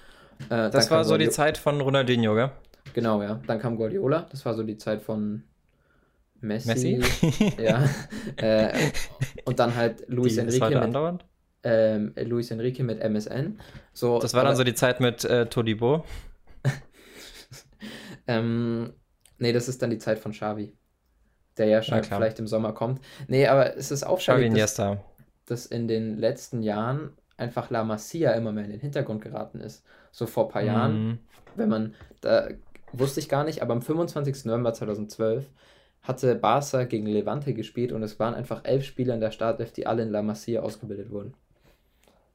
Äh, 0.50 0.70
Das 0.70 0.92
war 0.92 1.04
so 1.06 1.18
die 1.18 1.30
Zeit 1.30 1.58
von 1.58 1.80
Ronaldinho, 1.82 2.34
gell? 2.36 2.52
Genau, 2.94 3.22
ja. 3.22 3.40
Dann 3.48 3.60
kam 3.60 3.78
Guardiola, 3.78 4.28
das 4.32 4.46
war 4.46 4.54
so 4.54 4.64
die 4.64 4.78
Zeit 4.78 5.02
von 5.02 5.44
Messi. 6.42 6.98
Messi? 6.98 7.54
Ja. 7.62 7.84
äh, 8.38 8.74
und 9.46 9.60
dann 9.60 9.76
halt 9.76 10.04
Luis 10.10 10.34
Die 10.34 10.40
ist 10.42 10.46
Enrique 10.46 10.62
heute 10.66 10.76
mit, 10.76 10.84
andauernd. 10.84 11.26
ähm, 11.64 12.14
Luis 12.18 12.52
Enrique 12.52 12.84
mit 12.84 13.00
MSN. 13.00 13.60
So, 13.94 14.20
Das 14.20 14.34
war 14.34 14.42
dann 14.42 14.48
aber- 14.50 14.56
so 14.58 14.64
die 14.64 14.74
Zeit 14.74 15.00
mit 15.00 15.24
äh, 15.24 15.46
Todibo. 15.46 16.04
Ähm, 18.28 18.94
nee, 19.40 19.52
das 19.54 19.68
ist 19.68 19.82
dann 19.82 19.90
die 19.90 19.98
Zeit 19.98 20.20
von 20.20 20.32
Xavi. 20.32 20.74
Der 21.58 21.68
ja 21.68 21.82
schon 21.82 21.98
vielleicht 22.04 22.40
im 22.40 22.48
Sommer 22.48 22.74
kommt. 22.74 23.02
Nee, 23.28 23.48
aber 23.48 23.76
es 23.76 23.92
ist 23.92 24.04
auffällig, 24.04 24.54
dass, 24.54 24.76
dass 25.46 25.66
in 25.66 25.88
den 25.88 26.18
letzten 26.18 26.64
Jahren 26.64 27.12
einfach 27.38 27.70
La 27.70 27.84
Masia 27.84 28.32
immer 28.32 28.52
mehr 28.52 28.66
in 28.66 28.72
den 28.72 28.80
Hintergrund 28.80 29.22
geraten 29.22 29.60
ist. 29.60 29.84
So 30.12 30.26
vor 30.28 30.46
ein 30.46 30.50
paar 30.52 30.62
Jahren, 30.64 31.08
Mhm. 31.08 31.20
wenn 31.56 31.70
man, 31.70 31.96
da 32.22 32.48
wusste 32.94 33.20
ich 33.20 33.28
gar 33.30 33.44
nicht, 33.44 33.62
aber 33.62 33.74
am 33.74 33.82
25. 33.82 34.46
November 34.46 34.74
2012 34.74 35.46
hatte 36.04 36.36
Barca 36.36 36.84
gegen 36.86 37.06
Levante 37.06 37.54
gespielt 37.54 37.91
und 37.91 38.02
es 38.04 38.20
waren 38.20 38.34
einfach 38.34 38.62
elf 38.64 38.84
Spieler 38.86 39.14
in 39.14 39.22
der 39.22 39.32
Startelf, 39.32 39.72
die 39.72 39.86
alle 39.88 40.04
in 40.04 40.10
La 40.10 40.22
Masia 40.22 40.62
ausgebildet 40.62 41.12
wurden. 41.12 41.34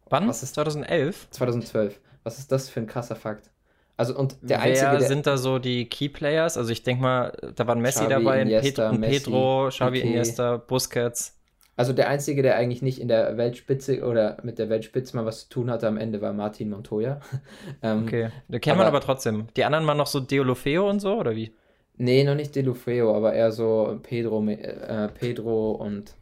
Wann? 0.09 0.29
Was 0.29 0.43
ist- 0.43 0.55
2011? 0.55 1.29
2012. 1.31 2.01
Was 2.23 2.39
ist 2.39 2.53
das 2.53 2.69
für 2.69 2.81
ein 2.81 2.87
krasser 2.87 3.17
Fakt? 3.17 3.51
Also 3.97 4.17
und 4.17 4.37
der 4.43 4.59
Wer 4.59 4.61
einzige, 4.61 4.91
der, 4.99 5.01
sind 5.09 5.27
da 5.27 5.39
so 5.39 5.59
die 5.59 5.89
Key 5.89 6.09
Players? 6.11 6.57
Also 6.59 6.71
ich 6.71 6.83
denke 6.83 7.03
mal, 7.03 7.33
da 7.55 7.67
waren 7.67 7.81
Messi 7.81 8.01
Xavi, 8.01 8.11
dabei, 8.11 8.43
Iniesta, 8.43 8.91
Pedro, 8.91 8.95
ein 8.95 9.01
Messi, 9.01 9.25
Pedro 9.25 9.69
Xavi 9.71 9.99
Piqué. 9.99 10.05
Iniesta, 10.05 10.57
Busquets. 10.59 11.39
also 11.77 11.93
der 11.95 12.09
einzige, 12.09 12.43
der 12.43 12.57
eigentlich 12.57 12.83
nicht 12.83 13.01
in 13.01 13.09
der 13.09 13.39
Weltspitze 13.39 14.05
oder 14.05 14.37
mit 14.43 14.59
der 14.59 14.69
Weltspitze 14.69 15.17
mal 15.17 15.25
was 15.25 15.45
zu 15.45 15.49
tun 15.49 15.71
hatte 15.71 15.89
am 15.89 15.97
Ende, 15.97 16.21
war 16.21 16.35
Martin 16.35 16.69
Montoya. 16.71 17.21
ähm, 17.83 18.03
Okay, 18.05 18.29
da 18.49 18.59
kennt 18.59 18.77
man 18.77 18.87
aber- 18.87 19.01
trotzdem. 19.01 19.47
Die 19.57 19.65
anderen 19.65 19.87
waren 19.87 19.97
noch 19.97 20.07
so 20.07 20.21
Deolofeo 20.21 20.89
und 20.91 21.01
so, 21.01 21.15
oder 21.15 21.35
wie? 21.35 21.55
Nee, 21.99 22.25
noch 22.25 22.35
nicht 22.35 22.55
Delufeo, 22.55 23.17
aber 23.17 23.33
eher 23.33 23.51
so 23.53 23.99
Pedro, 24.03 24.47
äh, 24.47 25.09
Pedro 25.19 25.71
und 25.73 26.13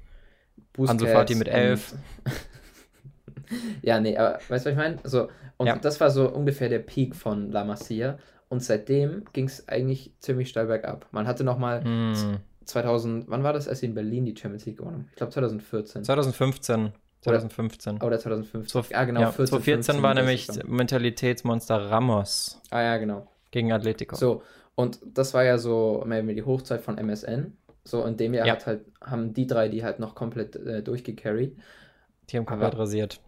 Busquets. 0.72 1.02
Ansu 1.02 1.06
Fati 1.12 1.34
mit 1.34 1.48
elf. 1.48 1.94
ja, 3.82 3.98
nee, 4.00 4.16
aber 4.16 4.34
weißt 4.48 4.48
du, 4.48 4.52
was 4.52 4.66
ich 4.66 4.76
meine? 4.76 4.98
So, 5.02 5.28
und 5.64 5.68
Ja. 5.68 5.76
das 5.76 6.00
war 6.00 6.10
so 6.10 6.28
ungefähr 6.30 6.68
der 6.68 6.78
Peak 6.80 7.14
von 7.16 7.50
La 7.50 7.64
Masia. 7.64 8.18
Und 8.48 8.62
seitdem 8.62 9.24
ging 9.32 9.46
es 9.46 9.66
eigentlich 9.68 10.12
ziemlich 10.20 10.48
steil 10.48 10.66
bergab. 10.66 11.06
Man 11.10 11.26
hatte 11.26 11.42
nochmal 11.44 11.82
Hm. 11.82 12.36
2000, 12.64 13.28
wann 13.28 13.42
war 13.42 13.52
das, 13.52 13.68
als 13.68 13.80
sie 13.80 13.86
in 13.86 13.94
Berlin 13.94 14.24
die 14.24 14.36
Champions 14.36 14.64
League 14.66 14.78
gewonnen 14.78 14.94
haben? 14.96 15.06
Ich 15.10 15.16
glaube 15.16 15.32
2014. 15.32 16.04
2015. 16.04 16.92
2015. 17.22 18.02
Oder 18.02 18.18
2015. 18.18 18.82
Zwo- 18.82 18.92
ja, 18.92 19.04
genau. 19.04 19.20
ja, 19.22 19.32
14, 19.32 19.46
2014 19.62 20.02
war 20.02 20.14
15 20.14 20.24
nämlich 20.56 20.70
Mentalitätsmonster 20.70 21.90
Ramos 21.90 22.60
Ah 22.70 22.82
ja, 22.82 22.96
genau. 22.98 23.26
gegen 23.50 23.72
Atletico. 23.72 24.14
So, 24.16 24.42
und 24.74 25.00
das 25.04 25.34
war 25.34 25.44
ja 25.44 25.58
so 25.58 26.02
mehr 26.06 26.22
oder 26.22 26.34
die 26.34 26.42
Hochzeit 26.42 26.82
von 26.82 26.98
MSN. 26.98 27.56
So, 27.84 28.04
in 28.04 28.16
dem 28.16 28.34
Jahr 28.34 28.46
Ja. 28.46 28.54
hat 28.54 28.66
halt, 28.66 28.84
haben 29.02 29.32
die 29.34 29.46
drei 29.46 29.68
die 29.68 29.84
halt 29.84 29.98
noch 30.00 30.14
komplett 30.14 30.56
äh, 30.56 30.82
durchgecarried. 30.82 31.56
Die 32.30 32.36
haben 32.36 32.46
komplett 32.46 32.72
Aber- 32.72 32.80
rasiert. 32.82 33.20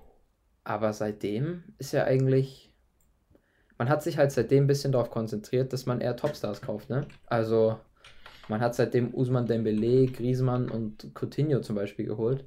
Aber 0.67 0.93
seitdem 0.93 1.62
ist 1.79 1.93
ja 1.93 2.05
eigentlich. 2.05 2.73
Man 3.79 3.89
hat 3.89 4.03
sich 4.03 4.19
halt 4.19 4.33
seitdem 4.33 4.64
ein 4.64 4.67
bisschen 4.67 4.91
darauf 4.91 5.11
konzentriert, 5.11 5.73
dass 5.73 5.87
man 5.87 6.01
eher 6.01 6.17
Topstars 6.17 6.61
kauft, 6.61 6.91
ne? 6.91 7.07
Also, 7.27 7.79
man 8.49 8.61
hat 8.61 8.75
seitdem 8.75 9.14
Usman 9.14 9.47
Dembele, 9.47 10.07
Griezmann 10.07 10.69
und 10.69 11.14
Coutinho 11.14 11.61
zum 11.61 11.77
Beispiel 11.77 12.07
geholt, 12.07 12.45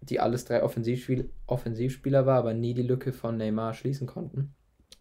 die 0.00 0.20
alles 0.20 0.46
drei 0.46 0.62
Offensivspiel 0.62 1.28
Offensivspieler 1.46 2.24
war, 2.24 2.38
aber 2.38 2.54
nie 2.54 2.72
die 2.72 2.82
Lücke 2.82 3.12
von 3.12 3.36
Neymar 3.36 3.74
schließen 3.74 4.06
konnten. 4.06 4.54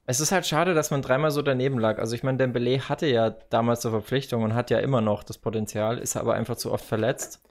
Es 0.05 0.19
ist 0.19 0.33
halt 0.33 0.45
schade, 0.45 0.73
dass 0.73 0.91
man 0.91 1.01
dreimal 1.01 1.31
so 1.31 1.41
daneben 1.41 1.79
lag. 1.79 1.97
Also 1.97 2.13
ich 2.13 2.23
meine, 2.23 2.39
Dembele 2.39 2.89
hatte 2.89 3.07
ja 3.07 3.29
damals 3.29 3.81
zur 3.81 3.91
Verpflichtung 3.91 4.43
und 4.43 4.53
hat 4.53 4.69
ja 4.69 4.79
immer 4.79 4.99
noch 4.99 5.23
das 5.23 5.37
Potenzial, 5.37 5.97
ist 5.97 6.17
aber 6.17 6.33
einfach 6.33 6.57
zu 6.57 6.73
oft 6.73 6.83
verletzt. 6.83 7.41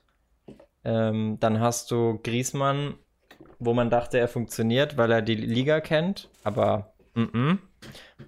Ähm, 0.85 1.39
dann 1.41 1.61
hast 1.61 1.91
du 1.91 2.19
Griezmann, 2.23 2.95
wo 3.59 3.75
man 3.75 3.91
dachte, 3.91 4.19
er 4.19 4.29
funktioniert, 4.29 4.97
weil 4.97 5.11
er 5.11 5.23
die 5.23 5.35
Liga 5.35 5.81
kennt, 5.81 6.29
aber 6.45 6.93
mhm. 7.15 7.59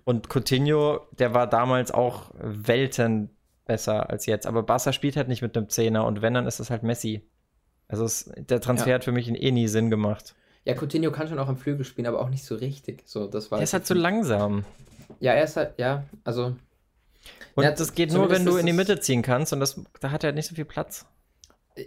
Und 0.05 0.29
Coutinho, 0.29 1.01
der 1.19 1.35
war 1.35 1.47
damals 1.47 1.91
auch 1.91 2.31
Welten 2.39 3.31
besser 3.65 4.09
als 4.09 4.27
jetzt. 4.27 4.47
Aber 4.47 4.63
Barca 4.63 4.93
spielt 4.93 5.17
halt 5.17 5.29
nicht 5.29 5.43
mit 5.43 5.57
einem 5.57 5.69
Zehner 5.69 6.07
und 6.07 6.23
wenn, 6.23 6.35
dann 6.35 6.47
ist 6.47 6.61
es 6.61 6.71
halt 6.71 6.83
Messi. 6.83 7.29
Also 7.89 8.05
es, 8.05 8.31
der 8.37 8.61
Transfer 8.61 8.89
Ja. 8.91 8.95
hat 8.97 9.05
für 9.05 9.13
mich 9.13 9.29
in 9.29 9.35
eh 9.35 9.51
nie 9.51 9.69
Sinn 9.69 9.91
gemacht. 9.91 10.35
Ja, 10.65 10.75
Coutinho 10.75 11.11
kann 11.11 11.29
schon 11.29 11.39
auch 11.39 11.49
am 11.49 11.57
Flügel 11.57 11.85
spielen, 11.85 12.07
aber 12.07 12.21
auch 12.21 12.29
nicht 12.29 12.45
so 12.45 12.55
richtig. 12.55 13.03
So, 13.07 13.27
das 13.27 13.51
war 13.51 13.59
Der 13.59 13.65
ist 13.65 13.73
halt 13.73 13.87
zu 13.87 13.95
langsam. 13.95 14.65
Ja, 15.21 15.33
er 15.33 15.45
ist 15.45 15.57
halt, 15.57 15.79
ja, 15.79 16.05
also 16.25 16.57
Und 17.55 17.65
Ja, 17.65 17.71
das 17.73 17.95
geht 17.95 18.13
nur, 18.13 18.31
wenn 18.31 18.45
du 18.45 18.57
in 18.57 18.67
die 18.67 18.73
Mitte 18.73 19.01
ziehen 19.01 19.23
kannst 19.23 19.53
und 19.53 19.61
das, 19.61 19.81
da 20.01 20.11
hat 20.11 20.23
er 20.23 20.29
halt 20.29 20.37
nicht 20.37 20.49
so 20.49 20.55
viel 20.55 20.67
Platz. 20.67 21.07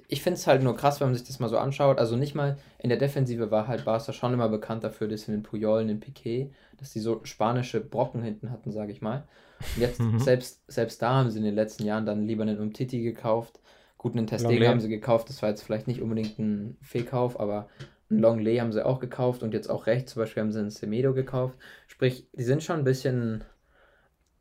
Ich 0.07 0.21
finde 0.21 0.37
es 0.37 0.47
halt 0.47 0.63
nur 0.63 0.75
krass, 0.75 0.99
wenn 0.99 1.07
man 1.07 1.15
sich 1.15 1.27
das 1.27 1.39
mal 1.39 1.49
so 1.49 1.57
anschaut. 1.57 1.99
Also 1.99 2.15
nicht 2.15 2.35
mal 2.35 2.57
in 2.79 2.89
der 2.89 2.97
Defensive 2.97 3.51
war 3.51 3.67
halt 3.67 3.85
Barca 3.85 4.13
schon 4.13 4.33
immer 4.33 4.49
bekannt 4.49 4.83
dafür, 4.83 5.07
dass 5.07 5.23
sie 5.23 5.31
den 5.31 5.43
Puyol, 5.43 5.85
den 5.85 5.99
Piquet, 5.99 6.51
dass 6.77 6.91
die 6.93 6.99
so 6.99 7.21
spanische 7.23 7.81
Brocken 7.81 8.21
hinten 8.23 8.51
hatten, 8.51 8.71
sage 8.71 8.91
ich 8.91 9.01
mal. 9.01 9.27
Und 9.75 9.81
jetzt, 9.81 9.99
Mhm. 9.99 10.19
selbst, 10.19 10.61
selbst 10.67 11.01
da 11.01 11.15
haben 11.15 11.29
sie 11.29 11.37
in 11.39 11.45
den 11.45 11.55
letzten 11.55 11.85
Jahren 11.85 12.05
dann 12.05 12.25
lieber 12.25 12.43
einen 12.43 12.59
Umtiti 12.59 13.01
gekauft. 13.01 13.59
Gut, 13.97 14.15
einen 14.15 14.25
Testegen 14.27 14.67
haben 14.67 14.79
sie 14.79 14.89
gekauft, 14.89 15.29
das 15.29 15.41
war 15.43 15.49
jetzt 15.49 15.61
vielleicht 15.61 15.87
nicht 15.87 16.01
unbedingt 16.01 16.39
ein 16.39 16.77
Fehlkauf, 16.81 17.39
aber 17.39 17.67
einen 18.09 18.19
Longley 18.19 18.57
haben 18.57 18.71
sie 18.71 18.83
auch 18.83 18.99
gekauft 18.99 19.43
und 19.43 19.53
jetzt 19.53 19.69
auch 19.69 19.85
rechts, 19.85 20.13
zum 20.13 20.21
Beispiel 20.23 20.41
haben 20.41 20.51
sie 20.51 20.59
einen 20.59 20.71
Semedo 20.71 21.13
gekauft. 21.13 21.57
Sprich, 21.87 22.27
die 22.33 22.43
sind 22.43 22.63
schon 22.63 22.79
ein 22.79 22.83
bisschen. 22.83 23.43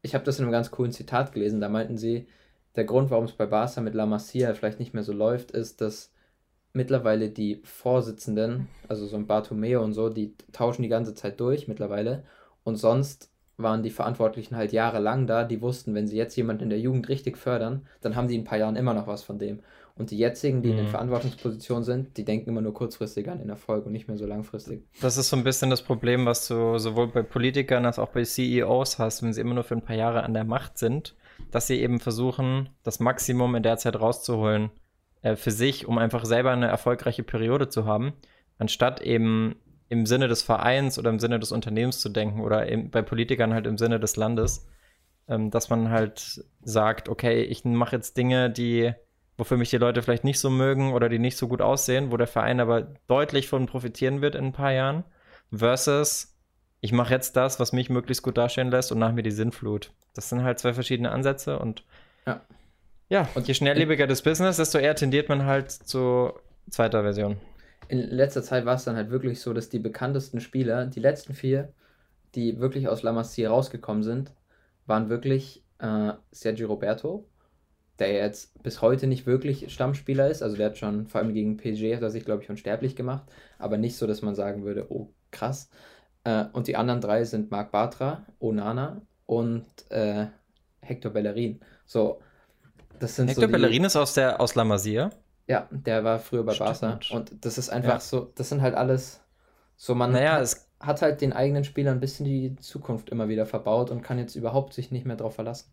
Ich 0.02 0.14
habe 0.14 0.24
das 0.24 0.38
in 0.38 0.44
einem 0.44 0.52
ganz 0.52 0.70
coolen 0.70 0.92
Zitat 0.92 1.32
gelesen, 1.32 1.60
da 1.60 1.68
meinten 1.68 1.98
sie, 1.98 2.26
der 2.76 2.84
Grund, 2.84 3.10
warum 3.10 3.24
es 3.24 3.32
bei 3.32 3.46
Barca 3.46 3.80
mit 3.80 3.94
La 3.94 4.06
Masia 4.06 4.54
vielleicht 4.54 4.78
nicht 4.78 4.94
mehr 4.94 5.02
so 5.02 5.12
läuft, 5.12 5.50
ist, 5.50 5.80
dass 5.80 6.12
mittlerweile 6.72 7.30
die 7.30 7.60
Vorsitzenden, 7.64 8.68
also 8.88 9.06
so 9.06 9.16
ein 9.16 9.26
Bartomeo 9.26 9.82
und 9.82 9.92
so, 9.92 10.08
die 10.08 10.34
tauschen 10.52 10.82
die 10.82 10.88
ganze 10.88 11.14
Zeit 11.14 11.40
durch 11.40 11.66
mittlerweile. 11.66 12.22
Und 12.62 12.76
sonst 12.76 13.30
waren 13.56 13.82
die 13.82 13.90
Verantwortlichen 13.90 14.56
halt 14.56 14.72
jahrelang 14.72 15.26
da, 15.26 15.44
die 15.44 15.60
wussten, 15.60 15.94
wenn 15.94 16.06
sie 16.06 16.16
jetzt 16.16 16.36
jemanden 16.36 16.64
in 16.64 16.70
der 16.70 16.80
Jugend 16.80 17.08
richtig 17.08 17.36
fördern, 17.36 17.86
dann 18.00 18.16
haben 18.16 18.28
die 18.28 18.36
in 18.36 18.42
ein 18.42 18.44
paar 18.44 18.58
Jahren 18.58 18.76
immer 18.76 18.94
noch 18.94 19.06
was 19.06 19.22
von 19.22 19.38
dem. 19.38 19.60
Und 19.96 20.12
die 20.12 20.16
jetzigen, 20.16 20.62
die 20.62 20.70
in 20.70 20.76
den 20.76 20.86
Mhm. 20.86 20.90
Verantwortungspositionen 20.90 21.84
sind, 21.84 22.16
die 22.16 22.24
denken 22.24 22.48
immer 22.48 22.62
nur 22.62 22.72
kurzfristig 22.72 23.28
an 23.28 23.38
den 23.38 23.50
Erfolg 23.50 23.84
und 23.84 23.92
nicht 23.92 24.08
mehr 24.08 24.16
so 24.16 24.24
langfristig. 24.24 24.82
Das 25.02 25.18
ist 25.18 25.28
so 25.28 25.36
ein 25.36 25.44
bisschen 25.44 25.68
das 25.68 25.82
Problem, 25.82 26.24
was 26.24 26.48
du 26.48 26.78
sowohl 26.78 27.08
bei 27.08 27.22
Politikern 27.22 27.84
als 27.84 27.98
auch 27.98 28.08
bei 28.08 28.24
CEOs 28.24 28.98
hast, 28.98 29.22
wenn 29.22 29.34
sie 29.34 29.42
immer 29.42 29.54
nur 29.54 29.64
für 29.64 29.74
ein 29.74 29.82
paar 29.84 29.96
Jahre 29.96 30.22
an 30.22 30.32
der 30.32 30.44
Macht 30.44 30.78
sind, 30.78 31.14
dass 31.50 31.66
sie 31.66 31.80
eben 31.80 32.00
versuchen, 32.00 32.70
das 32.82 33.00
Maximum 33.00 33.54
in 33.54 33.62
der 33.62 33.78
Zeit 33.78 33.98
rauszuholen 33.98 34.70
äh, 35.22 35.36
für 35.36 35.50
sich, 35.50 35.86
um 35.86 35.98
einfach 35.98 36.24
selber 36.24 36.50
eine 36.50 36.68
erfolgreiche 36.68 37.22
Periode 37.22 37.68
zu 37.68 37.84
haben, 37.84 38.12
anstatt 38.58 39.00
eben 39.00 39.56
im 39.88 40.06
Sinne 40.06 40.28
des 40.28 40.42
Vereins 40.42 40.98
oder 40.98 41.10
im 41.10 41.18
Sinne 41.18 41.40
des 41.40 41.52
Unternehmens 41.52 42.00
zu 42.00 42.08
denken 42.08 42.40
oder 42.40 42.66
bei 42.90 43.02
Politikern 43.02 43.52
halt 43.52 43.66
im 43.66 43.78
Sinne 43.78 43.98
des 43.98 44.16
Landes, 44.16 44.66
ähm, 45.28 45.50
dass 45.50 45.70
man 45.70 45.90
halt 45.90 46.44
sagt, 46.62 47.08
okay, 47.08 47.42
ich 47.42 47.64
mache 47.64 47.96
jetzt 47.96 48.16
Dinge, 48.16 48.50
die 48.50 48.92
wofür 49.40 49.56
mich 49.56 49.70
die 49.70 49.78
Leute 49.78 50.02
vielleicht 50.02 50.22
nicht 50.22 50.38
so 50.38 50.50
mögen 50.50 50.92
oder 50.92 51.08
die 51.08 51.18
nicht 51.18 51.38
so 51.38 51.48
gut 51.48 51.62
aussehen, 51.62 52.12
wo 52.12 52.18
der 52.18 52.26
Verein 52.26 52.60
aber 52.60 52.82
deutlich 53.08 53.48
von 53.48 53.66
profitieren 53.66 54.20
wird 54.20 54.34
in 54.34 54.46
ein 54.46 54.52
paar 54.52 54.72
Jahren, 54.72 55.04
versus 55.50 56.29
ich 56.80 56.92
mache 56.92 57.14
jetzt 57.14 57.36
das, 57.36 57.60
was 57.60 57.72
mich 57.72 57.90
möglichst 57.90 58.22
gut 58.22 58.38
dastehen 58.38 58.70
lässt 58.70 58.92
und 58.92 58.98
nach 58.98 59.12
mir 59.12 59.22
die 59.22 59.30
Sinnflut. 59.30 59.92
Das 60.14 60.28
sind 60.28 60.42
halt 60.42 60.58
zwei 60.58 60.74
verschiedene 60.74 61.10
Ansätze 61.10 61.58
und 61.58 61.84
Ja. 62.26 62.40
ja, 63.08 63.28
Und 63.34 63.48
je 63.48 63.54
schnelllebiger 63.54 64.06
das 64.06 64.22
Business, 64.22 64.56
desto 64.56 64.78
eher 64.78 64.94
tendiert 64.94 65.28
man 65.28 65.44
halt 65.44 65.70
zu 65.70 66.32
zweiter 66.70 67.02
Version. 67.02 67.40
In 67.88 67.98
letzter 68.10 68.42
Zeit 68.42 68.64
war 68.64 68.76
es 68.76 68.84
dann 68.84 68.96
halt 68.96 69.10
wirklich 69.10 69.40
so, 69.40 69.52
dass 69.52 69.68
die 69.68 69.78
bekanntesten 69.80 70.40
Spieler, 70.40 70.86
die 70.86 71.00
letzten 71.00 71.34
vier, 71.34 71.72
die 72.34 72.60
wirklich 72.60 72.88
aus 72.88 73.02
La 73.02 73.12
Masia 73.12 73.50
rausgekommen 73.50 74.02
sind, 74.04 74.32
waren 74.86 75.08
wirklich 75.10 75.64
äh, 75.78 76.12
Sergio 76.32 76.68
Roberto, 76.68 77.28
der 77.98 78.12
jetzt 78.14 78.62
bis 78.62 78.82
heute 78.82 79.06
nicht 79.08 79.26
wirklich 79.26 79.72
Stammspieler 79.72 80.30
ist. 80.30 80.42
Also 80.42 80.56
der 80.56 80.68
hat 80.68 80.78
schon, 80.78 81.08
vor 81.08 81.20
allem 81.20 81.34
gegen 81.34 81.56
PSG, 81.58 81.96
hat 81.96 82.02
er 82.02 82.10
sich, 82.10 82.24
glaube 82.24 82.42
ich, 82.44 82.50
unsterblich 82.50 82.96
gemacht, 82.96 83.24
aber 83.58 83.78
nicht 83.78 83.96
so, 83.96 84.06
dass 84.06 84.22
man 84.22 84.34
sagen 84.36 84.64
würde, 84.64 84.86
oh 84.92 85.12
krass. 85.32 85.70
Äh, 86.24 86.44
und 86.52 86.66
die 86.68 86.76
anderen 86.76 87.00
drei 87.00 87.24
sind 87.24 87.50
Marc 87.50 87.70
Bartra, 87.72 88.26
Onana 88.40 89.02
und 89.26 89.66
äh, 89.90 90.26
Hector 90.80 91.12
Bellerin. 91.12 91.60
So, 91.86 92.20
das 92.98 93.16
sind 93.16 93.28
Hector 93.28 93.42
so 93.42 93.46
die, 93.46 93.52
Bellerin 93.52 93.84
ist 93.84 93.96
aus 93.96 94.14
der 94.14 94.40
aus 94.40 94.54
La 94.54 94.64
Masia. 94.64 95.10
Ja, 95.46 95.66
der 95.70 96.04
war 96.04 96.18
früher 96.18 96.44
bei 96.44 96.54
Stimmt. 96.54 96.80
Barca. 96.80 97.00
Und 97.10 97.44
das 97.44 97.58
ist 97.58 97.70
einfach 97.70 97.94
Ja. 97.94 98.00
so, 98.00 98.32
das 98.36 98.48
sind 98.48 98.62
halt 98.62 98.74
alles 98.74 99.20
so, 99.76 99.94
man 99.94 100.12
Naja, 100.12 100.32
hat, 100.34 100.42
es 100.42 100.68
hat 100.78 101.02
halt 101.02 101.20
den 101.20 101.32
eigenen 101.32 101.64
Spielern 101.64 101.96
ein 101.96 102.00
bisschen 102.00 102.24
die 102.26 102.56
Zukunft 102.56 103.10
immer 103.10 103.28
wieder 103.28 103.46
verbaut 103.46 103.90
und 103.90 104.02
kann 104.02 104.18
jetzt 104.18 104.34
überhaupt 104.36 104.74
sich 104.74 104.90
nicht 104.90 105.06
mehr 105.06 105.16
drauf 105.16 105.34
verlassen. 105.34 105.72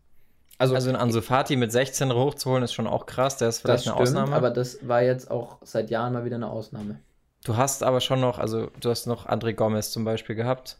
Also, 0.58 0.74
also 0.74 0.88
einen 0.88 0.96
Ansu 0.98 1.20
Fati 1.20 1.56
mit 1.56 1.70
16 1.72 2.12
hochzuholen 2.12 2.64
ist 2.64 2.72
schon 2.72 2.86
auch 2.88 3.06
krass, 3.06 3.36
der 3.36 3.48
ist 3.48 3.64
das 3.68 3.82
vielleicht 3.82 3.86
eine 3.86 3.94
stimmt, 4.06 4.24
Ausnahme. 4.24 4.34
aber 4.36 4.50
das 4.50 4.86
war 4.88 5.02
jetzt 5.02 5.30
auch 5.30 5.58
seit 5.62 5.90
Jahren 5.90 6.12
mal 6.12 6.24
wieder 6.24 6.36
eine 6.36 6.50
Ausnahme. 6.50 7.00
Du 7.44 7.56
hast 7.56 7.82
aber 7.82 8.00
schon 8.00 8.20
noch, 8.20 8.38
also 8.38 8.70
du 8.80 8.90
hast 8.90 9.06
noch 9.06 9.26
André 9.26 9.54
Gomez 9.54 9.90
zum 9.90 10.04
Beispiel 10.04 10.34
gehabt. 10.34 10.78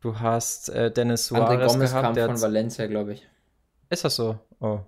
Du 0.00 0.18
hast 0.18 0.70
äh, 0.70 0.90
Dennis 0.90 1.26
Suarez 1.26 1.50
André 1.60 1.66
Gomez 1.66 1.90
gehabt. 1.90 2.04
kam 2.04 2.14
der 2.14 2.26
von 2.26 2.40
Valencia, 2.40 2.86
glaube 2.86 3.12
ich. 3.12 3.28
ist 3.90 4.04
das 4.04 4.16
so? 4.16 4.38
Oh. 4.60 4.80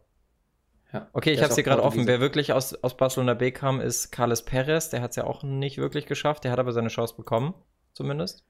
Ja. 0.92 1.08
Okay, 1.12 1.32
ich 1.32 1.42
habe 1.42 1.52
auch 1.52 1.56
gerade 1.56 1.82
offen. 1.82 2.06
Wer 2.06 2.20
wirklich 2.20 2.52
aus, 2.52 2.74
aus 2.82 2.96
Barcelona 2.96 3.34
B 3.34 3.50
kam, 3.50 3.80
ist 3.80 4.10
Carles 4.10 4.42
Perez. 4.42 4.90
Der 4.90 5.00
hat 5.00 5.10
es 5.10 5.16
ja 5.16 5.24
auch 5.24 5.42
nicht 5.42 5.78
wirklich 5.78 6.06
geschafft. 6.06 6.44
Der 6.44 6.52
hat 6.52 6.58
aber 6.58 6.72
seine 6.72 6.88
Chance 6.88 7.14
bekommen, 7.16 7.54
zumindest. 7.94 8.44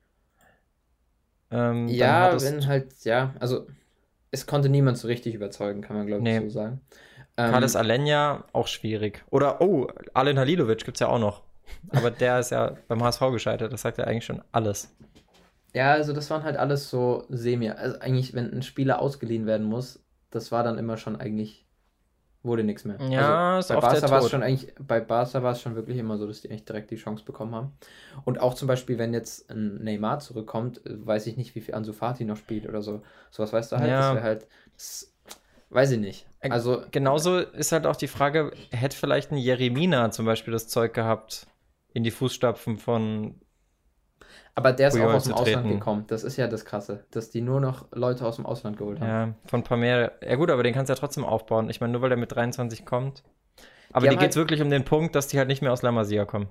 Ähm, 1.50 1.86
Ja, 1.88 2.40
wenn 2.40 2.66
halt, 2.66 3.04
ja, 3.04 3.34
also 3.38 3.66
es 4.30 4.46
konnte 4.46 4.68
niemand 4.68 4.98
so 4.98 5.06
richtig 5.06 5.34
überzeugen, 5.34 5.82
kann 5.82 5.96
man 5.96 6.06
glaube 6.06 6.26
ich 6.26 6.34
Nee. 6.40 6.40
so 6.40 6.48
sagen. 6.50 6.80
Ähm, 7.36 7.50
Carles 7.50 7.76
Alenya 7.76 8.44
auch 8.52 8.66
schwierig. 8.66 9.24
Oder, 9.30 9.60
oh, 9.60 9.86
Alen 10.14 10.38
Halilovic 10.38 10.84
gibt 10.84 10.96
es 10.96 11.00
ja 11.00 11.08
auch 11.08 11.18
noch. 11.18 11.42
Aber 11.90 12.10
der 12.10 12.40
ist 12.40 12.50
ja 12.50 12.76
beim 12.88 13.02
HSV 13.02 13.20
gescheitert. 13.32 13.72
Das 13.72 13.82
sagt 13.82 13.98
ja 13.98 14.04
eigentlich 14.04 14.24
schon 14.24 14.42
alles. 14.52 14.94
Ja, 15.74 15.92
also 15.92 16.12
das 16.12 16.28
waren 16.30 16.42
halt 16.44 16.56
alles 16.56 16.90
so 16.90 17.24
semi. 17.28 17.70
Also 17.70 17.98
eigentlich, 18.00 18.34
wenn 18.34 18.52
ein 18.52 18.62
Spieler 18.62 19.00
ausgeliehen 19.00 19.46
werden 19.46 19.66
muss, 19.66 20.00
das 20.30 20.52
war 20.52 20.62
dann 20.64 20.78
immer 20.78 20.96
schon 20.96 21.16
eigentlich, 21.16 21.66
wurde 22.42 22.64
nichts 22.64 22.84
mehr. 22.84 23.00
Ja, 23.08 23.56
also 23.56 23.74
ist 23.74 23.80
bei 23.80 23.88
Barca 23.88 24.10
war 24.10 24.18
es 24.18 24.30
schon 24.30 24.42
eigentlich, 24.42 24.74
bei 24.80 25.00
Barca 25.00 25.42
war 25.42 25.52
es 25.52 25.60
schon 25.62 25.74
wirklich 25.76 25.96
immer 25.96 26.18
so, 26.18 26.26
dass 26.26 26.40
die 26.42 26.50
eigentlich 26.50 26.64
direkt 26.64 26.90
die 26.90 26.96
Chance 26.96 27.24
bekommen 27.24 27.54
haben. 27.54 27.72
Und 28.24 28.40
auch 28.40 28.54
zum 28.54 28.68
Beispiel, 28.68 28.98
wenn 28.98 29.14
jetzt 29.14 29.50
ein 29.50 29.82
Neymar 29.82 30.18
zurückkommt, 30.18 30.80
weiß 30.84 31.26
ich 31.26 31.36
nicht, 31.36 31.54
wie 31.54 31.60
viel 31.60 31.74
Ansu 31.74 31.92
Fati 31.92 32.24
noch 32.24 32.36
spielt 32.36 32.68
oder 32.68 32.82
so. 32.82 33.02
Sowas 33.30 33.52
weißt 33.52 33.72
du 33.72 33.76
halt, 33.78 33.88
Ja. 33.90 34.14
das 34.14 34.22
halt, 34.22 34.46
das, 34.74 35.12
weiß 35.70 35.92
ich 35.92 36.00
nicht. 36.00 36.26
Äh, 36.40 36.50
Also, 36.50 36.82
Genauso 36.90 37.38
ist 37.38 37.72
halt 37.72 37.86
auch 37.86 37.96
die 37.96 38.08
Frage, 38.08 38.52
hätte 38.70 38.96
vielleicht 38.96 39.30
ein 39.30 39.38
Jeremina 39.38 40.10
zum 40.10 40.26
Beispiel 40.26 40.52
das 40.52 40.68
Zeug 40.68 40.92
gehabt, 40.92 41.46
in 41.94 42.04
die 42.04 42.10
Fußstapfen 42.10 42.78
von. 42.78 43.40
aber 44.54 44.72
der 44.72 44.88
ist 44.88 44.94
Puyol 44.94 45.08
auch 45.10 45.14
aus 45.14 45.24
dem 45.24 45.34
Ausland 45.34 45.68
gekommen. 45.68 46.04
Das 46.08 46.24
ist 46.24 46.36
ja 46.36 46.46
das 46.48 46.64
Krasse, 46.64 47.04
dass 47.10 47.30
die 47.30 47.40
nur 47.40 47.60
noch 47.60 47.86
Leute 47.92 48.24
aus 48.26 48.36
dem 48.36 48.46
Ausland 48.46 48.76
geholt 48.76 49.00
haben. 49.00 49.08
Ja, 49.08 49.34
von 49.46 49.62
Palmer. 49.62 50.10
Ja, 50.22 50.36
gut, 50.36 50.50
aber 50.50 50.62
den 50.62 50.74
kannst 50.74 50.88
du 50.88 50.92
ja 50.94 50.98
trotzdem 50.98 51.24
aufbauen. 51.24 51.68
Ich 51.70 51.80
meine, 51.80 51.92
nur 51.92 52.02
weil 52.02 52.10
der 52.10 52.18
mit 52.18 52.32
23 52.32 52.84
kommt. 52.84 53.22
Aber 53.92 54.06
Die 54.06 54.10
dir 54.14 54.18
geht 54.20 54.30
es 54.30 54.36
halt- 54.36 54.42
wirklich 54.44 54.62
um 54.62 54.70
den 54.70 54.84
Punkt, 54.84 55.14
dass 55.14 55.28
die 55.28 55.38
halt 55.38 55.48
nicht 55.48 55.60
mehr 55.62 55.72
aus 55.72 55.82
La 55.82 55.92
Masia 55.92 56.24
kommen. 56.24 56.48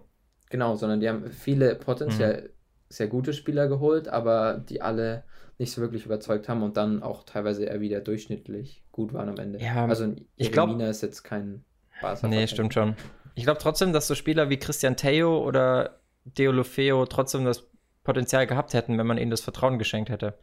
Genau, 0.50 0.76
sondern 0.76 1.00
die 1.00 1.10
haben 1.10 1.32
viele 1.32 1.76
potenziell 1.76 2.52
sehr 2.90 3.08
gute 3.08 3.34
Spieler 3.34 3.68
geholt, 3.68 4.10
aber 4.10 4.58
die 4.58 4.82
alle 4.82 5.24
nicht 5.58 5.72
so 5.72 5.82
wirklich 5.82 6.06
überzeugt 6.06 6.50
haben 6.50 6.62
und 6.62 6.76
dann 6.78 7.02
auch 7.04 7.24
teilweise 7.24 7.64
eher 7.66 7.80
wieder 7.80 8.02
durchschnittlich 8.02 8.84
gut 8.92 9.14
waren 9.14 9.30
am 9.30 9.38
Ende. 9.38 9.60
Ja, 9.60 9.86
also 9.86 10.14
ich 10.36 10.52
glaub- 10.52 10.68
Jeremina 10.70 10.90
ist 10.90 11.02
jetzt 11.02 11.24
kein 11.24 11.64
Barca. 12.02 12.28
Nee, 12.28 12.48
stimmt 12.48 12.74
schon. 12.74 12.96
Ich 13.36 13.44
glaube 13.44 13.60
trotzdem, 13.60 13.94
dass 13.94 14.08
so 14.08 14.16
Spieler 14.16 14.50
wie 14.50 14.58
Christian 14.58 14.98
Theo 14.98 15.46
oder 15.46 16.02
Deolofeo 16.26 17.06
trotzdem 17.06 17.46
das 17.46 17.68
Potenzial 18.04 18.48
gehabt 18.48 18.74
hätten, 18.74 18.98
wenn 18.98 19.08
man 19.08 19.18
ihnen 19.18 19.32
das 19.32 19.42
Vertrauen 19.42 19.80
geschenkt 19.80 20.10
hätte. 20.10 20.34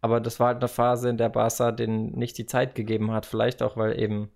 Aber 0.00 0.20
das 0.20 0.38
war 0.38 0.48
halt 0.48 0.58
eine 0.58 0.68
Phase, 0.68 1.08
in 1.08 1.16
der 1.16 1.30
Barca 1.30 1.72
denen 1.72 2.12
nicht 2.12 2.36
die 2.36 2.46
Zeit 2.46 2.74
gegeben 2.74 3.12
hat. 3.12 3.24
Vielleicht 3.24 3.62
auch, 3.62 3.76
weil 3.76 3.98
eben 3.98 4.30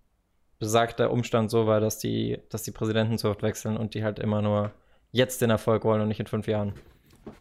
besagter 0.59 1.11
Umstand 1.11 1.51
so 1.51 1.67
war, 1.67 1.81
dass 1.81 1.99
die, 1.99 2.39
dass 2.49 2.63
die 2.63 2.71
Präsidenten 2.71 3.19
so 3.19 3.31
oft 3.31 3.43
wechseln 3.43 3.77
und 3.77 3.95
die 3.95 4.03
halt 4.03 4.19
immer 4.19 4.43
nur 4.43 4.73
jetzt 5.13 5.41
den 5.43 5.51
Erfolg 5.51 5.85
wollen 5.85 6.01
und 6.01 6.09
nicht 6.09 6.21
in 6.21 6.27
fünf 6.27 6.47
Jahren. 6.47 6.73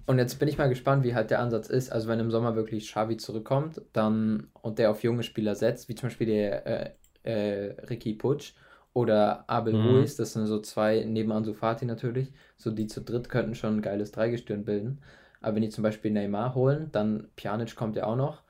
Und 0.06 0.18
jetzt 0.18 0.40
bin 0.40 0.48
ich 0.48 0.58
mal 0.58 0.70
gespannt, 0.70 1.04
wie 1.04 1.16
halt 1.16 1.32
der 1.32 1.40
Ansatz 1.40 1.68
ist. 1.70 1.92
Also 1.92 2.08
wenn 2.08 2.20
im 2.20 2.32
Sommer 2.32 2.56
wirklich 2.56 2.88
Xavi 2.88 3.18
zurückkommt, 3.18 3.82
dann 3.94 4.48
und 4.62 4.80
der 4.80 4.92
auf 4.92 5.04
junge 5.04 5.24
Spieler 5.24 5.56
setzt, 5.56 5.90
wie 5.90 5.96
zum 5.96 6.10
Beispiel 6.10 6.28
der 6.28 6.68
äh, 6.68 6.92
äh, 7.24 7.82
Ricky 7.90 8.14
Putsch 8.14 8.54
oder 8.98 9.48
Abel 9.48 9.76
Mhm. 9.76 9.82
Ruiz, 9.86 10.16
das 10.16 10.34
sind 10.34 10.48
so 10.48 10.60
zwei 10.60 11.04
neben 11.06 11.32
Ansu 11.32 11.54
Fati 11.54 11.86
natürlich, 11.86 12.32
so 12.58 12.72
die 12.72 12.88
zu 12.88 13.02
dritt 13.02 13.30
könnten 13.30 13.54
schon 13.54 13.78
ein 13.78 13.82
geiles 13.84 14.12
Dreigestirn 14.12 14.66
bilden. 14.66 15.02
Aber 15.40 15.56
wenn 15.56 15.62
die 15.62 15.70
zum 15.70 15.84
Beispiel 15.84 16.10
Neymar 16.12 16.56
holen, 16.56 16.90
dann 16.92 17.30
Pjanic 17.36 17.76
kommt 17.76 17.96
ja 17.96 18.06
auch 18.06 18.16
noch. 18.16 18.42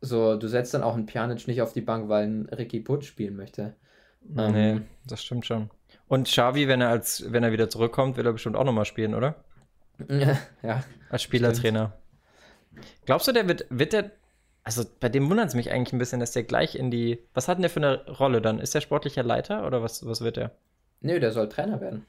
So, 0.00 0.36
du 0.36 0.46
setzt 0.48 0.74
dann 0.74 0.82
auch 0.84 0.94
einen 0.94 1.06
Pjanic 1.06 1.46
nicht 1.48 1.60
auf 1.62 1.72
die 1.72 1.80
Bank, 1.80 2.08
weil 2.08 2.26
ein 2.26 2.46
Ricky 2.50 2.80
Putsch 2.80 3.06
spielen 3.06 3.36
möchte. 3.36 3.74
Ähm, 4.36 4.52
nee, 4.52 4.80
das 5.06 5.22
stimmt 5.24 5.46
schon. 5.46 5.70
Und 6.08 6.28
Xavi, 6.28 6.68
wenn 6.68 6.80
er 6.80 6.88
als, 6.90 7.32
wenn 7.32 7.42
er 7.42 7.52
wieder 7.52 7.68
zurückkommt, 7.68 8.16
will 8.16 8.26
er 8.26 8.32
bestimmt 8.32 8.56
auch 8.56 8.64
nochmal 8.64 8.84
spielen, 8.84 9.14
oder? 9.14 9.34
ja, 10.62 10.84
Als 11.08 11.22
Spielertrainer. 11.22 11.92
Glaubst 13.04 13.28
du, 13.28 13.32
der 13.32 13.48
wird, 13.48 13.66
wird 13.70 13.92
der, 13.92 14.12
also 14.64 14.84
bei 15.00 15.08
dem 15.08 15.28
wundert 15.28 15.48
es 15.48 15.54
mich 15.54 15.70
eigentlich 15.70 15.92
ein 15.92 15.98
bisschen, 15.98 16.20
dass 16.20 16.32
der 16.32 16.44
gleich 16.44 16.74
in 16.76 16.90
die, 16.90 17.18
was 17.34 17.48
hat 17.48 17.58
denn 17.58 17.62
der 17.62 17.70
für 17.70 17.80
eine 17.80 18.06
Rolle 18.18 18.40
dann? 18.40 18.58
Ist 18.60 18.74
der 18.74 18.80
sportlicher 18.80 19.22
Leiter 19.22 19.66
oder 19.66 19.82
was, 19.82 20.06
was 20.06 20.20
wird 20.20 20.36
der? 20.36 20.52
nö, 21.00 21.18
der 21.18 21.32
soll 21.32 21.48
Trainer 21.48 21.80
werden. 21.80 22.06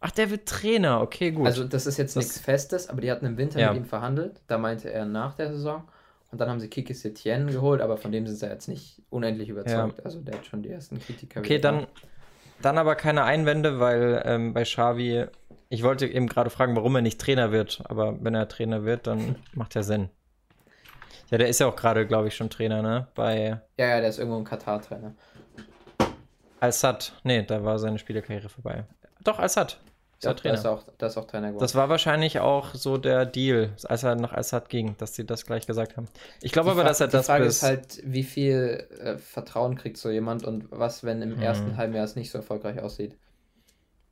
Ach, 0.00 0.10
der 0.10 0.30
wird 0.30 0.46
Trainer, 0.46 1.00
okay, 1.00 1.30
gut. 1.30 1.46
Also 1.46 1.64
das 1.64 1.86
ist 1.86 1.96
jetzt 1.98 2.16
Das- 2.16 2.24
nichts 2.24 2.38
Festes, 2.40 2.88
aber 2.88 3.00
die 3.00 3.10
hatten 3.10 3.24
im 3.26 3.36
Winter 3.38 3.58
Ja. 3.60 3.72
mit 3.72 3.82
ihm 3.82 3.86
verhandelt. 3.86 4.40
Da 4.46 4.58
meinte 4.58 4.92
er 4.92 5.04
nach 5.06 5.34
der 5.34 5.48
Saison. 5.52 5.84
Und 6.30 6.40
dann 6.40 6.48
haben 6.48 6.60
sie 6.60 6.68
Kiki 6.68 6.94
Setien 6.94 7.48
geholt, 7.48 7.80
aber 7.80 7.96
von 7.96 8.12
dem 8.12 8.26
sind 8.26 8.36
sie 8.36 8.46
jetzt 8.46 8.68
nicht 8.68 9.02
unendlich 9.10 9.48
überzeugt. 9.48 10.04
Also 10.04 10.20
der 10.20 10.36
hat 10.36 10.46
schon 10.46 10.62
die 10.62 10.70
ersten 10.70 11.00
Kritiker. 11.00 11.40
okay, 11.40 11.58
dann, 11.58 11.86
dann 12.62 12.78
aber 12.78 12.94
keine 12.94 13.24
Einwände, 13.24 13.80
weil 13.80 14.22
ähm, 14.24 14.52
bei 14.54 14.62
Xavi, 14.62 15.24
ich 15.70 15.82
wollte 15.82 16.06
eben 16.06 16.28
gerade 16.28 16.50
fragen, 16.50 16.76
warum 16.76 16.94
er 16.96 17.02
nicht 17.02 17.20
Trainer 17.20 17.52
wird, 17.52 17.82
aber 17.84 18.16
wenn 18.22 18.34
er 18.34 18.48
Trainer 18.48 18.84
wird, 18.84 19.06
dann 19.06 19.36
macht 19.54 19.74
ja 19.74 19.82
Sinn. 19.82 20.08
Ja, 21.30 21.38
der 21.38 21.48
ist 21.48 21.60
ja 21.60 21.66
auch 21.66 21.76
gerade, 21.76 22.06
glaube 22.06 22.28
ich, 22.28 22.34
schon 22.36 22.50
Trainer, 22.50 22.82
ne? 22.82 23.08
Bei 23.14 23.60
Ja, 23.78 23.86
ja, 23.88 24.00
der 24.00 24.08
ist 24.10 24.18
irgendwo 24.18 24.38
ein 24.38 24.44
Katar-Trainer. 24.44 25.14
Al-Sad. 26.60 27.12
Nee, 27.24 27.42
da 27.42 27.64
war 27.64 27.78
seine 27.78 27.98
Spielerkarriere 27.98 28.48
vorbei. 28.48 28.84
Doch, 29.24 29.38
Al-Sad. 29.38 29.78
Ist 30.18 30.24
Ja, 30.24 30.30
er 30.32 30.36
Trainer. 30.36 30.54
ist, 30.54 30.66
auch, 30.66 30.84
der 31.00 31.08
ist 31.08 31.16
auch 31.16 31.26
Trainer 31.26 31.48
geworden. 31.48 31.62
Das 31.62 31.74
war 31.74 31.88
wahrscheinlich 31.88 32.40
auch 32.40 32.74
so 32.74 32.98
der 32.98 33.24
Deal, 33.24 33.70
als 33.84 34.02
er 34.02 34.16
nach 34.16 34.32
Assad 34.34 34.68
ging, 34.68 34.94
dass 34.98 35.14
sie 35.14 35.24
das 35.24 35.46
gleich 35.46 35.66
gesagt 35.66 35.96
haben. 35.96 36.08
Ich 36.42 36.52
glaube 36.52 36.68
Die 36.68 36.72
aber, 36.72 36.84
dass 36.84 37.00
er 37.00 37.08
die 37.08 37.12
das 37.12 37.26
Frage 37.26 37.44
bis, 37.44 37.56
ist 37.56 37.62
halt, 37.62 38.02
wie 38.04 38.22
viel 38.22 38.86
äh, 39.00 39.16
Vertrauen 39.16 39.76
kriegt 39.76 39.96
so 39.96 40.10
jemand 40.10 40.44
und 40.44 40.66
was, 40.70 41.04
wenn 41.04 41.22
im 41.22 41.36
Mhm. 41.36 41.42
ersten 41.42 41.76
halben 41.78 41.94
Jahr 41.94 42.04
es 42.04 42.16
nicht 42.16 42.30
so 42.30 42.38
erfolgreich 42.38 42.80
aussieht. 42.80 43.16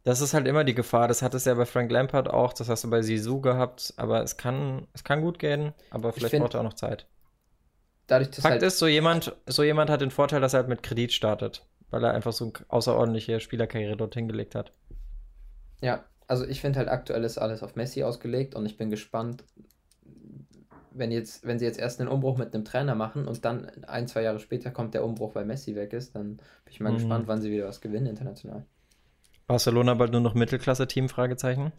Das 0.09 0.21
ist 0.21 0.35
halt 0.35 0.47
immer 0.49 0.65
die 0.65 0.75
Gefahr. 0.75 1.09
Das 1.09 1.23
hat 1.23 1.35
es 1.35 1.45
ja 1.45 1.55
bei 1.55 1.67
Frank 1.67 1.91
Lampard 1.93 2.29
auch, 2.29 2.53
das 2.53 2.69
hast 2.69 2.85
du 2.85 2.91
bei 2.91 3.03
Sisu 3.03 3.41
gehabt, 3.41 3.95
aber 3.97 4.23
es 4.23 4.37
kann, 4.37 4.87
es 4.95 5.05
kann 5.05 5.21
gut 5.23 5.39
gehen, 5.39 5.73
aber 5.91 6.13
vielleicht 6.13 6.33
find- 6.33 6.43
braucht 6.43 6.55
er 6.55 6.61
auch 6.61 6.65
noch 6.65 6.75
Zeit. 6.75 7.07
Dadurch, 8.09 8.31
Fakt 8.41 8.63
halt, 8.63 8.63
ist, 8.65 8.79
so 8.81 8.89
jemand, 8.89 9.37
so 9.47 9.63
jemand 9.63 9.91
hat 9.91 10.01
den 10.01 10.11
Vorteil, 10.11 10.41
dass 10.41 10.53
er 10.53 10.61
halt 10.61 10.69
mit 10.69 10.83
Kredit 10.83 11.13
startet, 11.13 11.65
weil 11.91 12.03
er 12.03 12.15
einfach 12.15 12.33
so 12.33 12.47
eine 12.47 12.53
außerordentliche 12.69 13.39
Spielerkarriere 13.39 13.97
dort 13.97 14.15
hingelegt 14.15 14.55
hat. 14.57 14.73
Ja, 15.81 16.05
also 16.29 16.45
ich 16.47 16.61
finde 16.61 16.79
halt 16.79 16.89
aktuell 16.89 17.25
ist 17.25 17.39
alles 17.39 17.63
auf 17.65 17.75
Messi 17.77 18.03
ausgelegt 18.05 18.55
und 18.55 18.65
ich 18.67 18.77
bin 18.77 18.91
gespannt, 18.91 19.45
wenn 20.91 21.11
jetzt, 21.13 21.47
wenn 21.47 21.59
sie 21.59 21.65
jetzt 21.65 21.79
erst 21.79 21.99
einen 22.01 22.09
Umbruch 22.11 22.37
mit 22.39 22.55
einem 22.55 22.65
Trainer 22.65 22.95
machen 22.95 23.27
und 23.29 23.43
dann 23.45 23.67
ein, 23.85 24.07
zwei 24.09 24.23
Jahre 24.23 24.39
später 24.41 24.71
kommt 24.71 24.93
der 24.95 25.05
Umbruch, 25.05 25.35
weil 25.35 25.45
Messi 25.47 25.75
weg 25.75 25.93
ist, 25.93 26.15
dann 26.15 26.37
bin 26.37 26.73
ich 26.73 26.81
mal 26.81 26.93
Mhm. 26.93 26.95
gespannt, 26.95 27.27
wann 27.29 27.41
sie 27.43 27.51
wieder 27.51 27.67
was 27.67 27.81
gewinnen 27.81 28.07
international. 28.07 28.65
Barcelona 29.49 29.95
bald 29.95 30.13
nur 30.13 30.21
noch 30.21 30.35
Mittelklasse-Team? 30.35 31.09
Fragezeichen. 31.09 31.73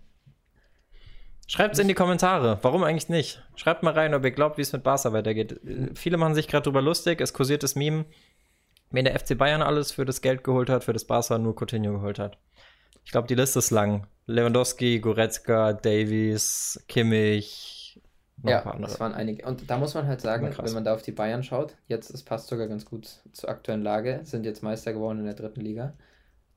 Schreibt's 1.48 1.80
in 1.80 1.88
die 1.88 1.94
Kommentare. 1.94 2.60
Warum 2.62 2.84
eigentlich 2.84 3.10
nicht? 3.10 3.42
Schreibt 3.56 3.82
mal 3.82 3.94
rein, 3.94 4.14
ob 4.14 4.24
ihr 4.24 4.32
glaubt, 4.32 4.58
wie 4.58 4.62
es 4.62 4.74
mit 4.74 4.84
Barca 4.84 5.14
weitergeht. 5.14 5.54
Äh, 5.64 5.96
Viele 5.96 6.18
machen 6.18 6.36
sich 6.36 6.48
gerade 6.48 6.64
drüber 6.64 6.82
lustig. 6.82 7.22
Es 7.22 7.34
kursiert 7.34 7.64
das 7.64 7.76
Meme, 7.76 8.06
wenn 8.92 9.06
der 9.06 9.18
FC 9.20 9.38
Bayern 9.38 9.62
alles 9.62 9.92
für 9.92 10.06
das 10.06 10.22
Geld 10.22 10.44
geholt 10.44 10.70
hat, 10.70 10.84
für 10.84 10.94
das 10.94 11.06
Barca 11.06 11.38
nur 11.38 11.56
Coutinho 11.56 11.94
geholt 11.94 12.20
hat. 12.20 12.38
Ich 13.06 13.12
glaube, 13.12 13.28
die 13.28 13.36
Liste 13.36 13.60
ist 13.60 13.72
lang. 13.72 14.06
Lewandowski, 14.28 15.00
Goretzka, 15.00 15.74
Davies, 15.74 16.84
Kimmich, 16.88 18.00
Ja, 18.44 18.62
paar 18.62 18.76
andere. 18.76 18.92
das 18.92 19.00
waren 19.00 19.14
einige. 19.16 19.46
Und 19.46 19.68
da 19.70 19.78
muss 19.78 19.96
man 19.96 20.06
halt 20.08 20.22
sagen, 20.22 20.54
wenn 20.56 20.74
man 20.74 20.84
da 20.84 20.94
auf 20.94 21.02
die 21.02 21.12
Bayern 21.12 21.42
schaut, 21.42 21.76
jetzt, 21.88 22.12
es 22.12 22.22
passt 22.24 22.48
sogar 22.48 22.68
ganz 22.68 22.86
gut 22.86 23.08
zur 23.32 23.50
aktuellen 23.50 23.82
Lage, 23.82 24.20
sind 24.24 24.46
jetzt 24.46 24.62
Meister 24.62 24.94
geworden 24.94 25.20
in 25.20 25.26
der 25.26 25.34
dritten 25.34 25.62
Liga. 25.62 25.94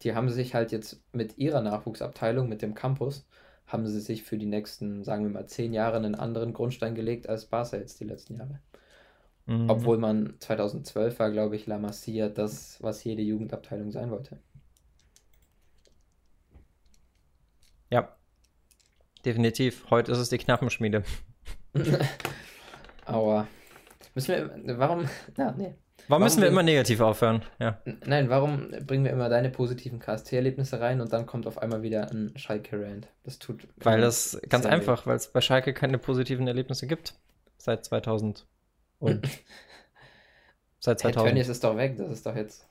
Die 0.03 0.15
haben 0.15 0.29
sich 0.31 0.55
halt 0.55 0.73
jetzt 0.73 1.01
mit 1.13 1.39
ihrer 1.39 1.61
Nachwuchsabteilung, 1.61 2.49
mit 2.49 2.63
dem 2.63 2.75
Campus, 2.75 3.27
haben 3.67 3.87
sie 3.87 4.01
sich 4.01 4.25
für 4.25 4.37
die 4.37 4.47
nächsten, 4.47 5.05
sagen 5.05 5.25
wir 5.25 5.31
mal, 5.31 5.47
zehn 5.47 5.73
Jahre 5.73 5.97
einen 5.97 6.15
anderen 6.15 6.53
Grundstein 6.53 6.95
gelegt 6.95 7.29
als 7.29 7.47
Barca 7.47 7.77
jetzt 7.77 8.01
die 8.01 8.05
letzten 8.05 8.37
Jahre. 8.37 8.61
Mhm. 9.47 9.71
Obwohl 9.71 9.99
man 9.99 10.35
2012 10.41 11.19
war, 11.19 11.31
glaube 11.31 11.57
ich, 11.57 11.67
La 11.67 11.79
Masia 11.79 12.29
das, 12.29 12.83
was 12.83 13.03
jede 13.05 13.23
Jugendabteilung 13.23 13.91
sein 13.91 14.11
wollte. 14.11 14.39
Ja. 17.91 18.17
Definitiv. 19.25 19.87
Heute 19.91 20.13
ist 20.13 20.19
es 20.19 20.31
die 20.31 20.39
Knappenschmiede. 20.39 21.05
Aber 23.05 23.47
müssen 24.15 24.29
wir, 24.29 24.79
warum, 24.79 25.09
na, 25.37 25.53
nee. 25.53 25.75
Warum 26.09 26.24
müssen 26.24 26.43
wir 26.43 26.49
immer 26.49 26.62
negativ 26.62 27.01
aufhören? 27.01 27.43
Ja. 27.59 27.78
Nein, 28.05 28.28
warum 28.28 28.70
bringen 28.86 29.05
wir 29.05 29.12
immer 29.12 29.28
deine 29.28 29.51
positiven 29.51 29.99
KST-Erlebnisse 29.99 30.80
rein 30.80 31.01
und 31.01 31.12
dann 31.12 31.26
kommt 31.26 31.47
auf 31.47 31.59
einmal 31.59 31.82
wieder 31.82 32.11
ein 32.11 32.32
Schalke-Rant? 32.36 33.09
Das 33.24 33.38
tut. 33.38 33.68
Weil 33.76 34.01
das 34.01 34.40
ganz 34.49 34.66
einfach, 34.66 35.07
weil 35.07 35.16
es 35.16 35.28
bei 35.28 35.40
Schalke 35.40 35.72
keine 35.72 35.99
positiven 35.99 36.47
Erlebnisse 36.49 36.86
gibt. 36.86 37.14
Seit 37.57 37.84
2000. 37.84 38.47
Und 38.99 39.26
seit 40.80 41.03
Hey, 41.03 41.12
2000. 41.12 41.28
Tönnies 41.28 41.49
ist 41.49 41.62
doch 41.64 41.76
weg, 41.76 41.97
das 41.97 42.11
ist 42.11 42.26
doch 42.26 42.34
jetzt. 42.34 42.66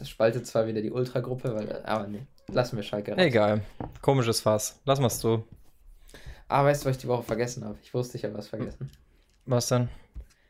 Es 0.00 0.08
spaltet 0.08 0.46
zwar 0.46 0.66
wieder 0.66 0.80
die 0.80 0.90
Ultragruppe, 0.90 1.54
weil. 1.54 1.84
Aber 1.84 2.06
nee, 2.06 2.22
lassen 2.48 2.76
wir 2.76 2.82
Schalke 2.82 3.12
raus. 3.12 3.20
Egal. 3.20 3.60
Komisches 4.00 4.40
Fass. 4.40 4.80
Lass 4.86 5.00
mal's 5.00 5.20
so. 5.20 5.44
Ah, 6.48 6.64
weißt 6.64 6.82
du, 6.82 6.88
was 6.88 6.96
ich 6.96 7.02
die 7.02 7.08
Woche 7.08 7.22
vergessen 7.22 7.64
habe? 7.64 7.76
Ich 7.82 7.92
wusste, 7.94 8.16
ich 8.16 8.24
habe 8.24 8.36
was 8.36 8.48
vergessen. 8.48 8.90
Was 9.46 9.68
denn? 9.68 9.88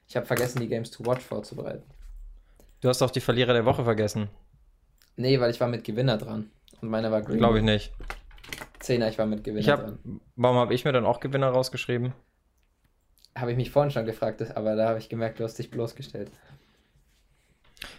Ich 0.09 0.17
habe 0.17 0.27
vergessen, 0.27 0.61
die 0.61 0.69
Games 0.69 0.91
to 0.91 1.05
Watch 1.05 1.23
vorzubereiten. 1.23 1.83
Du 2.81 2.89
hast 2.89 3.01
doch 3.01 3.11
die 3.11 3.21
Verlierer 3.21 3.53
der 3.53 3.65
Woche 3.65 3.85
vergessen. 3.85 4.29
Nee, 5.17 5.39
weil 5.41 5.51
ich 5.51 5.61
war 5.61 5.69
mit 5.69 5.85
Gewinner 5.85 6.17
dran. 6.17 6.51
Und 6.81 6.89
meiner 6.89 7.11
war 7.11 7.21
Green. 7.23 7.39
Glaube 7.39 7.59
ich 7.59 7.65
nicht. 7.65 7.93
Zehner, 8.79 9.09
ich 9.09 9.19
war 9.19 9.27
mit 9.27 9.45
Gewinner 9.45 9.61
Ich 9.61 9.69
hab, 9.69 9.81
dran. 9.81 10.21
warum 10.37 10.57
habe 10.57 10.73
ich 10.73 10.85
mir 10.85 10.93
dann 10.93 11.05
auch 11.05 11.21
Gewinner 11.21 11.49
rausgeschrieben? 11.51 12.15
Habe 13.37 13.51
ich 13.53 13.57
mich 13.57 13.71
vorhin 13.71 13.91
schon 13.91 14.07
gefragt, 14.07 14.43
aber 14.57 14.77
da 14.77 14.89
habe 14.89 14.99
ich 14.99 15.09
gemerkt, 15.09 15.39
du 15.39 15.45
hast 15.45 15.59
dich 15.59 15.71
bloßgestellt. 15.71 16.31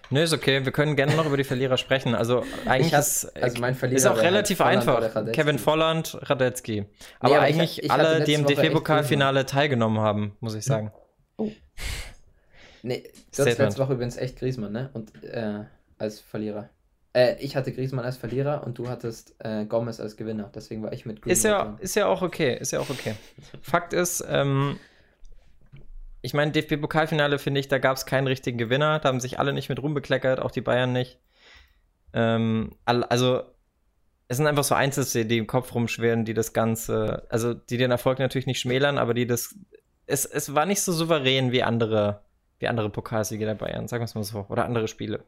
Nö, 0.10 0.22
ist 0.24 0.34
okay. 0.34 0.66
Wir 0.66 0.72
können 0.72 0.96
gerne 0.96 1.16
noch 1.16 1.26
über 1.26 1.38
die 1.38 1.44
Verlierer 1.46 1.78
sprechen. 1.78 2.16
Also 2.16 2.44
eigentlich 2.66 2.88
Ich 2.88 2.94
hab- 2.94 3.02
ist, 3.02 3.36
also 3.42 3.62
mein 3.62 3.76
Verlierer 3.76 3.98
ist 3.98 4.06
auch 4.08 4.16
halt 4.16 4.24
relativ 4.26 4.58
Volland 4.58 4.88
einfach. 4.88 5.32
Kevin 5.32 5.58
Volland, 5.58 6.18
Radetzky. 6.30 6.86
Aber 7.20 7.38
aber 7.38 7.50
ich 7.50 7.56
eigentlich 7.56 7.84
ich 7.84 7.90
hatte 7.90 8.08
alle, 8.08 8.24
die 8.24 8.34
im 8.34 8.46
DFB-Pokalfinale 8.46 9.46
teilgenommen 9.46 10.00
haben, 10.00 10.36
muss 10.42 10.54
ich 10.56 10.66
sagen. 10.66 10.92
Nee, 12.84 13.04
du 13.36 13.42
hattest 13.42 13.60
letzte 13.60 13.82
Woche 13.82 13.94
übrigens 13.94 14.18
echt 14.18 14.38
Griezmann, 14.38 14.72
ne? 14.72 14.90
Und 14.94 15.24
äh, 15.24 15.66
als 15.98 16.20
Verlierer. 16.20 16.70
Äh, 17.14 17.36
ich 17.40 17.56
hatte 17.56 17.72
Griezmann 17.72 18.06
als 18.06 18.18
Verlierer 18.18 18.64
und 18.66 18.78
du 18.78 18.88
hattest 18.90 19.36
äh, 19.40 19.66
Gomez 19.66 20.00
als 20.00 20.18
Gewinner. 20.18 20.50
Deswegen 20.54 20.84
war 20.84 20.94
ich 20.94 21.06
mit 21.06 21.26
Ist 21.26 21.44
ja, 21.44 21.64
dran. 21.64 21.78
ist 21.80 21.96
ja 21.96 22.08
auch 22.08 22.22
okay, 22.22 22.58
ist 22.58 22.72
ja 22.72 22.80
auch 22.80 22.90
okay. 22.90 23.16
Fakt 23.62 23.94
ist, 23.94 24.24
ähm, 24.28 24.80
ich 26.22 26.34
meine, 26.34 26.52
DFB-Pokalfinale 26.52 27.40
finde 27.40 27.60
ich, 27.60 27.68
da 27.68 27.80
gab 27.80 27.98
es 27.98 28.06
keinen 28.06 28.28
richtigen 28.28 28.58
Gewinner, 28.58 29.00
da 29.00 29.10
haben 29.10 29.20
sich 29.20 29.40
alle 29.40 29.54
nicht 29.54 29.70
mit 29.70 29.82
rumbekleckert, 29.82 30.40
auch 30.40 30.52
die 30.52 30.62
Bayern 30.62 30.94
nicht. 30.94 31.20
Ähm, 32.14 32.72
also, 32.86 33.44
es 34.28 34.38
sind 34.38 34.48
einfach 34.48 34.64
so 34.64 34.76
Einzelszenen, 34.76 35.28
die 35.28 35.38
im 35.38 35.48
Kopf 35.48 35.74
rumschwirren, 35.74 36.24
die 36.24 36.34
das 36.34 36.54
Ganze, 36.54 37.26
also 37.30 37.54
die 37.54 37.78
den 37.78 37.92
Erfolg 37.92 38.20
natürlich 38.20 38.48
nicht 38.48 38.62
schmälern, 38.62 38.98
aber 38.98 39.14
die 39.14 39.28
das, 39.28 39.56
es, 40.06 40.26
es 40.26 40.56
war 40.56 40.66
nicht 40.66 40.82
so 40.82 40.94
souverän 40.94 41.52
wie 41.52 41.64
andere, 41.64 42.22
wie 42.62 42.68
andere 42.68 42.90
Pokalsiege 42.90 43.46
der 43.46 43.56
Bayern, 43.56 43.88
sagen 43.88 44.02
wir 44.02 44.06
es 44.06 44.16
mal 44.16 44.24
so, 44.24 44.46
oder 44.50 44.66
andere 44.66 44.88
Spiele. 44.88 45.26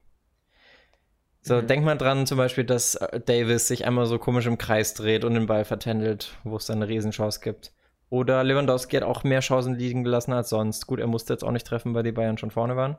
So, 1.42 1.62
Mhm. 1.62 1.68
denk 1.68 1.84
mal 1.84 1.98
dran, 1.98 2.26
zum 2.26 2.38
Beispiel, 2.38 2.64
dass 2.64 2.96
äh, 2.96 3.20
Davis 3.20 3.68
sich 3.68 3.86
einmal 3.86 4.06
so 4.06 4.18
komisch 4.18 4.46
im 4.46 4.58
Kreis 4.58 4.94
dreht 4.94 5.26
und 5.26 5.34
den 5.34 5.46
Ball 5.46 5.66
vertändelt, 5.66 6.38
wo 6.44 6.56
es 6.56 6.66
dann 6.68 6.78
eine 6.78 6.88
Riesenchance 6.88 7.42
gibt. 7.42 7.74
Oder 8.10 8.44
Lewandowski 8.44 8.96
hat 8.96 9.04
auch 9.04 9.24
mehr 9.24 9.40
Chancen 9.42 9.76
liegen 9.76 10.04
gelassen 10.04 10.34
als 10.34 10.50
sonst. 10.50 10.88
Gut, 10.88 11.00
er 11.00 11.08
musste 11.08 11.34
jetzt 11.34 11.44
auch 11.44 11.52
nicht 11.52 11.66
treffen, 11.68 11.94
weil 11.96 12.04
die 12.04 12.12
Bayern 12.12 12.38
schon 12.38 12.52
vorne 12.52 12.76
waren. 12.76 12.98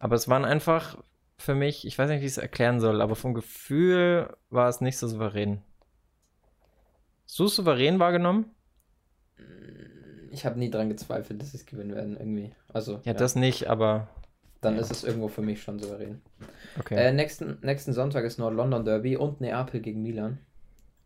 Aber 0.00 0.16
es 0.16 0.28
waren 0.28 0.44
einfach 0.44 0.98
für 1.38 1.54
mich, 1.54 1.86
ich 1.86 1.96
weiß 1.96 2.10
nicht, 2.10 2.20
wie 2.20 2.26
ich 2.26 2.32
es 2.32 2.38
erklären 2.38 2.80
soll, 2.80 3.00
aber 3.00 3.14
vom 3.14 3.32
Gefühl 3.34 4.36
war 4.50 4.68
es 4.68 4.80
nicht 4.80 4.98
so 4.98 5.06
souverän. 5.06 5.62
So 7.24 7.46
souverän 7.46 7.98
wahrgenommen? 8.00 8.54
Ich 10.38 10.46
habe 10.46 10.56
nie 10.56 10.70
dran 10.70 10.88
gezweifelt, 10.88 11.42
dass 11.42 11.50
sie 11.50 11.56
es 11.56 11.66
gewinnen 11.66 11.96
werden, 11.96 12.16
irgendwie. 12.16 12.52
Also, 12.72 12.92
ja, 12.98 13.00
ja. 13.06 13.14
das 13.14 13.34
nicht, 13.34 13.66
aber. 13.68 14.06
Dann 14.60 14.76
ja. 14.76 14.80
ist 14.80 14.92
es 14.92 15.02
irgendwo 15.02 15.26
für 15.26 15.42
mich 15.42 15.60
schon 15.60 15.80
souverän. 15.80 16.20
Okay. 16.78 16.94
Äh, 16.94 17.12
nächsten, 17.12 17.58
nächsten 17.62 17.92
Sonntag 17.92 18.24
ist 18.24 18.38
Nord-London 18.38 18.84
Derby 18.84 19.16
und 19.16 19.40
Neapel 19.40 19.80
gegen 19.80 20.00
Milan. 20.02 20.38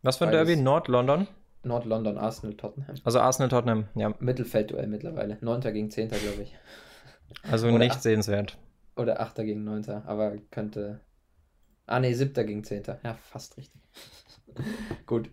Was 0.03 0.17
für 0.17 0.25
ein 0.25 0.31
Derby? 0.31 0.55
Nord-London? 0.55 1.27
Nord-London, 1.63 2.19
Arsenal, 2.19 2.55
Tottenham. 2.55 2.95
Also 3.03 3.19
Arsenal, 3.21 3.49
Tottenham, 3.49 3.85
ja. 3.95 4.13
Mittelfeldduell 4.19 4.85
mittlerweile. 4.85 5.39
9. 5.41 5.61
gegen 5.73 5.89
10. 5.89 6.09
glaube 6.09 6.43
ich. 6.43 6.55
Also 7.49 7.67
oder 7.69 7.79
nicht 7.79 8.03
sehenswert. 8.03 8.59
Oder 8.95 9.19
8. 9.19 9.37
gegen 9.37 9.63
9. 9.63 9.89
Aber 10.05 10.35
könnte. 10.51 10.99
Ah, 11.87 11.99
ne, 11.99 12.13
7. 12.13 12.45
gegen 12.45 12.63
10. 12.63 12.83
Ja, 13.03 13.15
fast 13.15 13.57
richtig. 13.57 13.81
Gut. 15.07 15.31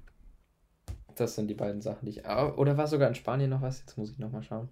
Das 1.20 1.34
sind 1.34 1.48
die 1.48 1.54
beiden 1.54 1.82
Sachen, 1.82 2.06
die 2.06 2.12
ich. 2.12 2.26
Oder 2.26 2.78
war 2.78 2.86
sogar 2.86 3.06
in 3.06 3.14
Spanien 3.14 3.50
noch 3.50 3.60
was? 3.60 3.80
Jetzt 3.80 3.98
muss 3.98 4.10
ich 4.10 4.18
nochmal 4.18 4.42
schauen. 4.42 4.70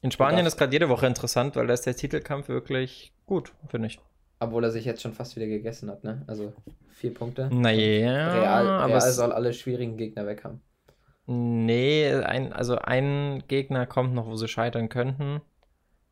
In 0.00 0.12
Spanien 0.12 0.46
ist 0.46 0.56
gerade 0.56 0.72
jede 0.72 0.88
Woche 0.88 1.08
interessant, 1.08 1.56
weil 1.56 1.66
da 1.66 1.74
ist 1.74 1.86
der 1.86 1.96
Titelkampf 1.96 2.48
wirklich 2.48 3.12
gut, 3.26 3.52
finde 3.66 3.88
ich. 3.88 3.98
Obwohl 4.38 4.62
er 4.62 4.70
sich 4.70 4.84
jetzt 4.84 5.02
schon 5.02 5.12
fast 5.12 5.34
wieder 5.34 5.46
gegessen 5.46 5.90
hat, 5.90 6.04
ne? 6.04 6.22
Also 6.28 6.52
vier 6.90 7.12
Punkte. 7.12 7.48
Naja, 7.52 8.32
Real, 8.32 8.84
Real 8.84 9.00
soll 9.12 9.32
alle 9.32 9.52
schwierigen 9.52 9.96
Gegner 9.96 10.24
weg 10.24 10.44
haben. 10.44 10.60
Nee, 11.26 12.12
ein, 12.14 12.52
also 12.52 12.76
ein 12.76 13.42
Gegner 13.48 13.86
kommt 13.86 14.14
noch, 14.14 14.26
wo 14.26 14.36
sie 14.36 14.46
scheitern 14.46 14.88
könnten. 14.88 15.40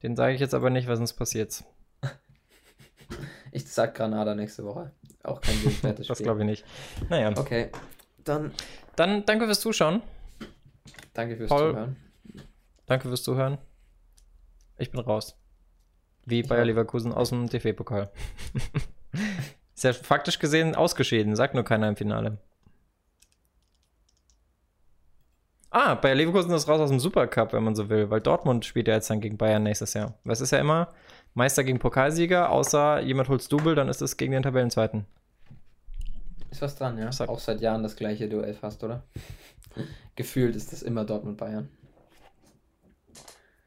Den 0.03 0.17
sage 0.17 0.35
ich 0.35 0.41
jetzt 0.41 0.55
aber 0.55 0.71
nicht, 0.71 0.89
weil 0.89 0.97
sonst 0.97 1.13
passiert's. 1.13 1.65
ich 3.53 3.69
sag 3.69 3.95
Granada 3.95 4.35
nächste 4.35 4.65
Woche. 4.65 4.91
Auch 5.23 5.41
kein 5.41 5.55
Spiel. 5.71 5.93
das 5.93 6.19
glaube 6.19 6.41
ich 6.41 6.47
nicht. 6.47 6.65
Naja. 7.09 7.33
Okay. 7.37 7.71
Dann. 8.25 8.53
Dann 8.97 9.25
danke 9.25 9.47
fürs 9.47 9.61
Zuschauen. 9.61 10.03
Danke 11.15 11.37
fürs 11.37 11.49
Paul, 11.49 11.71
Zuhören. 11.71 11.97
Danke 12.87 13.09
fürs 13.09 13.23
Zuhören. 13.23 13.59
Ich 14.79 14.91
bin 14.91 15.01
raus. 15.01 15.37
Wie 16.27 16.43
Bayer 16.43 16.65
Leverkusen 16.65 17.13
aus 17.13 17.31
dem 17.31 17.49
DFB-Pokal. 17.49 18.11
Ist 19.75 19.85
ja 19.85 19.93
faktisch 19.93 20.39
gesehen 20.39 20.75
ausgeschieden, 20.75 21.37
sagt 21.37 21.55
nur 21.55 21.65
keiner 21.65 21.89
im 21.89 21.97
Finale. 21.97 22.39
Ah, 25.71 25.95
Bayer 25.95 26.17
Leverkusen 26.17 26.51
ist 26.53 26.69
raus 26.69 26.81
aus 26.81 26.91
dem 26.91 26.99
Supercup, 26.99 27.53
wenn 27.53 27.63
man 27.63 27.77
so 27.77 27.89
will, 27.89 28.11
weil 28.11 28.21
Dortmund 28.21 28.65
spielt 28.65 28.89
ja 28.89 28.95
jetzt 28.95 29.09
dann 29.09 29.21
gegen 29.21 29.39
Bayern 29.39 29.63
nächstes 29.63 29.95
Jahr. 29.95 30.19
Was 30.25 30.41
ist 30.41 30.51
ja 30.51 30.59
immer? 30.59 30.89
Meister 31.35 31.63
gegen 31.63 31.79
Pokalsieger, 31.79 32.51
außer 32.51 33.01
jemand 33.01 33.29
holt's 33.29 33.49
Double, 33.49 33.77
dann 33.77 33.89
ist 33.89 34.03
es 34.03 34.17
gegen 34.17 34.33
den 34.33 34.43
Tabellenzweiten. 34.43 35.07
Ist 36.51 36.63
was 36.63 36.77
dran, 36.77 36.99
ja. 36.99 37.11
Auch 37.29 37.39
seit 37.39 37.61
Jahren 37.61 37.83
das 37.83 37.97
gleiche 37.97 38.29
Duell 38.29 38.55
fast, 38.55 38.83
oder? 38.83 39.05
Gefühlt 40.17 40.57
ist 40.57 40.73
das 40.73 40.83
immer 40.83 41.05
Dortmund-Bayern. 41.05 41.69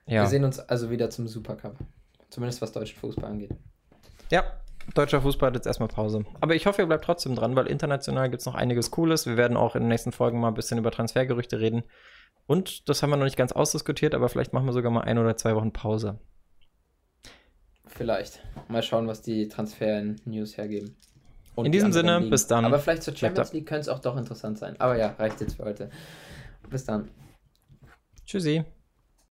Ja. 0.06 0.24
Wir 0.24 0.28
sehen 0.28 0.44
uns 0.44 0.60
also 0.60 0.90
wieder 0.90 1.10
zum 1.10 1.28
Supercup. 1.28 1.78
Zumindest 2.30 2.62
was 2.62 2.72
deutschen 2.72 3.00
Fußball 3.00 3.30
angeht. 3.30 3.52
Ja, 4.32 4.44
deutscher 4.96 5.22
Fußball 5.22 5.48
hat 5.48 5.56
jetzt 5.56 5.68
erstmal 5.68 5.88
Pause. 5.88 6.26
Aber 6.42 6.56
ich 6.56 6.66
hoffe, 6.66 6.82
ihr 6.82 6.88
bleibt 6.88 7.06
trotzdem 7.06 7.36
dran, 7.36 7.56
weil 7.56 7.68
international 7.68 8.30
gibt 8.30 8.42
es 8.42 8.46
noch 8.46 8.56
einiges 8.56 8.92
Cooles. 8.92 9.26
Wir 9.26 9.38
werden 9.38 9.56
auch 9.56 9.76
in 9.76 9.84
den 9.84 9.90
nächsten 9.90 10.12
Folgen 10.12 10.40
mal 10.40 10.50
ein 10.50 10.56
bisschen 10.56 10.78
über 10.78 10.92
Transfergerüchte 10.92 11.60
reden. 11.60 11.84
Und 12.46 12.90
das 12.90 13.02
haben 13.02 13.12
wir 13.12 13.18
noch 13.18 13.24
nicht 13.24 13.38
ganz 13.38 13.54
ausdiskutiert, 13.54 14.14
aber 14.14 14.28
vielleicht 14.28 14.52
machen 14.52 14.66
wir 14.66 14.74
sogar 14.74 14.92
mal 14.92 15.02
ein 15.02 15.18
oder 15.18 15.38
zwei 15.38 15.56
Wochen 15.56 15.72
Pause. 15.72 16.20
Vielleicht. 17.86 18.42
Mal 18.68 18.84
schauen, 18.84 19.08
was 19.08 19.22
die 19.22 19.48
Transfer-News 19.48 20.58
hergeben. 20.58 20.98
Und 21.56 21.66
in 21.66 21.72
diesem 21.72 21.92
Sinne, 21.94 22.18
Ligen. 22.18 22.30
bis 22.30 22.48
dann. 22.48 22.66
Aber 22.66 22.80
vielleicht 22.80 23.04
zur 23.04 23.16
Champions 23.16 23.54
League 23.54 23.68
könnte 23.68 23.82
es 23.82 23.90
auch 23.90 24.00
doch 24.00 24.18
interessant 24.18 24.58
sein. 24.58 24.76
Aber 24.80 24.98
ja, 24.98 25.14
reicht 25.20 25.40
jetzt 25.42 25.58
für 25.58 25.66
heute. 25.66 25.90
Bis 26.70 26.86
dann. 26.86 27.10
Tschüssi. 28.26 28.64